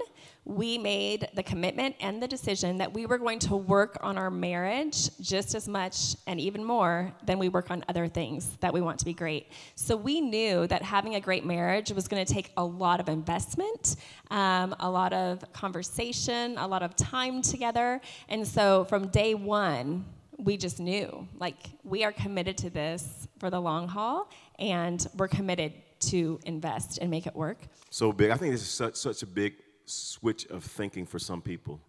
we 0.46 0.78
made 0.78 1.28
the 1.34 1.42
commitment 1.42 1.96
and 1.98 2.22
the 2.22 2.28
decision 2.28 2.78
that 2.78 2.92
we 2.94 3.04
were 3.04 3.18
going 3.18 3.40
to 3.40 3.56
work 3.56 3.98
on 4.00 4.16
our 4.16 4.30
marriage 4.30 5.10
just 5.20 5.56
as 5.56 5.66
much 5.66 6.14
and 6.28 6.40
even 6.40 6.64
more 6.64 7.12
than 7.24 7.36
we 7.40 7.48
work 7.48 7.68
on 7.72 7.84
other 7.88 8.06
things 8.06 8.56
that 8.60 8.72
we 8.72 8.80
want 8.80 8.96
to 8.96 9.04
be 9.04 9.12
great. 9.12 9.50
So 9.74 9.96
we 9.96 10.20
knew 10.20 10.68
that 10.68 10.82
having 10.82 11.16
a 11.16 11.20
great 11.20 11.44
marriage 11.44 11.90
was 11.90 12.06
going 12.06 12.24
to 12.24 12.32
take 12.32 12.52
a 12.56 12.64
lot 12.64 13.00
of 13.00 13.08
investment, 13.08 13.96
um, 14.30 14.76
a 14.78 14.88
lot 14.88 15.12
of 15.12 15.44
conversation, 15.52 16.56
a 16.58 16.66
lot 16.66 16.84
of 16.84 16.94
time 16.94 17.42
together. 17.42 18.00
And 18.28 18.46
so 18.46 18.84
from 18.84 19.08
day 19.08 19.34
one, 19.34 20.04
we 20.38 20.56
just 20.56 20.78
knew 20.78 21.26
like 21.40 21.56
we 21.82 22.04
are 22.04 22.12
committed 22.12 22.56
to 22.58 22.70
this 22.70 23.26
for 23.40 23.50
the 23.50 23.60
long 23.60 23.88
haul 23.88 24.30
and 24.60 25.08
we're 25.16 25.26
committed 25.26 25.72
to 25.98 26.38
invest 26.44 26.98
and 26.98 27.10
make 27.10 27.26
it 27.26 27.34
work. 27.34 27.58
So 27.90 28.12
big. 28.12 28.30
I 28.30 28.36
think 28.36 28.52
this 28.52 28.62
is 28.62 28.68
such, 28.68 28.94
such 28.94 29.22
a 29.22 29.26
big 29.26 29.54
switch 29.86 30.46
of 30.46 30.64
thinking 30.64 31.06
for 31.06 31.18
some 31.18 31.40
people. 31.40 31.80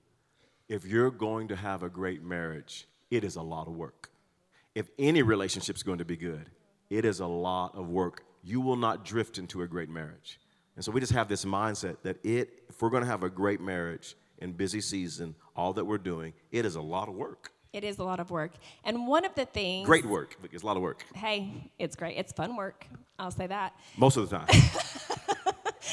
If 0.70 0.86
you're 0.86 1.12
going 1.12 1.48
to 1.50 1.56
have 1.56 1.84
a 1.84 1.90
great 1.90 2.24
marriage, 2.24 2.88
it 3.10 3.24
is 3.24 3.36
a 3.36 3.42
lot 3.42 3.68
of 3.68 3.74
work. 3.74 4.10
If 4.76 4.90
any 5.00 5.22
relationship 5.24 5.76
is 5.76 5.84
going 5.84 5.98
to 5.98 6.06
be 6.06 6.18
good, 6.18 6.50
it 6.90 7.06
is 7.06 7.20
a 7.20 7.26
lot 7.26 7.76
of 7.76 7.90
work. 7.90 8.24
You 8.44 8.62
will 8.62 8.76
not 8.76 9.04
drift 9.04 9.38
into 9.38 9.62
a 9.62 9.68
great 9.68 9.90
marriage. 9.90 10.40
And 10.76 10.86
so 10.86 10.92
we 10.92 11.00
just 11.00 11.14
have 11.14 11.28
this 11.28 11.44
mindset 11.44 11.98
that 12.04 12.24
it, 12.24 12.64
if 12.70 12.82
we're 12.82 12.90
going 12.90 13.04
to 13.04 13.10
have 13.10 13.24
a 13.24 13.30
great 13.30 13.60
marriage 13.60 14.16
in 14.38 14.52
busy 14.52 14.82
season, 14.82 15.34
all 15.56 15.74
that 15.74 15.86
we're 15.86 15.98
doing, 15.98 16.34
it 16.52 16.66
is 16.66 16.76
a 16.76 16.82
lot 16.82 17.10
of 17.10 17.16
work. 17.16 17.52
It 17.74 17.84
is 17.84 17.98
a 17.98 18.04
lot 18.04 18.20
of 18.20 18.32
work. 18.32 18.52
And 18.84 19.08
one 19.08 19.26
of 19.26 19.36
the 19.36 19.46
things. 19.46 19.86
Great 19.86 20.06
work. 20.06 20.38
It's 20.52 20.64
a 20.64 20.66
lot 20.66 20.78
of 20.78 20.84
work. 20.84 21.06
Hey, 21.16 21.72
it's 21.80 21.96
great. 21.96 22.18
It's 22.18 22.32
fun 22.32 22.56
work. 22.56 22.88
I'll 23.20 23.32
say 23.32 23.48
that. 23.48 23.74
Most 23.98 24.18
of 24.18 24.30
the 24.30 24.38
time. 24.38 24.48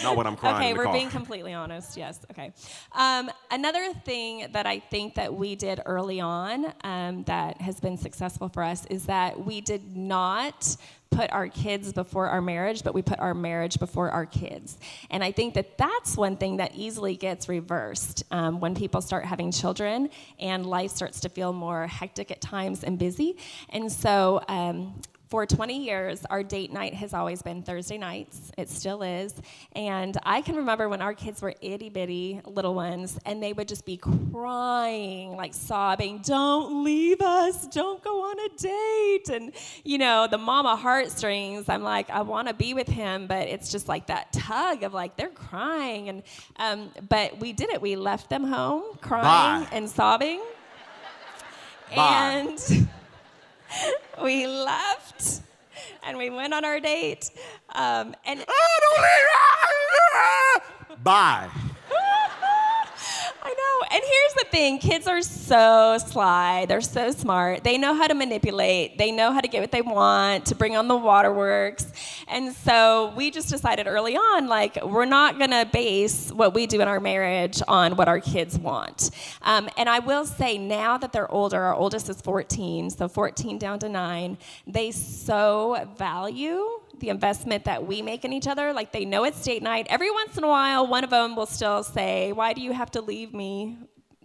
Not 0.02 0.16
when 0.16 0.26
I'm 0.26 0.36
crying. 0.36 0.56
Okay, 0.56 0.74
we're 0.74 0.84
car. 0.84 0.92
being 0.92 1.10
completely 1.10 1.54
honest. 1.54 1.96
Yes. 1.96 2.20
Okay. 2.30 2.52
Um, 2.92 3.30
another 3.50 3.92
thing 4.04 4.48
that 4.52 4.66
I 4.66 4.78
think 4.78 5.14
that 5.14 5.32
we 5.32 5.54
did 5.54 5.80
early 5.86 6.20
on 6.20 6.72
um, 6.82 7.24
that 7.24 7.60
has 7.60 7.80
been 7.80 7.96
successful 7.96 8.48
for 8.48 8.62
us 8.62 8.86
is 8.86 9.06
that 9.06 9.44
we 9.44 9.60
did 9.60 9.96
not 9.96 10.76
put 11.14 11.30
our 11.32 11.48
kids 11.48 11.92
before 11.92 12.28
our 12.28 12.40
marriage, 12.40 12.82
but 12.82 12.92
we 12.92 13.02
put 13.02 13.18
our 13.20 13.34
marriage 13.34 13.78
before 13.78 14.10
our 14.10 14.26
kids. 14.26 14.78
And 15.10 15.22
I 15.22 15.30
think 15.30 15.54
that 15.54 15.78
that's 15.78 16.16
one 16.16 16.36
thing 16.36 16.56
that 16.56 16.74
easily 16.74 17.16
gets 17.16 17.48
reversed 17.48 18.24
um, 18.30 18.60
when 18.60 18.74
people 18.74 19.00
start 19.00 19.24
having 19.24 19.52
children 19.52 20.10
and 20.40 20.66
life 20.66 20.90
starts 20.90 21.20
to 21.20 21.28
feel 21.28 21.52
more 21.52 21.86
hectic 21.86 22.30
at 22.30 22.40
times 22.40 22.82
and 22.82 22.98
busy. 22.98 23.36
And 23.70 23.90
so, 23.90 24.42
um, 24.48 25.00
for 25.28 25.46
20 25.46 25.84
years, 25.84 26.24
our 26.28 26.42
date 26.42 26.72
night 26.72 26.94
has 26.94 27.14
always 27.14 27.42
been 27.42 27.62
Thursday 27.62 27.96
nights. 27.98 28.52
It 28.58 28.68
still 28.68 29.02
is. 29.02 29.34
And 29.72 30.16
I 30.22 30.42
can 30.42 30.56
remember 30.56 30.88
when 30.88 31.00
our 31.00 31.14
kids 31.14 31.40
were 31.40 31.54
itty 31.60 31.88
bitty 31.88 32.40
little 32.44 32.74
ones, 32.74 33.18
and 33.24 33.42
they 33.42 33.52
would 33.52 33.66
just 33.66 33.86
be 33.86 33.96
crying, 33.96 35.34
like 35.36 35.54
sobbing, 35.54 36.20
Don't 36.22 36.84
leave 36.84 37.20
us, 37.20 37.66
don't 37.68 38.02
go 38.04 38.22
on 38.22 38.38
a 38.38 38.48
date. 38.56 39.34
And, 39.34 39.52
you 39.82 39.98
know, 39.98 40.28
the 40.30 40.38
mama 40.38 40.76
heartstrings, 40.76 41.68
I'm 41.68 41.82
like, 41.82 42.10
I 42.10 42.22
want 42.22 42.48
to 42.48 42.54
be 42.54 42.74
with 42.74 42.88
him, 42.88 43.26
but 43.26 43.48
it's 43.48 43.70
just 43.70 43.88
like 43.88 44.08
that 44.08 44.32
tug 44.32 44.82
of 44.82 44.92
like, 44.92 45.16
they're 45.16 45.28
crying. 45.30 46.10
And, 46.10 46.22
um, 46.56 46.90
but 47.08 47.38
we 47.40 47.52
did 47.52 47.70
it. 47.70 47.80
We 47.80 47.96
left 47.96 48.28
them 48.28 48.44
home 48.44 48.84
crying 49.00 49.64
Bye. 49.64 49.68
and 49.72 49.88
sobbing. 49.88 50.42
Bye. 51.94 52.44
And. 52.46 52.88
we 54.22 54.46
left 54.46 55.40
and 56.02 56.18
we 56.18 56.30
went 56.30 56.54
on 56.54 56.64
our 56.64 56.80
date. 56.80 57.30
Um, 57.70 58.14
and! 58.24 58.44
Bye. 61.02 61.50
I 63.46 63.52
know. 63.52 63.86
And 63.94 64.02
here's 64.02 64.34
the 64.44 64.50
thing 64.50 64.78
kids 64.78 65.06
are 65.06 65.20
so 65.20 65.98
sly, 65.98 66.64
they're 66.64 66.80
so 66.80 67.10
smart. 67.10 67.62
They 67.62 67.76
know 67.76 67.92
how 67.92 68.06
to 68.06 68.14
manipulate, 68.14 68.96
they 68.96 69.12
know 69.12 69.32
how 69.32 69.40
to 69.40 69.48
get 69.48 69.60
what 69.60 69.70
they 69.70 69.82
want, 69.82 70.46
to 70.46 70.54
bring 70.54 70.76
on 70.76 70.88
the 70.88 70.96
waterworks. 70.96 71.92
And 72.26 72.54
so 72.54 73.12
we 73.14 73.30
just 73.30 73.50
decided 73.50 73.86
early 73.86 74.16
on 74.16 74.48
like, 74.48 74.82
we're 74.82 75.04
not 75.04 75.36
going 75.36 75.50
to 75.50 75.68
base 75.70 76.32
what 76.32 76.54
we 76.54 76.66
do 76.66 76.80
in 76.80 76.88
our 76.88 77.00
marriage 77.00 77.60
on 77.68 77.96
what 77.96 78.08
our 78.08 78.18
kids 78.18 78.58
want. 78.58 79.10
Um, 79.42 79.68
and 79.76 79.90
I 79.90 79.98
will 79.98 80.24
say 80.24 80.56
now 80.56 80.96
that 80.96 81.12
they're 81.12 81.30
older, 81.30 81.60
our 81.60 81.74
oldest 81.74 82.08
is 82.08 82.22
14, 82.22 82.88
so 82.88 83.08
14 83.08 83.58
down 83.58 83.78
to 83.80 83.90
9, 83.90 84.38
they 84.66 84.90
so 84.90 85.86
value 85.98 86.80
the 87.00 87.08
investment 87.08 87.64
that 87.64 87.86
we 87.86 88.02
make 88.02 88.24
in 88.24 88.32
each 88.32 88.46
other. 88.46 88.72
Like 88.72 88.92
they 88.92 89.04
know 89.04 89.24
it's 89.24 89.42
date 89.42 89.62
night. 89.62 89.86
Every 89.90 90.10
once 90.10 90.36
in 90.36 90.44
a 90.44 90.48
while, 90.48 90.86
one 90.86 91.04
of 91.04 91.10
them 91.10 91.36
will 91.36 91.46
still 91.46 91.82
say, 91.82 92.32
Why 92.32 92.52
do 92.52 92.60
you 92.60 92.72
have 92.72 92.90
to 92.92 93.00
leave 93.00 93.32
me? 93.34 93.78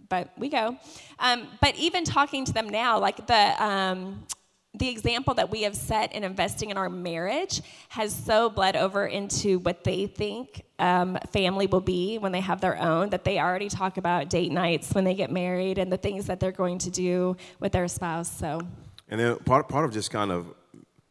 But 0.08 0.30
we 0.36 0.48
go. 0.48 0.76
Um, 1.18 1.46
but 1.60 1.76
even 1.76 2.04
talking 2.04 2.44
to 2.44 2.52
them 2.52 2.68
now, 2.68 2.98
like 2.98 3.26
the, 3.26 3.64
um, 3.64 4.26
the 4.74 4.88
example 4.88 5.34
that 5.34 5.50
we 5.50 5.62
have 5.62 5.76
set 5.76 6.12
in 6.12 6.24
investing 6.24 6.70
in 6.70 6.76
our 6.76 6.88
marriage 6.88 7.60
has 7.88 8.14
so 8.14 8.48
bled 8.48 8.76
over 8.76 9.06
into 9.06 9.58
what 9.58 9.84
they 9.84 10.06
think 10.06 10.62
um, 10.78 11.18
family 11.32 11.66
will 11.66 11.80
be 11.80 12.18
when 12.18 12.32
they 12.32 12.40
have 12.40 12.60
their 12.60 12.80
own 12.80 13.10
that 13.10 13.24
they 13.24 13.38
already 13.40 13.68
talk 13.68 13.96
about 13.96 14.30
date 14.30 14.52
nights 14.52 14.92
when 14.94 15.04
they 15.04 15.14
get 15.14 15.30
married 15.30 15.78
and 15.78 15.92
the 15.92 15.96
things 15.96 16.26
that 16.26 16.38
they're 16.38 16.52
going 16.52 16.78
to 16.78 16.90
do 16.90 17.36
with 17.58 17.72
their 17.72 17.88
spouse. 17.88 18.30
So, 18.30 18.60
And 19.08 19.20
then 19.20 19.36
part, 19.38 19.68
part 19.68 19.84
of 19.84 19.92
just 19.92 20.10
kind 20.10 20.30
of 20.30 20.54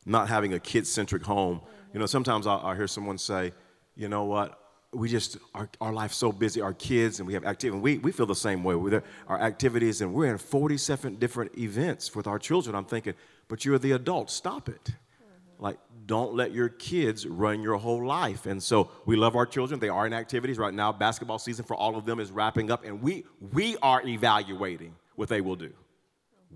not 0.09 0.27
having 0.27 0.53
a 0.53 0.59
kid 0.59 0.87
centric 0.87 1.23
home, 1.23 1.61
you 1.93 1.99
know, 1.99 2.05
sometimes 2.05 2.47
I'll, 2.47 2.61
I'll 2.63 2.75
hear 2.75 2.87
someone 2.87 3.17
say, 3.17 3.53
you 3.95 4.09
know 4.09 4.23
what, 4.23 4.59
we 4.91 5.07
just, 5.07 5.37
our, 5.53 5.69
our 5.79 5.93
life's 5.93 6.17
so 6.17 6.31
busy, 6.31 6.61
our 6.61 6.73
kids, 6.73 7.19
and 7.19 7.27
we 7.27 7.33
have 7.33 7.45
activity. 7.45 7.75
And 7.75 7.83
we, 7.83 7.97
we 7.99 8.11
feel 8.11 8.25
the 8.25 8.35
same 8.35 8.63
way 8.63 8.75
with 8.75 9.03
our 9.27 9.39
activities, 9.39 10.01
and 10.01 10.13
we're 10.13 10.31
in 10.31 10.37
47 10.37 11.15
different 11.17 11.57
events 11.57 12.15
with 12.15 12.25
our 12.25 12.39
children. 12.39 12.75
I'm 12.75 12.85
thinking, 12.85 13.13
but 13.47 13.65
you're 13.65 13.77
the 13.77 13.91
adult, 13.91 14.31
stop 14.31 14.67
it. 14.67 14.83
Mm-hmm. 14.83 15.63
Like, 15.63 15.77
don't 16.07 16.33
let 16.33 16.53
your 16.53 16.69
kids 16.69 17.27
run 17.27 17.61
your 17.61 17.77
whole 17.77 18.03
life. 18.03 18.47
And 18.47 18.61
so 18.61 18.89
we 19.05 19.15
love 19.15 19.35
our 19.35 19.45
children. 19.45 19.79
They 19.79 19.89
are 19.89 20.07
in 20.07 20.13
activities 20.13 20.57
right 20.57 20.73
now. 20.73 20.91
Basketball 20.91 21.37
season 21.37 21.65
for 21.65 21.75
all 21.75 21.95
of 21.95 22.05
them 22.05 22.19
is 22.19 22.31
wrapping 22.31 22.71
up, 22.71 22.83
and 22.83 23.01
we, 23.01 23.25
we 23.53 23.77
are 23.83 24.01
evaluating 24.05 24.95
what 25.15 25.29
they 25.29 25.41
will 25.41 25.55
do. 25.55 25.71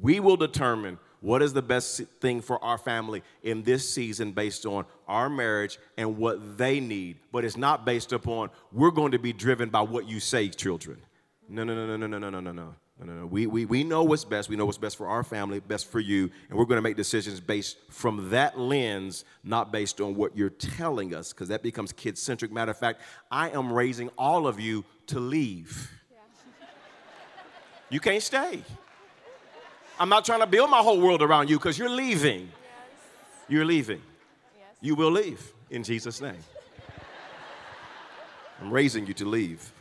We 0.02 0.20
will 0.20 0.38
determine 0.38 0.98
what 1.24 1.42
is 1.42 1.54
the 1.54 1.62
best 1.62 2.02
thing 2.20 2.42
for 2.42 2.62
our 2.62 2.78
family 2.78 3.24
in 3.44 3.64
this 3.64 3.90
season 3.90 4.34
based 4.34 4.66
on 4.66 4.86
our 5.08 5.30
marriage 5.30 5.80
and 5.98 6.18
what 6.18 6.58
they 6.58 6.82
need. 6.82 7.18
But 7.32 7.46
it's 7.46 7.56
not 7.56 7.86
based 7.86 8.12
upon 8.12 8.50
we're 8.74 8.92
going 8.92 9.14
to 9.14 9.20
be 9.20 9.32
driven 9.32 9.70
by 9.70 9.82
what 9.82 10.06
you 10.06 10.20
say, 10.20 10.50
children. 10.50 11.02
No, 11.48 11.64
no, 11.64 11.74
no, 11.74 11.96
no, 11.96 12.08
no, 12.08 12.18
no, 12.20 12.30
no, 12.30 12.40
no, 12.42 12.52
no. 12.52 12.76
No, 13.00 13.06
no, 13.06 13.22
no. 13.22 13.26
We, 13.26 13.48
we, 13.48 13.66
we 13.66 13.84
know 13.86 14.04
what's 14.04 14.26
best. 14.26 14.50
We 14.50 14.58
know 14.58 14.66
what's 14.66 14.78
best 14.78 14.98
for 14.98 15.08
our 15.08 15.24
family, 15.24 15.62
best 15.62 15.90
for 15.90 16.00
you, 16.00 16.30
and 16.50 16.60
we're 16.60 16.66
going 16.66 16.78
to 16.78 16.82
make 16.82 16.98
decisions 16.98 17.40
based 17.40 17.78
from 17.90 18.30
that 18.30 18.60
lens, 18.60 19.24
not 19.46 19.72
based 19.72 20.02
on 20.02 20.16
what 20.16 20.38
you're 20.38 20.50
telling 20.50 21.16
us, 21.16 21.32
because 21.32 21.48
that 21.48 21.64
becomes 21.64 21.92
kid 21.94 22.18
centric. 22.18 22.52
Matter 22.52 22.72
of 22.72 22.78
fact, 22.78 23.02
I 23.32 23.50
am 23.50 23.72
raising 23.72 24.10
all 24.18 24.46
of 24.46 24.60
you 24.60 24.84
to 25.08 25.20
leave. 25.20 25.90
You 27.90 28.00
can't 28.00 28.22
stay. 28.22 28.62
I'm 30.00 30.10
not 30.10 30.26
trying 30.26 30.40
to 30.40 30.48
build 30.48 30.70
my 30.70 30.80
whole 30.80 31.00
world 31.00 31.22
around 31.22 31.50
you 31.50 31.58
because 31.58 31.78
you're 31.78 31.90
leaving. 31.90 32.52
You're 33.48 33.66
leaving. 33.66 34.02
You 34.82 34.96
will 34.96 35.12
leave 35.12 35.54
in 35.70 35.84
Jesus' 35.84 36.20
name. 36.22 36.44
I'm 38.62 38.72
raising 38.72 39.06
you 39.06 39.14
to 39.16 39.26
leave. 39.26 39.72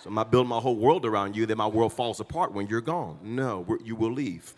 So 0.00 0.08
I'm 0.08 0.14
not 0.14 0.30
building 0.30 0.48
my 0.48 0.60
whole 0.60 0.76
world 0.76 1.04
around 1.04 1.34
you, 1.34 1.44
then 1.46 1.56
my 1.56 1.66
world 1.66 1.92
falls 1.92 2.20
apart 2.20 2.52
when 2.52 2.68
you're 2.68 2.80
gone. 2.80 3.18
No, 3.22 3.66
you 3.82 3.96
will 3.96 4.12
leave. 4.12 4.54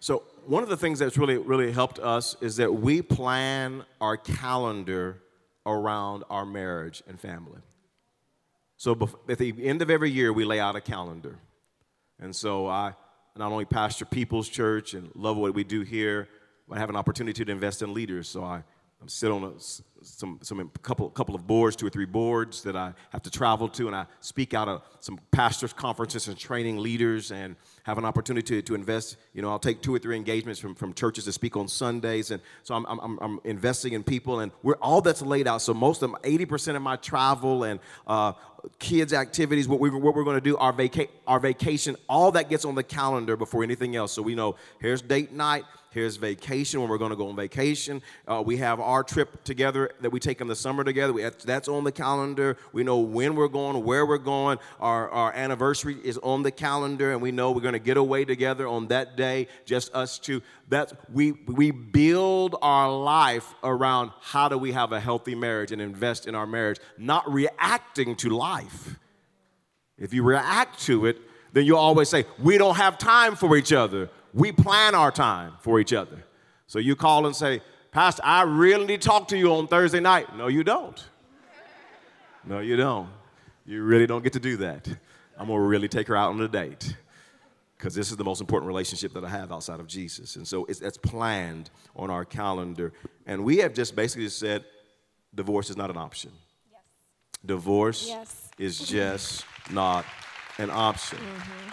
So 0.00 0.24
one 0.46 0.62
of 0.62 0.68
the 0.68 0.76
things 0.76 0.98
that's 0.98 1.16
really, 1.16 1.38
really 1.38 1.72
helped 1.72 1.98
us 1.98 2.36
is 2.40 2.56
that 2.56 2.74
we 2.74 3.00
plan 3.00 3.84
our 4.00 4.16
calendar 4.16 5.22
around 5.64 6.24
our 6.28 6.44
marriage 6.44 7.02
and 7.06 7.18
family. 7.18 7.60
So 8.76 9.08
at 9.28 9.38
the 9.38 9.54
end 9.62 9.80
of 9.80 9.88
every 9.88 10.10
year, 10.10 10.32
we 10.32 10.44
lay 10.44 10.60
out 10.60 10.76
a 10.76 10.80
calendar. 10.80 11.38
And 12.20 12.34
so 12.34 12.68
I 12.68 12.94
not 13.36 13.52
only 13.52 13.64
pastor 13.64 14.04
People's 14.04 14.48
Church 14.48 14.94
and 14.94 15.10
love 15.14 15.36
what 15.36 15.54
we 15.54 15.64
do 15.64 15.82
here, 15.82 16.28
but 16.68 16.76
I 16.76 16.80
have 16.80 16.90
an 16.90 16.96
opportunity 16.96 17.44
to 17.44 17.50
invest 17.50 17.82
in 17.82 17.92
leaders. 17.92 18.28
So 18.28 18.44
I, 18.44 18.62
I 19.02 19.06
sit 19.06 19.30
on 19.30 19.44
a, 19.44 19.52
some, 20.02 20.38
some 20.42 20.70
couple, 20.82 21.10
couple 21.10 21.34
of 21.34 21.46
boards, 21.46 21.76
two 21.76 21.86
or 21.86 21.90
three 21.90 22.04
boards 22.06 22.62
that 22.62 22.76
I 22.76 22.94
have 23.10 23.22
to 23.22 23.30
travel 23.30 23.68
to, 23.70 23.86
and 23.86 23.94
I 23.94 24.06
speak 24.20 24.54
out 24.54 24.68
of 24.68 24.82
some 25.00 25.18
pastors' 25.30 25.72
conferences 25.72 26.28
and 26.28 26.38
training 26.38 26.78
leaders 26.78 27.30
and 27.30 27.56
have 27.82 27.98
an 27.98 28.04
opportunity 28.04 28.46
to, 28.46 28.62
to 28.62 28.74
invest. 28.74 29.16
You 29.34 29.42
know, 29.42 29.50
I'll 29.50 29.58
take 29.58 29.82
two 29.82 29.94
or 29.94 29.98
three 29.98 30.16
engagements 30.16 30.58
from, 30.58 30.74
from 30.74 30.94
churches 30.94 31.24
to 31.24 31.32
speak 31.32 31.56
on 31.56 31.68
Sundays. 31.68 32.30
And 32.30 32.40
so 32.62 32.74
I'm, 32.74 32.86
I'm, 32.86 33.18
I'm 33.20 33.40
investing 33.44 33.92
in 33.92 34.02
people, 34.02 34.40
and 34.40 34.52
we're 34.62 34.76
all 34.76 35.00
that's 35.00 35.22
laid 35.22 35.46
out. 35.46 35.60
So 35.60 35.74
most 35.74 36.02
of 36.02 36.10
them, 36.10 36.18
80% 36.22 36.76
of 36.76 36.82
my 36.82 36.96
travel 36.96 37.64
and 37.64 37.80
uh, 38.06 38.32
kids' 38.78 39.12
activities, 39.12 39.68
what, 39.68 39.80
we, 39.80 39.90
what 39.90 40.14
we're 40.14 40.24
going 40.24 40.36
to 40.36 40.40
do, 40.40 40.56
our, 40.56 40.72
vaca- 40.72 41.08
our 41.26 41.40
vacation, 41.40 41.96
all 42.08 42.32
that 42.32 42.48
gets 42.48 42.64
on 42.64 42.74
the 42.74 42.82
calendar 42.82 43.36
before 43.36 43.62
anything 43.62 43.96
else. 43.96 44.12
So 44.12 44.22
we 44.22 44.34
know 44.34 44.56
here's 44.80 45.02
date 45.02 45.32
night, 45.32 45.64
here's 45.94 46.16
vacation 46.16 46.80
when 46.80 46.90
we're 46.90 46.98
going 46.98 47.12
to 47.12 47.16
go 47.16 47.28
on 47.28 47.36
vacation. 47.36 48.02
Uh, 48.26 48.42
we 48.44 48.56
have 48.56 48.80
our 48.80 49.04
trip 49.04 49.44
together 49.44 49.90
that 50.00 50.10
we 50.10 50.18
take 50.18 50.40
in 50.40 50.48
the 50.48 50.56
summer 50.56 50.82
together. 50.82 51.12
We 51.12 51.22
that's 51.22 51.68
on 51.68 51.84
the 51.84 51.92
calendar. 51.92 52.58
We 52.72 52.82
know 52.82 52.98
when 52.98 53.36
we're 53.36 53.48
going, 53.48 53.82
where 53.84 54.04
we're 54.04 54.18
going. 54.18 54.58
Our, 54.80 55.08
our 55.08 55.32
anniversary 55.32 55.96
is 56.02 56.18
on 56.18 56.42
the 56.42 56.50
calendar, 56.50 57.12
and 57.12 57.22
we 57.22 57.30
know 57.30 57.52
we're 57.52 57.60
going 57.60 57.74
to 57.74 57.78
get 57.78 57.96
away 57.96 58.24
together 58.24 58.66
on 58.66 58.88
that 58.88 59.16
day, 59.16 59.46
just 59.64 59.94
us 59.94 60.18
two. 60.18 60.42
That's, 60.68 60.92
we, 61.12 61.32
we 61.32 61.70
build 61.70 62.56
our 62.60 62.90
life 62.90 63.54
around 63.62 64.10
how 64.20 64.48
do 64.48 64.58
we 64.58 64.72
have 64.72 64.92
a 64.92 65.00
healthy 65.00 65.36
marriage 65.36 65.70
and 65.70 65.80
invest 65.80 66.26
in 66.26 66.34
our 66.34 66.46
marriage, 66.46 66.80
not 66.98 67.32
reacting 67.32 68.16
to 68.16 68.30
life. 68.30 68.96
If 69.96 70.12
you 70.12 70.24
react 70.24 70.80
to 70.86 71.06
it, 71.06 71.18
then 71.52 71.64
you'll 71.64 71.78
always 71.78 72.08
say, 72.08 72.24
We 72.40 72.58
don't 72.58 72.74
have 72.76 72.98
time 72.98 73.36
for 73.36 73.56
each 73.56 73.72
other. 73.72 74.10
We 74.34 74.52
plan 74.52 74.94
our 74.94 75.10
time 75.12 75.52
for 75.60 75.78
each 75.80 75.92
other. 75.92 76.24
So 76.66 76.78
you 76.78 76.96
call 76.96 77.24
and 77.26 77.34
say, 77.34 77.62
Pastor, 77.92 78.22
I 78.24 78.42
really 78.42 78.84
need 78.84 79.00
to 79.00 79.08
talk 79.08 79.28
to 79.28 79.38
you 79.38 79.54
on 79.54 79.68
Thursday 79.68 80.00
night. 80.00 80.36
No, 80.36 80.48
you 80.48 80.64
don't. 80.64 81.02
No, 82.44 82.58
you 82.58 82.76
don't. 82.76 83.08
You 83.64 83.82
really 83.84 84.06
don't 84.06 84.22
get 84.24 84.32
to 84.34 84.40
do 84.40 84.56
that. 84.58 84.86
I'm 85.38 85.46
going 85.46 85.58
to 85.60 85.64
really 85.66 85.88
take 85.88 86.08
her 86.08 86.16
out 86.16 86.30
on 86.30 86.40
a 86.40 86.48
date 86.48 86.96
because 87.78 87.94
this 87.94 88.10
is 88.10 88.16
the 88.16 88.24
most 88.24 88.40
important 88.40 88.66
relationship 88.66 89.12
that 89.14 89.24
I 89.24 89.28
have 89.28 89.52
outside 89.52 89.78
of 89.78 89.86
Jesus. 89.86 90.36
And 90.36 90.46
so 90.46 90.64
it's, 90.66 90.80
that's 90.80 90.98
planned 90.98 91.70
on 91.94 92.10
our 92.10 92.24
calendar. 92.24 92.92
And 93.26 93.44
we 93.44 93.58
have 93.58 93.72
just 93.72 93.94
basically 93.94 94.28
said 94.28 94.64
divorce 95.34 95.70
is 95.70 95.76
not 95.76 95.90
an 95.90 95.96
option. 95.96 96.32
Divorce 97.46 98.06
Yes. 98.08 98.50
is 98.58 98.78
just 98.80 99.44
not 99.70 100.04
an 100.58 100.70
option. 100.70 101.18
Mm-hmm. 101.18 101.70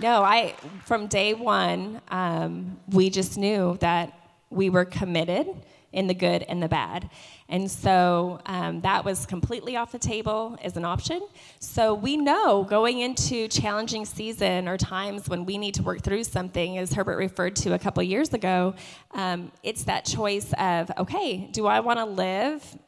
No, 0.00 0.22
I 0.22 0.54
from 0.84 1.08
day 1.08 1.34
one, 1.34 2.00
um, 2.08 2.78
we 2.88 3.10
just 3.10 3.36
knew 3.36 3.76
that 3.80 4.12
we 4.48 4.70
were 4.70 4.84
committed 4.84 5.48
in 5.92 6.06
the 6.06 6.14
good 6.14 6.44
and 6.44 6.62
the 6.62 6.68
bad. 6.68 7.10
And 7.48 7.68
so 7.68 8.40
um, 8.46 8.82
that 8.82 9.04
was 9.04 9.26
completely 9.26 9.76
off 9.76 9.90
the 9.90 9.98
table 9.98 10.56
as 10.62 10.76
an 10.76 10.84
option. 10.84 11.26
So 11.58 11.94
we 11.94 12.16
know 12.16 12.62
going 12.62 13.00
into 13.00 13.48
challenging 13.48 14.04
season 14.04 14.68
or 14.68 14.76
times 14.76 15.28
when 15.28 15.44
we 15.44 15.58
need 15.58 15.74
to 15.74 15.82
work 15.82 16.02
through 16.02 16.24
something, 16.24 16.78
as 16.78 16.92
Herbert 16.92 17.16
referred 17.16 17.56
to 17.56 17.72
a 17.72 17.78
couple 17.78 18.02
years 18.02 18.34
ago, 18.34 18.74
um, 19.12 19.50
it's 19.62 19.84
that 19.84 20.04
choice 20.04 20.52
of, 20.58 20.92
okay, 20.98 21.48
do 21.52 21.66
I 21.66 21.80
want 21.80 21.98
to 21.98 22.04
live 22.04 22.78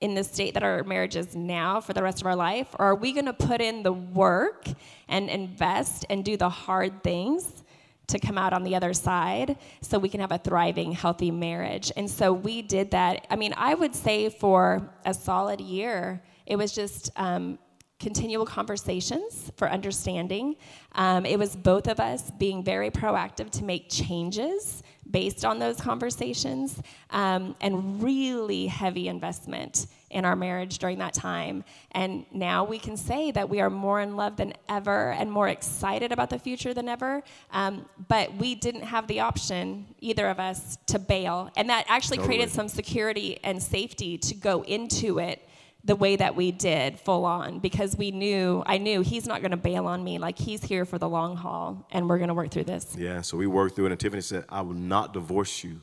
in 0.00 0.14
the 0.14 0.22
state 0.22 0.54
that 0.54 0.62
our 0.62 0.84
marriage 0.84 1.16
is 1.16 1.34
now 1.34 1.80
for 1.80 1.92
the 1.92 2.02
rest 2.02 2.20
of 2.20 2.26
our 2.26 2.36
life? 2.36 2.68
Or 2.78 2.86
are 2.86 2.94
we 2.94 3.12
going 3.12 3.26
to 3.26 3.32
put 3.32 3.60
in 3.60 3.82
the 3.82 3.92
work 3.92 4.66
and 5.08 5.28
invest 5.28 6.06
and 6.08 6.24
do 6.24 6.36
the 6.36 6.48
hard 6.48 7.02
things 7.02 7.64
to 8.08 8.18
come 8.18 8.38
out 8.38 8.52
on 8.52 8.64
the 8.64 8.74
other 8.74 8.92
side 8.94 9.56
so 9.82 9.98
we 9.98 10.08
can 10.08 10.20
have 10.20 10.32
a 10.32 10.38
thriving, 10.38 10.92
healthy 10.92 11.30
marriage. 11.30 11.92
And 11.94 12.10
so 12.10 12.32
we 12.32 12.62
did 12.62 12.90
that. 12.92 13.26
I 13.30 13.36
mean, 13.36 13.52
I 13.56 13.74
would 13.74 13.94
say 13.94 14.30
for 14.30 14.90
a 15.04 15.12
solid 15.12 15.60
year, 15.60 16.22
it 16.46 16.56
was 16.56 16.72
just 16.72 17.10
um, 17.16 17.58
continual 18.00 18.46
conversations 18.46 19.52
for 19.56 19.68
understanding. 19.68 20.56
Um, 20.92 21.26
it 21.26 21.38
was 21.38 21.54
both 21.54 21.86
of 21.86 22.00
us 22.00 22.30
being 22.38 22.64
very 22.64 22.90
proactive 22.90 23.50
to 23.50 23.64
make 23.64 23.90
changes 23.90 24.82
based 25.10 25.44
on 25.44 25.58
those 25.58 25.80
conversations 25.80 26.80
um, 27.10 27.56
and 27.60 28.02
really 28.02 28.66
heavy 28.66 29.08
investment 29.08 29.86
in 30.10 30.24
our 30.24 30.36
marriage 30.36 30.78
during 30.78 30.98
that 30.98 31.12
time. 31.12 31.64
And 31.92 32.24
now 32.32 32.64
we 32.64 32.78
can 32.78 32.96
say 32.96 33.30
that 33.32 33.48
we 33.48 33.60
are 33.60 33.70
more 33.70 34.00
in 34.00 34.16
love 34.16 34.36
than 34.36 34.54
ever 34.68 35.12
and 35.12 35.30
more 35.30 35.48
excited 35.48 36.12
about 36.12 36.30
the 36.30 36.38
future 36.38 36.72
than 36.72 36.88
ever. 36.88 37.22
Um, 37.52 37.84
but 38.08 38.34
we 38.34 38.54
didn't 38.54 38.82
have 38.82 39.06
the 39.06 39.20
option, 39.20 39.86
either 40.00 40.28
of 40.28 40.40
us, 40.40 40.78
to 40.86 40.98
bail. 40.98 41.50
And 41.56 41.68
that 41.68 41.84
actually 41.88 42.18
totally. 42.18 42.36
created 42.36 42.54
some 42.54 42.68
security 42.68 43.38
and 43.44 43.62
safety 43.62 44.18
to 44.18 44.34
go 44.34 44.62
into 44.62 45.18
it 45.18 45.47
the 45.84 45.94
way 45.96 46.16
that 46.16 46.34
we 46.34 46.50
did 46.50 46.98
full 46.98 47.24
on 47.24 47.60
because 47.60 47.96
we 47.96 48.10
knew 48.10 48.62
i 48.66 48.78
knew 48.78 49.00
he's 49.00 49.26
not 49.26 49.40
going 49.40 49.52
to 49.52 49.56
bail 49.56 49.86
on 49.86 50.02
me. 50.02 50.18
Like 50.18 50.38
he's 50.38 50.62
here 50.62 50.84
for 50.84 50.98
the 50.98 51.08
long 51.08 51.36
haul 51.36 51.86
and 51.92 52.08
we're 52.08 52.18
going 52.18 52.28
to 52.28 52.34
work 52.34 52.50
through 52.50 52.64
this. 52.64 52.94
Yeah 52.98 53.20
so 53.20 53.36
we 53.36 53.46
worked 53.46 53.76
through 53.76 53.86
it 53.86 53.92
and 53.92 54.00
tiffany 54.00 54.22
said 54.22 54.44
i 54.48 54.60
will 54.60 54.74
not 54.74 55.12
divorce 55.12 55.62
you. 55.64 55.80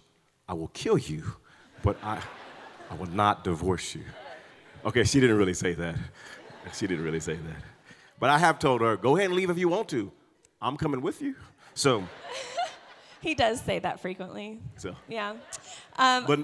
I 0.48 0.54
will 0.54 0.68
kill 0.70 0.98
you 0.98 1.24
but 1.82 1.98
i 2.04 2.22
i 2.90 2.96
will 2.96 3.08
not 3.08 3.44
divorce 3.44 3.96
you. 3.96 4.04
Okay 4.86 5.04
she 5.04 5.20
didn't 5.20 5.38
really 5.38 5.54
say 5.54 5.74
that. 5.74 5.96
She 6.74 6.88
didn't 6.88 7.06
really 7.06 7.20
say 7.22 7.36
that. 7.36 7.62
But 8.20 8.30
i 8.30 8.38
have 8.38 8.60
told 8.60 8.82
her 8.82 8.98
go 8.98 9.16
ahead 9.16 9.28
and 9.28 9.36
leave 9.36 9.50
if 9.50 9.58
you 9.58 9.70
want 9.70 9.88
to. 9.90 10.12
I'm 10.62 10.78
coming 10.78 11.02
with 11.02 11.22
you. 11.22 11.36
So 11.74 12.04
he 13.22 13.34
does 13.34 13.62
say 13.62 13.80
that 13.80 14.02
frequently. 14.02 14.60
So 14.78 14.96
yeah. 15.08 15.36
Um, 15.98 16.26
but 16.26 16.40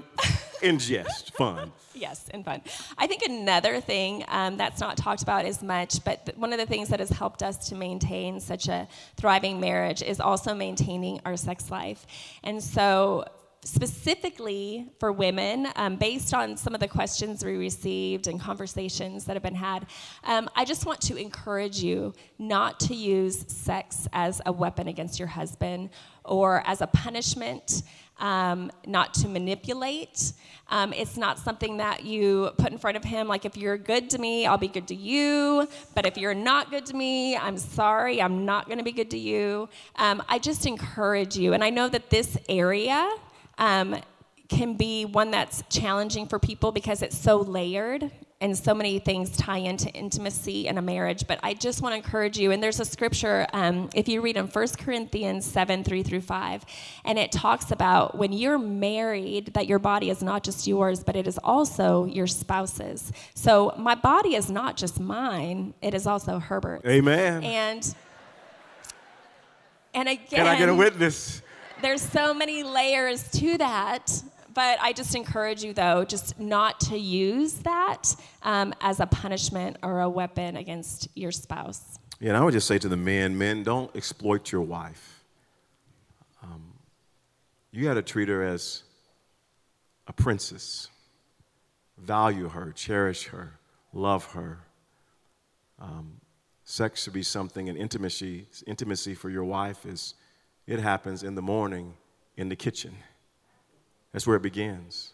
in 0.62 0.78
jest, 0.78 1.34
fun. 1.34 1.72
yes, 1.94 2.28
and 2.32 2.44
fun. 2.44 2.60
I 2.96 3.06
think 3.06 3.22
another 3.22 3.80
thing 3.80 4.24
um, 4.28 4.56
that's 4.56 4.80
not 4.80 4.96
talked 4.96 5.22
about 5.22 5.44
as 5.44 5.62
much, 5.62 6.02
but 6.04 6.26
th- 6.26 6.38
one 6.38 6.52
of 6.52 6.58
the 6.58 6.66
things 6.66 6.88
that 6.88 7.00
has 7.00 7.10
helped 7.10 7.42
us 7.42 7.68
to 7.68 7.74
maintain 7.74 8.40
such 8.40 8.68
a 8.68 8.86
thriving 9.16 9.60
marriage 9.60 10.02
is 10.02 10.20
also 10.20 10.54
maintaining 10.54 11.20
our 11.26 11.36
sex 11.36 11.70
life. 11.70 12.06
And 12.42 12.62
so, 12.62 13.24
specifically 13.64 14.88
for 14.98 15.12
women, 15.12 15.68
um, 15.76 15.96
based 15.96 16.34
on 16.34 16.56
some 16.56 16.74
of 16.74 16.80
the 16.80 16.88
questions 16.88 17.44
we 17.44 17.56
received 17.56 18.26
and 18.26 18.40
conversations 18.40 19.24
that 19.24 19.34
have 19.34 19.42
been 19.42 19.54
had, 19.54 19.86
um, 20.24 20.48
I 20.56 20.64
just 20.64 20.84
want 20.84 21.00
to 21.02 21.16
encourage 21.16 21.80
you 21.82 22.12
not 22.38 22.80
to 22.80 22.94
use 22.94 23.44
sex 23.46 24.08
as 24.12 24.40
a 24.46 24.52
weapon 24.52 24.88
against 24.88 25.18
your 25.18 25.28
husband 25.28 25.90
or 26.24 26.62
as 26.66 26.80
a 26.80 26.88
punishment 26.88 27.82
um, 28.18 28.70
not 28.86 29.14
to 29.14 29.28
manipulate. 29.28 30.32
Um, 30.68 30.92
it's 30.92 31.16
not 31.16 31.38
something 31.38 31.76
that 31.78 32.04
you 32.04 32.50
put 32.56 32.72
in 32.72 32.78
front 32.78 32.96
of 32.96 33.04
him, 33.04 33.28
like, 33.28 33.44
if 33.44 33.56
you're 33.56 33.76
good 33.78 34.10
to 34.10 34.18
me, 34.18 34.46
I'll 34.46 34.58
be 34.58 34.68
good 34.68 34.88
to 34.88 34.94
you. 34.94 35.68
But 35.94 36.06
if 36.06 36.16
you're 36.16 36.34
not 36.34 36.70
good 36.70 36.86
to 36.86 36.94
me, 36.94 37.36
I'm 37.36 37.58
sorry, 37.58 38.22
I'm 38.22 38.44
not 38.44 38.66
going 38.66 38.78
to 38.78 38.84
be 38.84 38.92
good 38.92 39.10
to 39.10 39.18
you. 39.18 39.68
Um, 39.96 40.22
I 40.28 40.38
just 40.38 40.66
encourage 40.66 41.36
you. 41.36 41.52
And 41.52 41.62
I 41.62 41.70
know 41.70 41.88
that 41.88 42.10
this 42.10 42.38
area, 42.48 43.08
um, 43.62 43.96
can 44.48 44.74
be 44.74 45.04
one 45.04 45.30
that's 45.30 45.62
challenging 45.70 46.26
for 46.26 46.38
people 46.38 46.72
because 46.72 47.00
it's 47.00 47.16
so 47.16 47.38
layered 47.38 48.10
and 48.40 48.58
so 48.58 48.74
many 48.74 48.98
things 48.98 49.36
tie 49.36 49.58
into 49.58 49.88
intimacy 49.90 50.66
in 50.66 50.76
a 50.78 50.82
marriage. 50.82 51.28
But 51.28 51.38
I 51.44 51.54
just 51.54 51.80
want 51.80 51.92
to 51.92 51.96
encourage 51.96 52.36
you, 52.36 52.50
and 52.50 52.60
there's 52.60 52.80
a 52.80 52.84
scripture, 52.84 53.46
um, 53.52 53.88
if 53.94 54.08
you 54.08 54.20
read 54.20 54.36
in 54.36 54.48
1 54.48 54.68
Corinthians 54.78 55.46
7 55.46 55.84
3 55.84 56.02
through 56.02 56.22
5, 56.22 56.64
and 57.04 57.20
it 57.20 57.30
talks 57.30 57.70
about 57.70 58.18
when 58.18 58.32
you're 58.32 58.58
married, 58.58 59.54
that 59.54 59.68
your 59.68 59.78
body 59.78 60.10
is 60.10 60.24
not 60.24 60.42
just 60.42 60.66
yours, 60.66 61.04
but 61.04 61.14
it 61.14 61.28
is 61.28 61.38
also 61.44 62.04
your 62.04 62.26
spouse's. 62.26 63.12
So 63.34 63.72
my 63.78 63.94
body 63.94 64.34
is 64.34 64.50
not 64.50 64.76
just 64.76 64.98
mine, 64.98 65.72
it 65.80 65.94
is 65.94 66.08
also 66.08 66.40
Herbert's. 66.40 66.84
Amen. 66.84 67.44
And 67.44 67.94
and 69.94 70.08
again, 70.08 70.26
can 70.30 70.46
I 70.48 70.58
get 70.58 70.68
a 70.68 70.74
witness? 70.74 71.42
There's 71.82 72.02
so 72.02 72.32
many 72.32 72.62
layers 72.62 73.30
to 73.32 73.58
that 73.58 74.22
but 74.54 74.78
I 74.80 74.92
just 74.92 75.14
encourage 75.14 75.62
you, 75.62 75.72
though, 75.72 76.04
just 76.04 76.38
not 76.38 76.80
to 76.80 76.98
use 76.98 77.54
that 77.54 78.14
um, 78.42 78.74
as 78.80 79.00
a 79.00 79.06
punishment 79.06 79.78
or 79.82 80.00
a 80.00 80.08
weapon 80.08 80.56
against 80.56 81.08
your 81.14 81.32
spouse. 81.32 81.98
Yeah, 82.20 82.30
and 82.30 82.36
I 82.36 82.44
would 82.44 82.52
just 82.52 82.68
say 82.68 82.78
to 82.78 82.88
the 82.88 82.96
men, 82.96 83.36
men, 83.36 83.62
don't 83.62 83.94
exploit 83.96 84.52
your 84.52 84.60
wife. 84.60 85.24
Um, 86.42 86.62
you 87.70 87.84
got 87.84 87.94
to 87.94 88.02
treat 88.02 88.28
her 88.28 88.42
as 88.42 88.82
a 90.06 90.12
princess. 90.12 90.88
Value 91.98 92.48
her, 92.48 92.72
cherish 92.72 93.28
her, 93.28 93.58
love 93.92 94.32
her. 94.32 94.60
Um, 95.78 96.20
sex 96.64 97.02
should 97.02 97.12
be 97.12 97.22
something, 97.22 97.68
and 97.68 97.78
intimacy, 97.78 98.46
intimacy 98.66 99.14
for 99.14 99.30
your 99.30 99.44
wife 99.44 99.86
is, 99.86 100.14
it 100.66 100.78
happens 100.78 101.22
in 101.22 101.34
the 101.34 101.42
morning 101.42 101.94
in 102.36 102.48
the 102.48 102.56
kitchen. 102.56 102.94
That's 104.12 104.26
where 104.26 104.36
it 104.36 104.42
begins. 104.42 105.12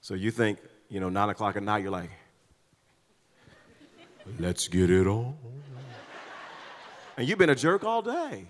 So 0.00 0.14
you 0.14 0.30
think, 0.30 0.58
you 0.88 1.00
know, 1.00 1.08
nine 1.08 1.28
o'clock 1.28 1.56
at 1.56 1.62
night, 1.62 1.82
you're 1.82 1.92
like, 1.92 2.10
let's 4.38 4.68
get 4.68 4.90
it 4.90 5.06
on. 5.06 5.36
And 7.16 7.28
you've 7.28 7.38
been 7.38 7.50
a 7.50 7.54
jerk 7.54 7.84
all 7.84 8.02
day. 8.02 8.46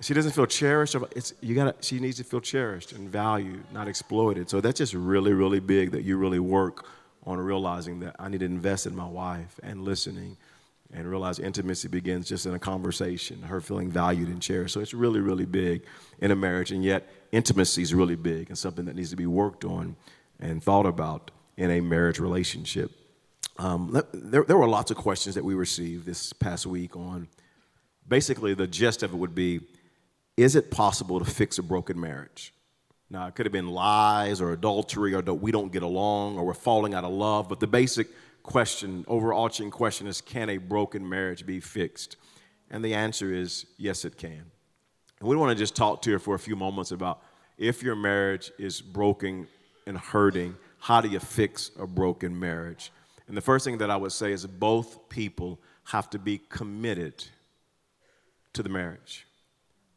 She 0.00 0.14
doesn't 0.14 0.32
feel 0.32 0.46
cherished. 0.46 0.96
It's, 1.14 1.32
you 1.40 1.54
gotta, 1.54 1.76
she 1.80 2.00
needs 2.00 2.16
to 2.16 2.24
feel 2.24 2.40
cherished 2.40 2.92
and 2.92 3.08
valued, 3.08 3.64
not 3.72 3.86
exploited. 3.86 4.50
So 4.50 4.60
that's 4.60 4.78
just 4.78 4.94
really, 4.94 5.32
really 5.32 5.60
big 5.60 5.92
that 5.92 6.02
you 6.02 6.16
really 6.16 6.40
work 6.40 6.86
on 7.24 7.38
realizing 7.38 8.00
that 8.00 8.16
I 8.18 8.28
need 8.28 8.40
to 8.40 8.46
invest 8.46 8.86
in 8.86 8.96
my 8.96 9.06
wife 9.06 9.60
and 9.62 9.82
listening 9.82 10.36
and 10.92 11.08
realize 11.08 11.38
intimacy 11.38 11.88
begins 11.88 12.28
just 12.28 12.44
in 12.46 12.54
a 12.54 12.58
conversation, 12.58 13.42
her 13.42 13.60
feeling 13.60 13.90
valued 13.90 14.28
and 14.28 14.42
cherished. 14.42 14.74
So 14.74 14.80
it's 14.80 14.92
really, 14.92 15.20
really 15.20 15.46
big 15.46 15.84
in 16.20 16.30
a 16.30 16.36
marriage, 16.36 16.70
and 16.70 16.84
yet 16.84 17.08
intimacy 17.32 17.82
is 17.82 17.94
really 17.94 18.16
big 18.16 18.48
and 18.48 18.58
something 18.58 18.84
that 18.84 18.94
needs 18.94 19.10
to 19.10 19.16
be 19.16 19.26
worked 19.26 19.64
on 19.64 19.96
and 20.38 20.62
thought 20.62 20.86
about 20.86 21.30
in 21.56 21.70
a 21.70 21.80
marriage 21.80 22.18
relationship. 22.18 22.90
Um, 23.58 24.02
there, 24.12 24.44
there 24.44 24.56
were 24.56 24.68
lots 24.68 24.90
of 24.90 24.96
questions 24.96 25.34
that 25.34 25.44
we 25.44 25.54
received 25.54 26.04
this 26.04 26.32
past 26.32 26.66
week 26.66 26.96
on 26.96 27.28
basically 28.08 28.54
the 28.54 28.66
gist 28.66 29.02
of 29.02 29.12
it 29.12 29.16
would 29.16 29.34
be 29.34 29.60
is 30.36 30.56
it 30.56 30.70
possible 30.70 31.18
to 31.18 31.24
fix 31.24 31.58
a 31.58 31.62
broken 31.62 32.00
marriage? 32.00 32.52
Now, 33.10 33.26
it 33.26 33.34
could 33.34 33.44
have 33.44 33.52
been 33.52 33.68
lies 33.68 34.40
or 34.40 34.52
adultery 34.52 35.14
or 35.14 35.20
we 35.20 35.52
don't 35.52 35.70
get 35.70 35.82
along 35.82 36.38
or 36.38 36.44
we're 36.44 36.54
falling 36.54 36.94
out 36.94 37.04
of 37.04 37.12
love, 37.12 37.48
but 37.48 37.60
the 37.60 37.66
basic 37.66 38.08
question, 38.42 39.04
overarching 39.08 39.70
question 39.70 40.06
is 40.06 40.20
can 40.20 40.50
a 40.50 40.58
broken 40.58 41.08
marriage 41.08 41.46
be 41.46 41.60
fixed? 41.60 42.16
And 42.70 42.84
the 42.84 42.94
answer 42.94 43.32
is 43.32 43.66
yes, 43.76 44.04
it 44.04 44.16
can. 44.16 44.44
And 45.20 45.28
we 45.28 45.36
want 45.36 45.50
to 45.50 45.56
just 45.56 45.76
talk 45.76 46.02
to 46.02 46.10
you 46.10 46.18
for 46.18 46.34
a 46.34 46.38
few 46.38 46.56
moments 46.56 46.90
about 46.90 47.22
if 47.58 47.82
your 47.82 47.94
marriage 47.94 48.50
is 48.58 48.80
broken 48.80 49.46
and 49.86 49.96
hurting, 49.96 50.56
how 50.78 51.00
do 51.00 51.08
you 51.08 51.20
fix 51.20 51.70
a 51.78 51.86
broken 51.86 52.38
marriage? 52.38 52.90
And 53.28 53.36
the 53.36 53.40
first 53.40 53.64
thing 53.64 53.78
that 53.78 53.90
I 53.90 53.96
would 53.96 54.12
say 54.12 54.32
is 54.32 54.46
both 54.46 55.08
people 55.08 55.60
have 55.84 56.10
to 56.10 56.18
be 56.18 56.38
committed 56.48 57.24
to 58.52 58.62
the 58.62 58.68
marriage. 58.68 59.26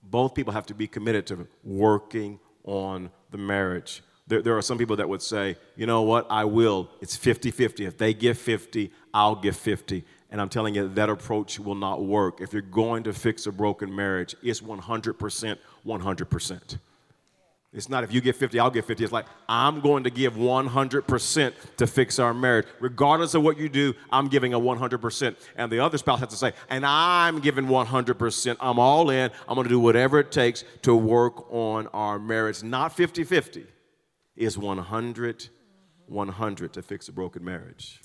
Both 0.03 0.36
people 0.36 0.53
have 0.53 0.67
to 0.67 0.75
be 0.75 0.88
committed 0.88 1.25
to 1.27 1.47
working 1.63 2.39
on 2.63 3.10
the 3.31 3.38
marriage. 3.38 4.03
There, 4.27 4.41
there, 4.41 4.57
are 4.57 4.61
some 4.61 4.79
people 4.79 4.95
that 4.95 5.07
would 5.07 5.21
say, 5.21 5.55
you 5.75 5.85
know 5.85 6.01
what, 6.01 6.25
I 6.31 6.45
will. 6.45 6.89
It's 6.99 7.15
50 7.15 7.51
50. 7.51 7.85
If 7.85 7.97
they 7.97 8.13
give 8.13 8.38
50, 8.39 8.91
I'll 9.13 9.35
give 9.35 9.55
50. 9.55 10.03
And 10.31 10.41
I'm 10.41 10.49
telling 10.49 10.73
you, 10.73 10.88
that 10.89 11.09
approach 11.09 11.59
will 11.59 11.75
not 11.75 12.03
work. 12.03 12.41
If 12.41 12.51
you're 12.51 12.63
going 12.63 13.03
to 13.03 13.13
fix 13.13 13.45
a 13.45 13.51
broken 13.51 13.95
marriage, 13.95 14.35
it's 14.41 14.61
100%, 14.61 15.57
100%. 15.85 16.79
It's 17.75 17.89
not 17.89 18.05
if 18.05 18.13
you 18.13 18.21
give 18.21 18.38
50, 18.38 18.57
I'll 18.57 18.71
give 18.71 18.85
50. 18.85 19.03
It's 19.03 19.13
like, 19.13 19.25
I'm 19.49 19.81
going 19.81 20.05
to 20.05 20.09
give 20.09 20.35
100% 20.35 21.53
to 21.77 21.88
fix 21.88 22.19
our 22.19 22.33
marriage. 22.33 22.65
Regardless 22.79 23.33
of 23.33 23.43
what 23.43 23.57
you 23.57 23.67
do, 23.67 23.93
I'm 24.11 24.29
giving 24.29 24.53
a 24.53 24.59
100%. 24.59 25.35
And 25.57 25.71
the 25.71 25.79
other 25.79 25.97
spouse 25.97 26.21
has 26.21 26.29
to 26.29 26.38
say, 26.38 26.53
and 26.69 26.85
I'm 26.85 27.41
giving 27.41 27.65
100%. 27.65 28.57
I'm 28.61 28.79
all 28.79 29.09
in. 29.09 29.29
I'm 29.47 29.55
going 29.55 29.65
to 29.65 29.69
do 29.69 29.79
whatever 29.79 30.19
it 30.19 30.31
takes 30.31 30.63
to 30.83 30.95
work 30.95 31.51
on 31.51 31.88
our 31.88 32.17
marriage. 32.17 32.63
Not 32.63 32.95
50 32.95 33.25
50, 33.25 33.65
is 34.35 34.57
100 34.57 35.49
100 36.07 36.73
to 36.73 36.81
fix 36.81 37.07
a 37.07 37.11
broken 37.11 37.43
marriage. 37.43 38.01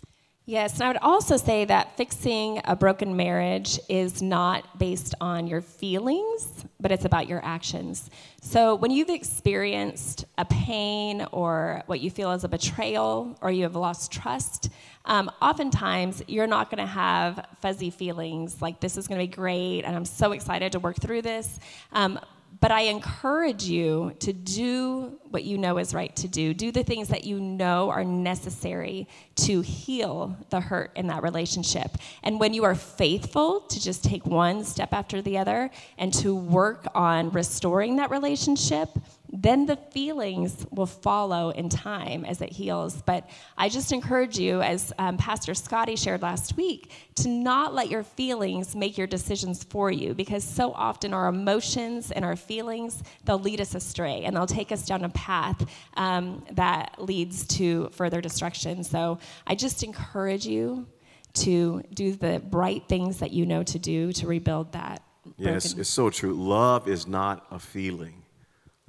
Yes, 0.46 0.74
and 0.74 0.84
I 0.84 0.88
would 0.88 0.96
also 0.96 1.36
say 1.36 1.64
that 1.66 1.96
fixing 1.96 2.60
a 2.64 2.74
broken 2.74 3.14
marriage 3.14 3.78
is 3.88 4.20
not 4.20 4.80
based 4.80 5.14
on 5.20 5.46
your 5.46 5.60
feelings, 5.60 6.64
but 6.80 6.90
it's 6.90 7.04
about 7.04 7.28
your 7.28 7.44
actions. 7.44 8.10
So 8.42 8.74
when 8.74 8.90
you've 8.90 9.10
experienced 9.10 10.24
a 10.38 10.44
pain 10.46 11.24
or 11.30 11.84
what 11.86 12.00
you 12.00 12.10
feel 12.10 12.32
is 12.32 12.42
a 12.42 12.48
betrayal 12.48 13.38
or 13.42 13.52
you 13.52 13.62
have 13.62 13.76
lost 13.76 14.10
trust, 14.10 14.70
um, 15.04 15.30
oftentimes 15.40 16.22
you're 16.26 16.48
not 16.48 16.68
going 16.68 16.84
to 16.84 16.92
have 16.92 17.46
fuzzy 17.60 17.90
feelings 17.90 18.60
like 18.60 18.80
this 18.80 18.96
is 18.96 19.06
going 19.06 19.20
to 19.20 19.26
be 19.26 19.32
great 19.32 19.82
and 19.82 19.94
I'm 19.94 20.04
so 20.04 20.32
excited 20.32 20.72
to 20.72 20.80
work 20.80 20.96
through 20.96 21.22
this. 21.22 21.60
Um, 21.92 22.18
but 22.60 22.70
I 22.70 22.82
encourage 22.82 23.64
you 23.64 24.12
to 24.20 24.32
do 24.32 25.18
what 25.30 25.44
you 25.44 25.56
know 25.56 25.78
is 25.78 25.94
right 25.94 26.14
to 26.16 26.28
do. 26.28 26.52
Do 26.52 26.70
the 26.70 26.84
things 26.84 27.08
that 27.08 27.24
you 27.24 27.40
know 27.40 27.88
are 27.88 28.04
necessary 28.04 29.08
to 29.36 29.62
heal 29.62 30.36
the 30.50 30.60
hurt 30.60 30.92
in 30.94 31.06
that 31.06 31.22
relationship. 31.22 31.96
And 32.22 32.38
when 32.38 32.52
you 32.52 32.64
are 32.64 32.74
faithful 32.74 33.60
to 33.62 33.80
just 33.80 34.04
take 34.04 34.26
one 34.26 34.64
step 34.64 34.92
after 34.92 35.22
the 35.22 35.38
other 35.38 35.70
and 35.96 36.12
to 36.14 36.34
work 36.34 36.86
on 36.94 37.30
restoring 37.30 37.96
that 37.96 38.10
relationship, 38.10 38.90
then 39.32 39.66
the 39.66 39.76
feelings 39.76 40.66
will 40.70 40.86
follow 40.86 41.50
in 41.50 41.68
time 41.68 42.24
as 42.24 42.40
it 42.40 42.50
heals. 42.50 43.00
But 43.02 43.28
I 43.56 43.68
just 43.68 43.92
encourage 43.92 44.38
you, 44.38 44.60
as 44.60 44.92
um, 44.98 45.16
Pastor 45.16 45.54
Scotty 45.54 45.96
shared 45.96 46.22
last 46.22 46.56
week, 46.56 46.90
to 47.16 47.28
not 47.28 47.74
let 47.74 47.88
your 47.88 48.02
feelings 48.02 48.74
make 48.74 48.98
your 48.98 49.06
decisions 49.06 49.62
for 49.62 49.90
you 49.90 50.14
because 50.14 50.42
so 50.42 50.72
often 50.72 51.14
our 51.14 51.28
emotions 51.28 52.10
and 52.10 52.24
our 52.24 52.36
feelings, 52.36 53.02
they'll 53.24 53.38
lead 53.38 53.60
us 53.60 53.74
astray 53.74 54.24
and 54.24 54.34
they'll 54.34 54.46
take 54.46 54.72
us 54.72 54.84
down 54.84 55.04
a 55.04 55.08
path 55.10 55.64
um, 55.94 56.44
that 56.52 56.96
leads 56.98 57.46
to 57.46 57.88
further 57.90 58.20
destruction. 58.20 58.82
So 58.82 59.18
I 59.46 59.54
just 59.54 59.82
encourage 59.82 60.46
you 60.46 60.86
to 61.32 61.82
do 61.94 62.14
the 62.16 62.42
right 62.50 62.82
things 62.88 63.18
that 63.18 63.30
you 63.30 63.46
know 63.46 63.62
to 63.62 63.78
do 63.78 64.12
to 64.14 64.26
rebuild 64.26 64.72
that. 64.72 65.02
Yes, 65.36 65.74
it's 65.74 65.88
so 65.88 66.10
true. 66.10 66.34
Love 66.34 66.88
is 66.88 67.06
not 67.06 67.46
a 67.50 67.58
feeling. 67.58 68.19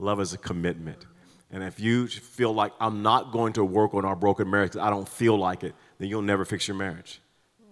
Love 0.01 0.19
is 0.19 0.33
a 0.33 0.37
commitment. 0.37 1.05
And 1.51 1.63
if 1.63 1.79
you 1.79 2.07
feel 2.07 2.53
like 2.53 2.73
I'm 2.79 3.03
not 3.03 3.31
going 3.31 3.53
to 3.53 3.63
work 3.63 3.93
on 3.93 4.03
our 4.03 4.15
broken 4.15 4.49
marriage 4.49 4.75
I 4.75 4.89
don't 4.89 5.07
feel 5.07 5.37
like 5.37 5.63
it, 5.63 5.75
then 5.99 6.09
you'll 6.09 6.21
never 6.23 6.43
fix 6.43 6.67
your 6.67 6.75
marriage. 6.75 7.21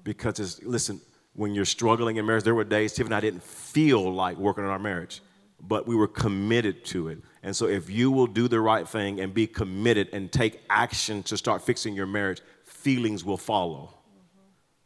Because 0.04 0.40
it's, 0.40 0.62
listen, 0.64 1.02
when 1.34 1.56
you're 1.56 1.66
struggling 1.66 2.18
in 2.18 2.26
marriage, 2.26 2.44
there 2.44 2.56
were 2.56 2.64
days 2.64 2.94
Tiff 2.94 3.06
and 3.06 3.16
I 3.16 3.20
didn't 3.20 3.44
feel 3.44 4.14
like 4.14 4.38
working 4.38 4.64
on 4.64 4.70
our 4.70 4.80
marriage, 4.80 5.22
but 5.60 5.88
we 5.88 5.96
were 5.96 6.08
committed 6.08 6.86
to 6.86 7.08
it. 7.08 7.20
And 7.42 7.56
so 7.56 7.66
if 7.66 7.90
you 7.90 8.12
will 8.12 8.28
do 8.28 8.48
the 8.48 8.60
right 8.60 8.88
thing 8.88 9.20
and 9.20 9.34
be 9.34 9.48
committed 9.48 10.10
and 10.14 10.32
take 10.32 10.62
action 10.70 11.24
to 11.24 11.38
start 11.38 11.64
fixing 11.64 11.96
your 11.96 12.06
marriage, 12.06 12.42
feelings 12.64 13.26
will 13.26 13.38
follow. 13.38 13.94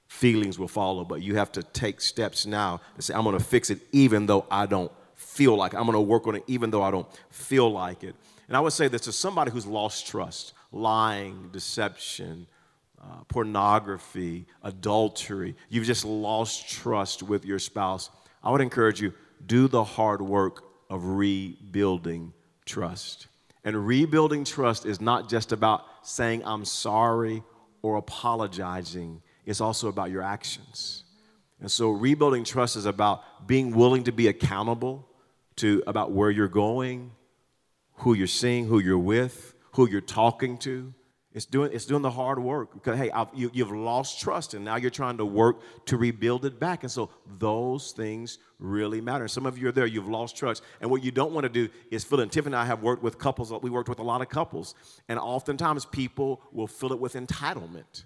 Feelings 0.07 0.57
will 0.57 0.67
follow, 0.67 1.03
but 1.03 1.21
you 1.21 1.35
have 1.35 1.51
to 1.53 1.63
take 1.63 1.99
steps 1.99 2.45
now 2.45 2.79
to 2.95 3.01
say, 3.01 3.13
I'm 3.13 3.23
going 3.23 3.37
to 3.37 3.43
fix 3.43 3.69
it 3.69 3.79
even 3.91 4.27
though 4.27 4.45
I 4.49 4.65
don't 4.65 4.91
feel 5.23 5.55
like 5.55 5.73
it. 5.73 5.77
I'm 5.77 5.85
going 5.85 5.93
to 5.93 6.01
work 6.01 6.27
on 6.27 6.35
it 6.35 6.43
even 6.47 6.69
though 6.69 6.83
I 6.83 6.91
don't 6.91 7.07
feel 7.29 7.71
like 7.71 8.03
it. 8.03 8.15
And 8.47 8.57
I 8.57 8.59
would 8.59 8.73
say 8.73 8.87
this 8.87 9.01
to 9.01 9.11
somebody 9.11 9.51
who's 9.51 9.65
lost 9.65 10.07
trust, 10.07 10.53
lying, 10.71 11.49
deception, 11.51 12.47
uh, 13.01 13.23
pornography, 13.27 14.45
adultery. 14.61 15.55
You've 15.69 15.85
just 15.85 16.05
lost 16.05 16.69
trust 16.69 17.23
with 17.23 17.45
your 17.45 17.59
spouse. 17.59 18.09
I 18.43 18.51
would 18.51 18.61
encourage 18.61 19.01
you 19.01 19.13
do 19.45 19.67
the 19.67 19.83
hard 19.83 20.21
work 20.21 20.63
of 20.89 21.05
rebuilding 21.05 22.33
trust. 22.65 23.27
And 23.63 23.87
rebuilding 23.87 24.43
trust 24.43 24.85
is 24.85 24.99
not 24.99 25.29
just 25.29 25.51
about 25.51 25.85
saying 26.01 26.43
I'm 26.45 26.65
sorry 26.65 27.43
or 27.81 27.95
apologizing. 27.95 29.21
It's 29.45 29.61
also 29.61 29.87
about 29.87 30.11
your 30.11 30.21
actions. 30.21 31.03
And 31.59 31.71
so 31.71 31.91
rebuilding 31.91 32.43
trust 32.43 32.75
is 32.75 32.85
about 32.85 33.47
being 33.47 33.75
willing 33.75 34.03
to 34.03 34.11
be 34.11 34.27
accountable 34.27 35.07
to 35.57 35.83
about 35.87 36.11
where 36.11 36.31
you're 36.31 36.47
going, 36.47 37.11
who 37.97 38.13
you're 38.13 38.27
seeing, 38.27 38.67
who 38.67 38.79
you're 38.79 38.97
with, 38.97 39.53
who 39.73 39.89
you're 39.89 40.01
talking 40.01 40.57
to. 40.59 40.93
It's 41.33 41.47
doing, 41.47 41.71
it's 41.73 41.85
doing 41.85 42.03
the 42.03 42.11
hard 42.11 42.37
work 42.37 42.73
because, 42.75 42.95
hey, 42.95 43.09
you, 43.33 43.49
you've 43.53 43.71
lost 43.71 44.21
trust 44.21 44.53
and 44.53 44.63
now 44.63 44.75
you're 44.75 44.91
trying 44.91 45.17
to 45.17 45.25
work 45.25 45.61
to 45.85 45.97
rebuild 45.97 46.45
it 46.45 46.59
back. 46.59 46.83
And 46.83 46.91
so 46.91 47.09
those 47.39 47.91
things 47.91 48.37
really 48.59 49.01
matter. 49.01 49.27
Some 49.27 49.47
of 49.47 49.57
you 49.57 49.69
are 49.69 49.71
there, 49.71 49.87
you've 49.87 50.07
lost 50.07 50.37
trust. 50.37 50.61
And 50.79 50.91
what 50.91 51.03
you 51.03 51.09
don't 51.09 51.33
want 51.33 51.45
to 51.45 51.49
do 51.49 51.69
is 51.89 52.03
fill 52.03 52.19
it. 52.19 52.23
And 52.23 52.31
Tiff 52.31 52.45
and 52.45 52.55
I 52.55 52.65
have 52.65 52.83
worked 52.83 53.01
with 53.01 53.17
couples, 53.17 53.51
we 53.63 53.71
worked 53.71 53.89
with 53.89 53.97
a 53.97 54.03
lot 54.03 54.21
of 54.21 54.29
couples. 54.29 54.75
And 55.09 55.17
oftentimes 55.17 55.85
people 55.85 56.39
will 56.51 56.67
fill 56.67 56.93
it 56.93 56.99
with 56.99 57.13
entitlement. 57.13 58.05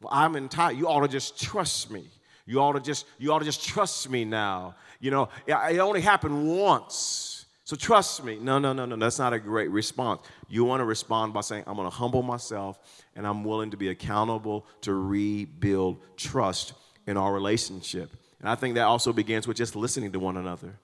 Well, 0.00 0.12
I'm 0.12 0.34
entitled. 0.34 0.80
You 0.80 0.88
ought 0.88 1.02
to 1.02 1.08
just 1.08 1.40
trust 1.40 1.92
me. 1.92 2.06
You 2.44 2.60
ought 2.60 2.72
to 2.72 2.80
just, 2.80 3.06
you 3.18 3.32
ought 3.32 3.40
to 3.40 3.44
just 3.44 3.64
trust 3.64 4.08
me 4.10 4.24
now. 4.24 4.74
You 5.00 5.10
know, 5.10 5.28
it 5.46 5.78
only 5.78 6.00
happened 6.00 6.48
once. 6.48 7.46
So 7.64 7.76
trust 7.76 8.24
me. 8.24 8.38
No, 8.40 8.58
no, 8.58 8.72
no, 8.72 8.86
no. 8.86 8.96
That's 8.96 9.18
not 9.18 9.32
a 9.32 9.38
great 9.38 9.70
response. 9.70 10.22
You 10.48 10.64
want 10.64 10.80
to 10.80 10.84
respond 10.84 11.34
by 11.34 11.42
saying, 11.42 11.64
I'm 11.66 11.76
going 11.76 11.88
to 11.88 11.94
humble 11.94 12.22
myself 12.22 12.78
and 13.14 13.26
I'm 13.26 13.44
willing 13.44 13.70
to 13.72 13.76
be 13.76 13.90
accountable 13.90 14.66
to 14.82 14.94
rebuild 14.94 15.98
trust 16.16 16.72
in 17.06 17.16
our 17.16 17.32
relationship. 17.32 18.10
And 18.40 18.48
I 18.48 18.54
think 18.54 18.76
that 18.76 18.84
also 18.84 19.12
begins 19.12 19.46
with 19.46 19.56
just 19.56 19.76
listening 19.76 20.12
to 20.12 20.18
one 20.18 20.36
another. 20.36 20.78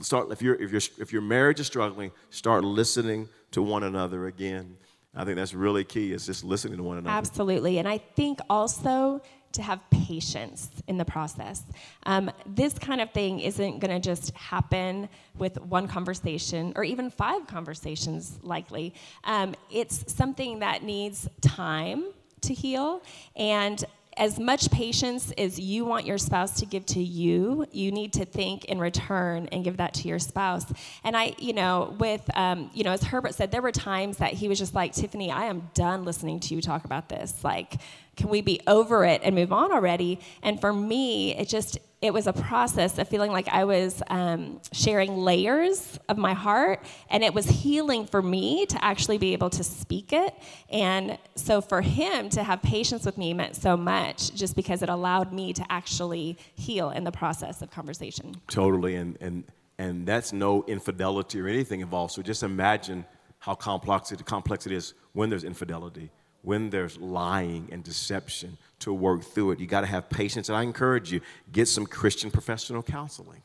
Start 0.00 0.30
if 0.30 0.40
your 0.40 0.54
if 0.54 0.70
your 0.70 0.80
if 0.98 1.12
your 1.12 1.20
marriage 1.22 1.60
is 1.60 1.66
struggling, 1.66 2.12
start 2.30 2.64
listening 2.64 3.28
to 3.50 3.62
one 3.62 3.82
another 3.82 4.26
again. 4.26 4.76
I 5.14 5.24
think 5.24 5.36
that's 5.36 5.52
really 5.52 5.84
key. 5.84 6.12
Is 6.12 6.24
just 6.24 6.44
listening 6.44 6.78
to 6.78 6.82
one 6.82 6.98
another. 6.98 7.14
Absolutely, 7.14 7.78
and 7.78 7.86
I 7.86 7.98
think 7.98 8.38
also 8.48 9.20
to 9.52 9.62
have 9.62 9.80
patience 9.90 10.70
in 10.86 10.96
the 10.96 11.04
process. 11.04 11.62
Um, 12.04 12.30
this 12.46 12.78
kind 12.78 13.00
of 13.00 13.10
thing 13.12 13.40
isn't 13.40 13.78
going 13.78 13.90
to 13.90 14.00
just 14.00 14.34
happen 14.34 15.08
with 15.36 15.60
one 15.60 15.88
conversation 15.88 16.72
or 16.76 16.84
even 16.84 17.10
five 17.10 17.46
conversations, 17.46 18.38
likely. 18.42 18.94
Um, 19.24 19.54
it's 19.70 20.12
something 20.12 20.60
that 20.60 20.82
needs 20.82 21.28
time 21.40 22.06
to 22.42 22.54
heal 22.54 23.02
and 23.36 23.84
as 24.16 24.38
much 24.38 24.70
patience 24.70 25.32
as 25.38 25.58
you 25.58 25.84
want 25.84 26.06
your 26.06 26.18
spouse 26.18 26.60
to 26.60 26.66
give 26.66 26.84
to 26.86 27.02
you, 27.02 27.66
you 27.72 27.90
need 27.90 28.12
to 28.14 28.24
think 28.24 28.66
in 28.66 28.78
return 28.78 29.48
and 29.52 29.64
give 29.64 29.78
that 29.78 29.94
to 29.94 30.08
your 30.08 30.18
spouse. 30.18 30.66
And 31.04 31.16
I, 31.16 31.34
you 31.38 31.52
know, 31.52 31.96
with, 31.98 32.28
um, 32.34 32.70
you 32.74 32.84
know, 32.84 32.92
as 32.92 33.02
Herbert 33.02 33.34
said, 33.34 33.50
there 33.50 33.62
were 33.62 33.72
times 33.72 34.18
that 34.18 34.32
he 34.32 34.48
was 34.48 34.58
just 34.58 34.74
like, 34.74 34.92
Tiffany, 34.92 35.30
I 35.30 35.44
am 35.44 35.70
done 35.74 36.04
listening 36.04 36.40
to 36.40 36.54
you 36.54 36.60
talk 36.60 36.84
about 36.84 37.08
this. 37.08 37.42
Like, 37.42 37.80
can 38.16 38.28
we 38.28 38.42
be 38.42 38.60
over 38.66 39.04
it 39.04 39.22
and 39.24 39.34
move 39.34 39.52
on 39.52 39.72
already? 39.72 40.20
And 40.42 40.60
for 40.60 40.72
me, 40.72 41.34
it 41.34 41.48
just, 41.48 41.78
it 42.02 42.12
was 42.12 42.26
a 42.26 42.32
process 42.32 42.98
of 42.98 43.08
feeling 43.08 43.30
like 43.30 43.46
I 43.48 43.62
was 43.64 44.02
um, 44.08 44.60
sharing 44.72 45.16
layers 45.16 46.00
of 46.08 46.18
my 46.18 46.34
heart, 46.34 46.84
and 47.08 47.22
it 47.22 47.32
was 47.32 47.46
healing 47.46 48.06
for 48.06 48.20
me 48.20 48.66
to 48.66 48.84
actually 48.84 49.18
be 49.18 49.32
able 49.32 49.50
to 49.50 49.62
speak 49.62 50.12
it. 50.12 50.34
And 50.68 51.16
so 51.36 51.60
for 51.60 51.80
him 51.80 52.28
to 52.30 52.42
have 52.42 52.60
patience 52.60 53.06
with 53.06 53.16
me 53.16 53.32
meant 53.34 53.54
so 53.54 53.76
much 53.76 54.34
just 54.34 54.56
because 54.56 54.82
it 54.82 54.88
allowed 54.88 55.32
me 55.32 55.52
to 55.52 55.64
actually 55.70 56.36
heal 56.56 56.90
in 56.90 57.04
the 57.04 57.12
process 57.12 57.62
of 57.62 57.70
conversation. 57.70 58.34
Totally. 58.48 58.96
And, 58.96 59.16
and, 59.20 59.44
and 59.78 60.04
that's 60.04 60.32
no 60.32 60.64
infidelity 60.66 61.40
or 61.40 61.46
anything 61.46 61.80
involved. 61.80 62.14
So 62.14 62.22
just 62.22 62.42
imagine 62.42 63.04
how 63.38 63.54
complex 63.54 64.10
it, 64.10 64.24
complex 64.26 64.66
it 64.66 64.72
is 64.72 64.94
when 65.12 65.30
there's 65.30 65.44
infidelity, 65.44 66.10
when 66.42 66.70
there's 66.70 66.98
lying 66.98 67.68
and 67.70 67.84
deception, 67.84 68.58
to 68.82 68.92
work 68.92 69.22
through 69.22 69.52
it. 69.52 69.60
You 69.60 69.66
got 69.66 69.82
to 69.82 69.86
have 69.86 70.08
patience. 70.08 70.48
And 70.48 70.56
I 70.56 70.62
encourage 70.62 71.12
you, 71.12 71.20
get 71.50 71.66
some 71.66 71.86
Christian 71.86 72.30
professional 72.30 72.82
counseling. 72.82 73.42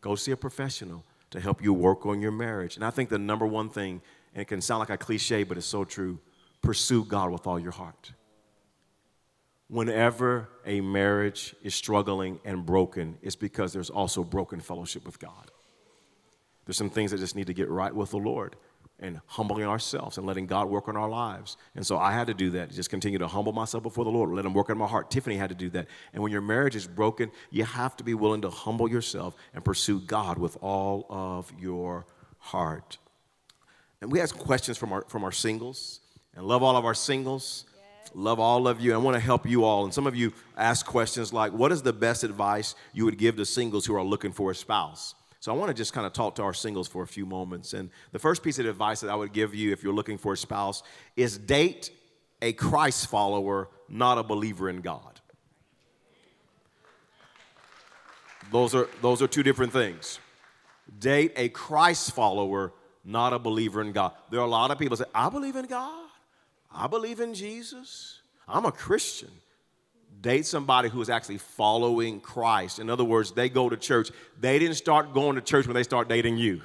Go 0.00 0.14
see 0.14 0.32
a 0.32 0.36
professional 0.36 1.04
to 1.30 1.40
help 1.40 1.62
you 1.62 1.72
work 1.72 2.06
on 2.06 2.20
your 2.20 2.32
marriage. 2.32 2.76
And 2.76 2.84
I 2.84 2.90
think 2.90 3.08
the 3.08 3.18
number 3.18 3.46
one 3.46 3.68
thing, 3.68 4.02
and 4.34 4.42
it 4.42 4.46
can 4.46 4.60
sound 4.60 4.80
like 4.80 4.90
a 4.90 4.96
cliche, 4.96 5.44
but 5.44 5.56
it's 5.56 5.66
so 5.66 5.84
true 5.84 6.18
pursue 6.62 7.04
God 7.04 7.30
with 7.30 7.46
all 7.46 7.58
your 7.58 7.72
heart. 7.72 8.12
Whenever 9.68 10.48
a 10.66 10.80
marriage 10.80 11.54
is 11.62 11.74
struggling 11.74 12.40
and 12.44 12.66
broken, 12.66 13.16
it's 13.22 13.36
because 13.36 13.72
there's 13.72 13.90
also 13.90 14.24
broken 14.24 14.60
fellowship 14.60 15.06
with 15.06 15.18
God. 15.18 15.50
There's 16.66 16.76
some 16.76 16.90
things 16.90 17.12
that 17.12 17.18
just 17.18 17.36
need 17.36 17.46
to 17.46 17.54
get 17.54 17.68
right 17.68 17.94
with 17.94 18.10
the 18.10 18.18
Lord 18.18 18.56
and 19.00 19.20
humbling 19.26 19.64
ourselves 19.64 20.18
and 20.18 20.26
letting 20.26 20.46
God 20.46 20.68
work 20.68 20.88
on 20.88 20.96
our 20.96 21.08
lives. 21.08 21.56
And 21.74 21.84
so 21.84 21.98
I 21.98 22.12
had 22.12 22.26
to 22.26 22.34
do 22.34 22.50
that, 22.50 22.70
just 22.70 22.90
continue 22.90 23.18
to 23.18 23.26
humble 23.26 23.52
myself 23.52 23.82
before 23.82 24.04
the 24.04 24.10
Lord, 24.10 24.30
let 24.30 24.44
Him 24.44 24.54
work 24.54 24.70
on 24.70 24.78
my 24.78 24.86
heart. 24.86 25.10
Tiffany 25.10 25.36
had 25.36 25.48
to 25.48 25.54
do 25.54 25.70
that. 25.70 25.86
And 26.12 26.22
when 26.22 26.30
your 26.30 26.42
marriage 26.42 26.76
is 26.76 26.86
broken, 26.86 27.30
you 27.50 27.64
have 27.64 27.96
to 27.96 28.04
be 28.04 28.14
willing 28.14 28.42
to 28.42 28.50
humble 28.50 28.88
yourself 28.88 29.34
and 29.54 29.64
pursue 29.64 30.00
God 30.00 30.38
with 30.38 30.56
all 30.60 31.06
of 31.08 31.50
your 31.58 32.06
heart. 32.38 32.98
And 34.00 34.12
we 34.12 34.20
ask 34.20 34.36
questions 34.36 34.78
from 34.78 34.92
our, 34.92 35.02
from 35.08 35.24
our 35.24 35.32
singles 35.32 36.00
and 36.36 36.46
love 36.46 36.62
all 36.62 36.76
of 36.76 36.84
our 36.84 36.94
singles. 36.94 37.64
Love 38.14 38.40
all 38.40 38.66
of 38.66 38.80
you. 38.80 38.92
I 38.92 38.96
want 38.96 39.14
to 39.14 39.20
help 39.20 39.48
you 39.48 39.64
all. 39.64 39.84
And 39.84 39.94
some 39.94 40.06
of 40.06 40.16
you 40.16 40.32
ask 40.56 40.84
questions 40.84 41.32
like, 41.32 41.52
What 41.52 41.70
is 41.70 41.82
the 41.82 41.92
best 41.92 42.24
advice 42.24 42.74
you 42.92 43.04
would 43.04 43.18
give 43.18 43.36
to 43.36 43.46
singles 43.46 43.86
who 43.86 43.94
are 43.94 44.02
looking 44.02 44.32
for 44.32 44.50
a 44.50 44.54
spouse? 44.54 45.14
So 45.40 45.50
I 45.50 45.56
want 45.56 45.70
to 45.70 45.74
just 45.74 45.94
kind 45.94 46.06
of 46.06 46.12
talk 46.12 46.34
to 46.34 46.42
our 46.42 46.52
singles 46.52 46.86
for 46.86 47.02
a 47.02 47.06
few 47.06 47.24
moments. 47.24 47.72
And 47.72 47.90
the 48.12 48.18
first 48.18 48.42
piece 48.42 48.58
of 48.58 48.66
advice 48.66 49.00
that 49.00 49.08
I 49.08 49.14
would 49.14 49.32
give 49.32 49.54
you 49.54 49.72
if 49.72 49.82
you're 49.82 49.94
looking 49.94 50.18
for 50.18 50.34
a 50.34 50.36
spouse 50.36 50.82
is 51.16 51.38
date 51.38 51.90
a 52.42 52.52
Christ 52.52 53.08
follower, 53.08 53.68
not 53.88 54.18
a 54.18 54.22
believer 54.22 54.68
in 54.68 54.82
God. 54.82 55.20
Those 58.52 58.74
are, 58.74 58.88
those 59.00 59.22
are 59.22 59.28
two 59.28 59.42
different 59.42 59.72
things. 59.72 60.18
Date 60.98 61.32
a 61.36 61.48
Christ 61.48 62.12
follower, 62.12 62.72
not 63.04 63.32
a 63.32 63.38
believer 63.38 63.80
in 63.80 63.92
God. 63.92 64.12
There 64.30 64.40
are 64.40 64.46
a 64.46 64.50
lot 64.50 64.70
of 64.70 64.78
people 64.78 64.96
say, 64.96 65.04
I 65.14 65.30
believe 65.30 65.56
in 65.56 65.66
God. 65.66 66.08
I 66.72 66.86
believe 66.86 67.20
in 67.20 67.32
Jesus. 67.32 68.20
I'm 68.46 68.66
a 68.66 68.72
Christian. 68.72 69.30
Date 70.20 70.44
somebody 70.44 70.88
who 70.88 71.00
is 71.00 71.08
actually 71.08 71.38
following 71.38 72.20
Christ. 72.20 72.78
In 72.78 72.90
other 72.90 73.04
words, 73.04 73.32
they 73.32 73.48
go 73.48 73.68
to 73.68 73.76
church. 73.76 74.10
They 74.38 74.58
didn't 74.58 74.76
start 74.76 75.14
going 75.14 75.36
to 75.36 75.42
church 75.42 75.66
when 75.66 75.74
they 75.74 75.82
start 75.82 76.08
dating 76.08 76.36
you. 76.36 76.60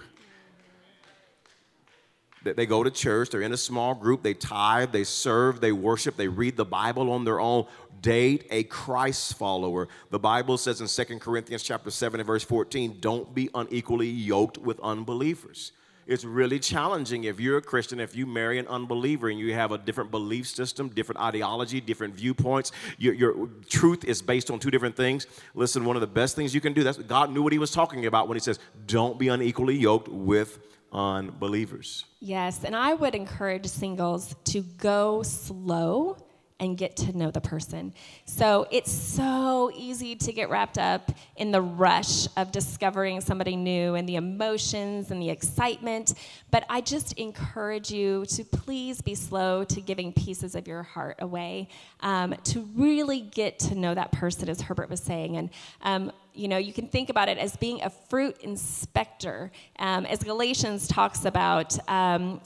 They 2.53 2.67
go 2.67 2.83
to 2.83 2.91
church, 2.91 3.31
they're 3.31 3.41
in 3.41 3.53
a 3.53 3.57
small 3.57 3.95
group, 3.95 4.21
they 4.21 4.35
tithe, 4.35 4.91
they 4.91 5.03
serve, 5.03 5.61
they 5.61 5.71
worship, 5.71 6.15
they 6.15 6.27
read 6.27 6.55
the 6.55 6.65
Bible 6.65 7.11
on 7.11 7.23
their 7.23 7.39
own. 7.39 7.65
Date 8.01 8.45
a 8.51 8.63
Christ 8.63 9.35
follower. 9.35 9.87
The 10.11 10.19
Bible 10.19 10.59
says 10.59 10.79
in 10.79 10.87
2 10.87 11.17
Corinthians 11.17 11.63
chapter 11.63 11.89
7 11.89 12.19
and 12.19 12.27
verse 12.27 12.43
14, 12.43 12.97
don't 12.99 13.33
be 13.33 13.49
unequally 13.55 14.09
yoked 14.09 14.59
with 14.59 14.79
unbelievers. 14.81 15.71
It's 16.07 16.23
really 16.23 16.59
challenging 16.59 17.23
if 17.23 17.39
you're 17.39 17.57
a 17.57 17.61
Christian, 17.61 17.99
if 17.99 18.15
you 18.15 18.27
marry 18.27 18.59
an 18.59 18.67
unbeliever 18.67 19.29
and 19.29 19.39
you 19.39 19.53
have 19.53 19.71
a 19.71 19.77
different 19.77 20.11
belief 20.11 20.47
system, 20.47 20.89
different 20.89 21.19
ideology, 21.19 21.81
different 21.81 22.13
viewpoints. 22.13 22.71
Your, 22.99 23.13
your 23.13 23.49
truth 23.69 24.05
is 24.05 24.21
based 24.21 24.51
on 24.51 24.59
two 24.59 24.69
different 24.69 24.95
things. 24.95 25.25
Listen, 25.55 25.83
one 25.83 25.95
of 25.95 26.01
the 26.01 26.07
best 26.07 26.35
things 26.35 26.53
you 26.53 26.61
can 26.61 26.73
do, 26.73 26.83
that's 26.83 26.99
God 26.99 27.31
knew 27.31 27.41
what 27.41 27.53
he 27.53 27.59
was 27.59 27.71
talking 27.71 28.05
about 28.05 28.27
when 28.27 28.35
he 28.35 28.41
says, 28.41 28.59
don't 28.85 29.17
be 29.17 29.29
unequally 29.29 29.75
yoked 29.75 30.07
with 30.07 30.59
unbelievers. 30.91 32.05
Yes, 32.19 32.63
and 32.63 32.75
I 32.75 32.93
would 32.93 33.15
encourage 33.15 33.65
singles 33.65 34.35
to 34.45 34.61
go 34.61 35.23
slow 35.23 36.17
and 36.59 36.77
get 36.77 36.95
to 36.95 37.17
know 37.17 37.31
the 37.31 37.41
person. 37.41 37.93
So 38.25 38.65
it's 38.71 38.91
so 38.91 39.71
easy 39.75 40.15
to 40.15 40.31
get 40.31 40.49
wrapped 40.49 40.77
up 40.77 41.11
in 41.35 41.51
the 41.51 41.61
rush 41.61 42.27
of 42.37 42.51
discovering 42.51 43.19
somebody 43.19 43.57
new 43.57 43.95
and 43.95 44.07
the 44.07 44.15
emotions 44.15 45.11
and 45.11 45.21
the 45.21 45.29
excitement. 45.29 46.13
But 46.51 46.65
I 46.69 46.79
just 46.79 47.13
encourage 47.13 47.91
you 47.91 48.25
to 48.27 48.45
please 48.45 49.01
be 49.01 49.15
slow 49.15 49.65
to 49.65 49.81
giving 49.81 50.13
pieces 50.13 50.55
of 50.55 50.65
your 50.65 50.83
heart 50.83 51.17
away 51.19 51.67
um, 51.99 52.35
to 52.45 52.61
really 52.75 53.19
get 53.19 53.59
to 53.59 53.75
know 53.75 53.93
that 53.93 54.13
person, 54.13 54.47
as 54.47 54.61
Herbert 54.61 54.89
was 54.89 55.01
saying. 55.01 55.35
And 55.35 55.49
um, 55.81 56.11
you 56.33 56.47
know, 56.47 56.57
you 56.57 56.73
can 56.73 56.87
think 56.87 57.09
about 57.09 57.29
it 57.29 57.37
as 57.37 57.55
being 57.57 57.81
a 57.81 57.89
fruit 57.89 58.37
inspector, 58.41 59.51
um, 59.79 60.05
as 60.05 60.23
Galatians 60.23 60.87
talks 60.87 61.25
about 61.25 61.77
um, 61.89 62.41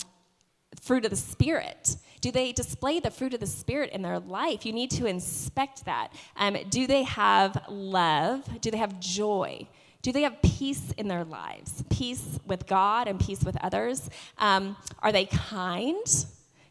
fruit 0.81 1.05
of 1.05 1.11
the 1.11 1.17
Spirit. 1.17 1.95
Do 2.21 2.31
they 2.31 2.51
display 2.51 2.99
the 2.99 3.11
fruit 3.11 3.33
of 3.33 3.39
the 3.39 3.47
Spirit 3.47 3.91
in 3.91 4.01
their 4.01 4.19
life? 4.19 4.65
You 4.65 4.73
need 4.73 4.91
to 4.91 5.05
inspect 5.05 5.85
that. 5.85 6.11
Um, 6.35 6.57
do 6.69 6.85
they 6.85 7.03
have 7.03 7.63
love? 7.69 8.61
Do 8.61 8.71
they 8.71 8.77
have 8.77 8.99
joy? 8.99 9.67
Do 10.01 10.11
they 10.11 10.21
have 10.23 10.41
peace 10.41 10.91
in 10.97 11.07
their 11.07 11.23
lives? 11.23 11.83
Peace 11.89 12.39
with 12.45 12.67
God 12.67 13.07
and 13.07 13.19
peace 13.19 13.43
with 13.43 13.57
others? 13.61 14.09
Um, 14.37 14.77
are 15.01 15.11
they 15.11 15.25
kind? 15.25 16.05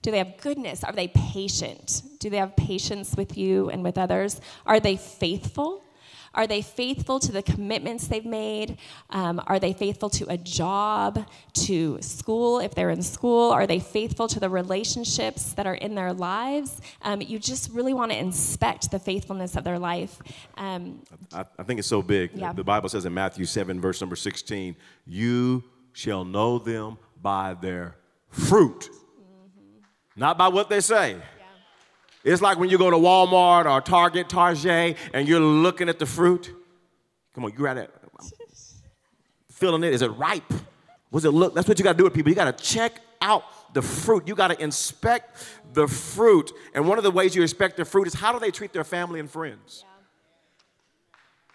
Do 0.02 0.10
they 0.10 0.18
have 0.18 0.38
goodness? 0.40 0.84
Are 0.84 0.92
they 0.92 1.08
patient? 1.08 2.02
Do 2.18 2.30
they 2.30 2.38
have 2.38 2.56
patience 2.56 3.16
with 3.16 3.36
you 3.36 3.68
and 3.70 3.82
with 3.82 3.98
others? 3.98 4.40
Are 4.64 4.80
they 4.80 4.96
faithful? 4.96 5.82
Are 6.34 6.46
they 6.46 6.62
faithful 6.62 7.18
to 7.20 7.32
the 7.32 7.42
commitments 7.42 8.06
they've 8.08 8.24
made? 8.24 8.78
Um, 9.10 9.42
are 9.46 9.58
they 9.58 9.72
faithful 9.72 10.10
to 10.10 10.26
a 10.28 10.36
job, 10.36 11.26
to 11.54 11.98
school 12.00 12.60
if 12.60 12.74
they're 12.74 12.90
in 12.90 13.02
school? 13.02 13.50
Are 13.50 13.66
they 13.66 13.78
faithful 13.78 14.28
to 14.28 14.40
the 14.40 14.50
relationships 14.50 15.52
that 15.54 15.66
are 15.66 15.74
in 15.74 15.94
their 15.94 16.12
lives? 16.12 16.80
Um, 17.02 17.20
you 17.20 17.38
just 17.38 17.72
really 17.72 17.94
want 17.94 18.12
to 18.12 18.18
inspect 18.18 18.90
the 18.90 18.98
faithfulness 18.98 19.56
of 19.56 19.64
their 19.64 19.78
life. 19.78 20.18
Um, 20.56 21.02
I, 21.32 21.44
I, 21.58 21.62
think 21.62 21.78
it's 21.78 21.88
so 21.88 22.02
big. 22.02 22.32
Yeah. 22.34 22.52
The 22.52 22.64
Bible 22.64 22.88
says 22.88 23.04
in 23.04 23.14
Matthew 23.14 23.44
7, 23.44 23.80
verse 23.80 24.00
number 24.00 24.16
16, 24.16 24.76
you 25.06 25.64
shall 25.92 26.24
know 26.24 26.58
them 26.58 26.98
by 27.20 27.54
their 27.54 27.96
fruit, 28.28 28.88
mm-hmm. 28.90 30.20
not 30.20 30.38
by 30.38 30.48
what 30.48 30.68
they 30.68 30.80
say. 30.80 31.16
It's 32.28 32.42
like 32.42 32.58
when 32.58 32.68
you 32.68 32.76
go 32.76 32.90
to 32.90 32.96
Walmart 32.96 33.64
or 33.64 33.80
Target, 33.80 34.28
Target, 34.28 34.98
and 35.14 35.26
you're 35.26 35.40
looking 35.40 35.88
at 35.88 35.98
the 35.98 36.04
fruit. 36.04 36.54
Come 37.34 37.46
on, 37.46 37.52
you 37.52 37.58
got 37.58 37.78
it. 37.78 37.90
Feeling 39.50 39.82
it. 39.82 39.94
Is 39.94 40.02
it 40.02 40.08
ripe? 40.08 40.52
What's 41.08 41.24
it 41.24 41.30
look? 41.30 41.54
That's 41.54 41.66
what 41.66 41.78
you 41.78 41.84
got 41.84 41.92
to 41.92 41.98
do 41.98 42.04
with 42.04 42.12
people. 42.12 42.28
You 42.28 42.36
got 42.36 42.56
to 42.56 42.64
check 42.64 43.00
out 43.22 43.44
the 43.72 43.80
fruit. 43.80 44.28
You 44.28 44.34
got 44.34 44.48
to 44.48 44.62
inspect 44.62 45.42
the 45.72 45.88
fruit. 45.88 46.52
And 46.74 46.86
one 46.86 46.98
of 46.98 47.04
the 47.04 47.10
ways 47.10 47.34
you 47.34 47.40
inspect 47.40 47.78
the 47.78 47.86
fruit 47.86 48.06
is 48.06 48.14
how 48.14 48.32
do 48.32 48.38
they 48.38 48.50
treat 48.50 48.74
their 48.74 48.84
family 48.84 49.20
and 49.20 49.30
friends? 49.30 49.84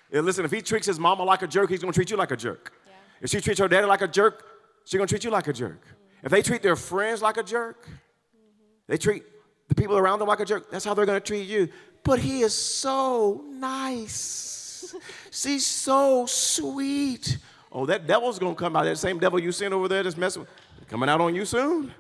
Yeah. 0.10 0.18
And 0.18 0.26
listen, 0.26 0.44
if 0.44 0.52
he 0.52 0.62
treats 0.62 0.88
his 0.88 1.00
mama 1.00 1.24
like 1.24 1.44
a 1.44 1.48
jerk, 1.48 1.70
he's 1.70 1.82
going 1.82 1.94
to 1.94 1.96
treat 1.96 2.10
you 2.10 2.18
like 2.18 2.32
a 2.32 2.38
jerk. 2.38 2.74
Yeah. 2.88 2.94
If 3.22 3.30
she 3.30 3.42
treats 3.42 3.60
her 3.60 3.68
daddy 3.68 3.86
like 3.86 4.02
a 4.02 4.08
jerk, 4.08 4.44
she's 4.86 4.98
going 4.98 5.08
to 5.08 5.12
treat 5.12 5.24
you 5.24 5.30
like 5.30 5.48
a 5.48 5.54
jerk. 5.54 5.82
Mm-hmm. 5.86 6.26
If 6.26 6.32
they 6.32 6.42
treat 6.42 6.64
their 6.64 6.76
friends 6.76 7.22
like 7.22 7.38
a 7.38 7.44
jerk, 7.44 7.86
mm-hmm. 7.86 7.96
they 8.88 8.98
treat 8.98 9.24
the 9.68 9.76
people 9.76 9.98
around 9.98 10.20
them 10.20 10.28
like 10.28 10.40
a 10.40 10.46
jerk, 10.46 10.70
that's 10.70 10.86
how 10.86 10.94
they're 10.94 11.06
going 11.06 11.20
to 11.20 11.26
treat 11.26 11.48
you. 11.48 11.70
But 12.04 12.20
he 12.20 12.42
is 12.42 12.54
so 12.54 13.44
nice. 13.50 14.96
She's 15.32 15.66
so 15.66 16.26
sweet. 16.26 17.38
Oh, 17.72 17.86
that 17.86 18.06
devil's 18.06 18.38
going 18.40 18.56
to 18.56 18.60
come 18.60 18.76
out. 18.76 18.84
That 18.84 18.98
same 18.98 19.20
devil 19.20 19.40
you 19.40 19.52
sent 19.52 19.74
over 19.74 19.88
there 19.88 20.04
that's 20.04 20.18
messing 20.18 20.46
coming 20.88 21.10
out 21.10 21.22
on 21.22 21.34
you 21.34 21.46
soon. 21.46 21.92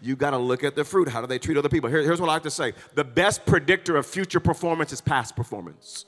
You 0.00 0.14
got 0.16 0.30
to 0.30 0.38
look 0.38 0.62
at 0.62 0.76
the 0.76 0.84
fruit. 0.84 1.08
How 1.08 1.20
do 1.20 1.26
they 1.26 1.38
treat 1.38 1.56
other 1.56 1.68
people? 1.68 1.88
Here, 1.88 2.02
here's 2.02 2.20
what 2.20 2.28
I 2.28 2.34
like 2.34 2.42
to 2.42 2.50
say 2.50 2.74
the 2.94 3.04
best 3.04 3.46
predictor 3.46 3.96
of 3.96 4.06
future 4.06 4.40
performance 4.40 4.92
is 4.92 5.00
past 5.00 5.34
performance. 5.34 6.04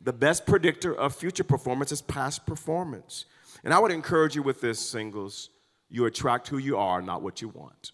The 0.00 0.12
best 0.12 0.46
predictor 0.46 0.94
of 0.94 1.14
future 1.14 1.44
performance 1.44 1.92
is 1.92 2.00
past 2.00 2.46
performance. 2.46 3.26
And 3.64 3.74
I 3.74 3.78
would 3.78 3.92
encourage 3.92 4.34
you 4.34 4.42
with 4.42 4.62
this, 4.62 4.78
singles 4.78 5.50
you 5.90 6.06
attract 6.06 6.48
who 6.48 6.56
you 6.56 6.78
are, 6.78 7.02
not 7.02 7.20
what 7.20 7.42
you 7.42 7.48
want. 7.48 7.92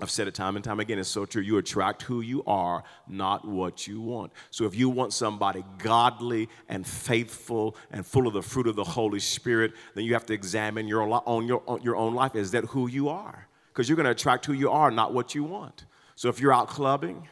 I've 0.00 0.10
said 0.10 0.28
it 0.28 0.34
time 0.34 0.54
and 0.54 0.64
time 0.64 0.78
again, 0.78 0.98
it's 0.98 1.08
so 1.08 1.24
true. 1.24 1.42
You 1.42 1.58
attract 1.58 2.02
who 2.02 2.20
you 2.20 2.44
are, 2.46 2.84
not 3.08 3.44
what 3.44 3.88
you 3.88 4.00
want. 4.00 4.32
So 4.50 4.64
if 4.64 4.76
you 4.76 4.88
want 4.88 5.12
somebody 5.12 5.64
godly 5.78 6.48
and 6.68 6.86
faithful 6.86 7.76
and 7.90 8.06
full 8.06 8.28
of 8.28 8.32
the 8.32 8.42
fruit 8.42 8.68
of 8.68 8.76
the 8.76 8.84
Holy 8.84 9.18
Spirit, 9.18 9.72
then 9.94 10.04
you 10.04 10.12
have 10.12 10.26
to 10.26 10.34
examine 10.34 10.86
your 10.86 11.20
own, 11.26 11.48
your, 11.48 11.62
your 11.82 11.96
own 11.96 12.14
life. 12.14 12.36
Is 12.36 12.52
that 12.52 12.66
who 12.66 12.86
you 12.86 13.08
are? 13.08 13.48
Because 13.72 13.88
you're 13.88 13.96
going 13.96 14.04
to 14.04 14.12
attract 14.12 14.46
who 14.46 14.52
you 14.52 14.70
are, 14.70 14.90
not 14.92 15.12
what 15.12 15.34
you 15.34 15.42
want. 15.42 15.84
So 16.14 16.28
if 16.28 16.40
you're 16.40 16.52
out 16.52 16.68
clubbing, 16.68 17.26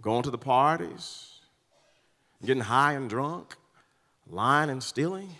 going 0.00 0.24
to 0.24 0.30
the 0.30 0.38
parties, 0.38 1.40
getting 2.44 2.64
high 2.64 2.94
and 2.94 3.08
drunk, 3.08 3.54
lying 4.28 4.70
and 4.70 4.82
stealing, 4.82 5.30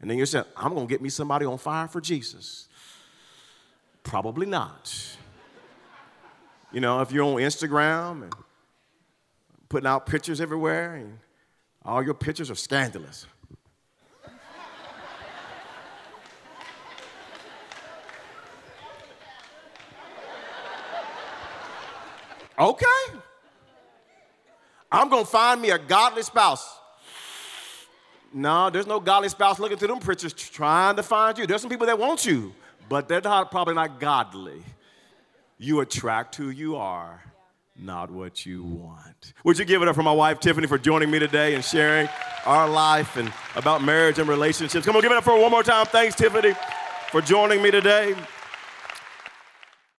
and 0.00 0.10
then 0.10 0.16
you're 0.16 0.26
saying, 0.26 0.44
I'm 0.56 0.74
going 0.74 0.86
to 0.86 0.90
get 0.90 1.02
me 1.02 1.10
somebody 1.10 1.44
on 1.44 1.58
fire 1.58 1.88
for 1.88 2.00
Jesus. 2.00 2.68
Probably 4.02 4.46
not. 4.46 5.16
You 6.74 6.80
know, 6.80 7.00
if 7.02 7.12
you're 7.12 7.22
on 7.22 7.36
Instagram 7.36 8.24
and 8.24 8.34
putting 9.68 9.86
out 9.86 10.06
pictures 10.06 10.40
everywhere, 10.40 10.96
and 10.96 11.20
all 11.84 12.02
your 12.02 12.14
pictures 12.14 12.50
are 12.50 12.56
scandalous. 12.56 13.26
Okay. 22.58 22.86
I'm 24.90 25.08
going 25.08 25.24
to 25.24 25.30
find 25.30 25.62
me 25.62 25.70
a 25.70 25.78
godly 25.78 26.24
spouse. 26.24 26.76
No, 28.32 28.68
there's 28.68 28.88
no 28.88 28.98
godly 28.98 29.28
spouse 29.28 29.60
looking 29.60 29.78
through 29.78 29.88
them 29.88 30.00
pictures 30.00 30.32
trying 30.32 30.96
to 30.96 31.04
find 31.04 31.38
you. 31.38 31.46
There's 31.46 31.60
some 31.60 31.70
people 31.70 31.86
that 31.86 32.00
want 32.00 32.26
you, 32.26 32.52
but 32.88 33.08
they're 33.08 33.20
not, 33.20 33.52
probably 33.52 33.74
not 33.74 34.00
godly. 34.00 34.60
You 35.58 35.80
attract 35.80 36.34
who 36.34 36.50
you 36.50 36.76
are, 36.76 37.22
not 37.76 38.10
what 38.10 38.44
you 38.44 38.64
want. 38.64 39.34
Would 39.44 39.58
you 39.58 39.64
give 39.64 39.82
it 39.82 39.88
up 39.88 39.94
for 39.94 40.02
my 40.02 40.12
wife, 40.12 40.40
Tiffany, 40.40 40.66
for 40.66 40.78
joining 40.78 41.10
me 41.10 41.18
today 41.18 41.54
and 41.54 41.64
sharing 41.64 42.08
our 42.44 42.68
life 42.68 43.16
and 43.16 43.32
about 43.54 43.82
marriage 43.82 44.18
and 44.18 44.28
relationships? 44.28 44.84
Come 44.84 44.96
on, 44.96 45.02
give 45.02 45.12
it 45.12 45.16
up 45.16 45.24
for 45.24 45.38
one 45.38 45.50
more 45.50 45.62
time. 45.62 45.86
Thanks, 45.86 46.16
Tiffany, 46.16 46.54
for 47.10 47.20
joining 47.20 47.62
me 47.62 47.70
today. 47.70 48.14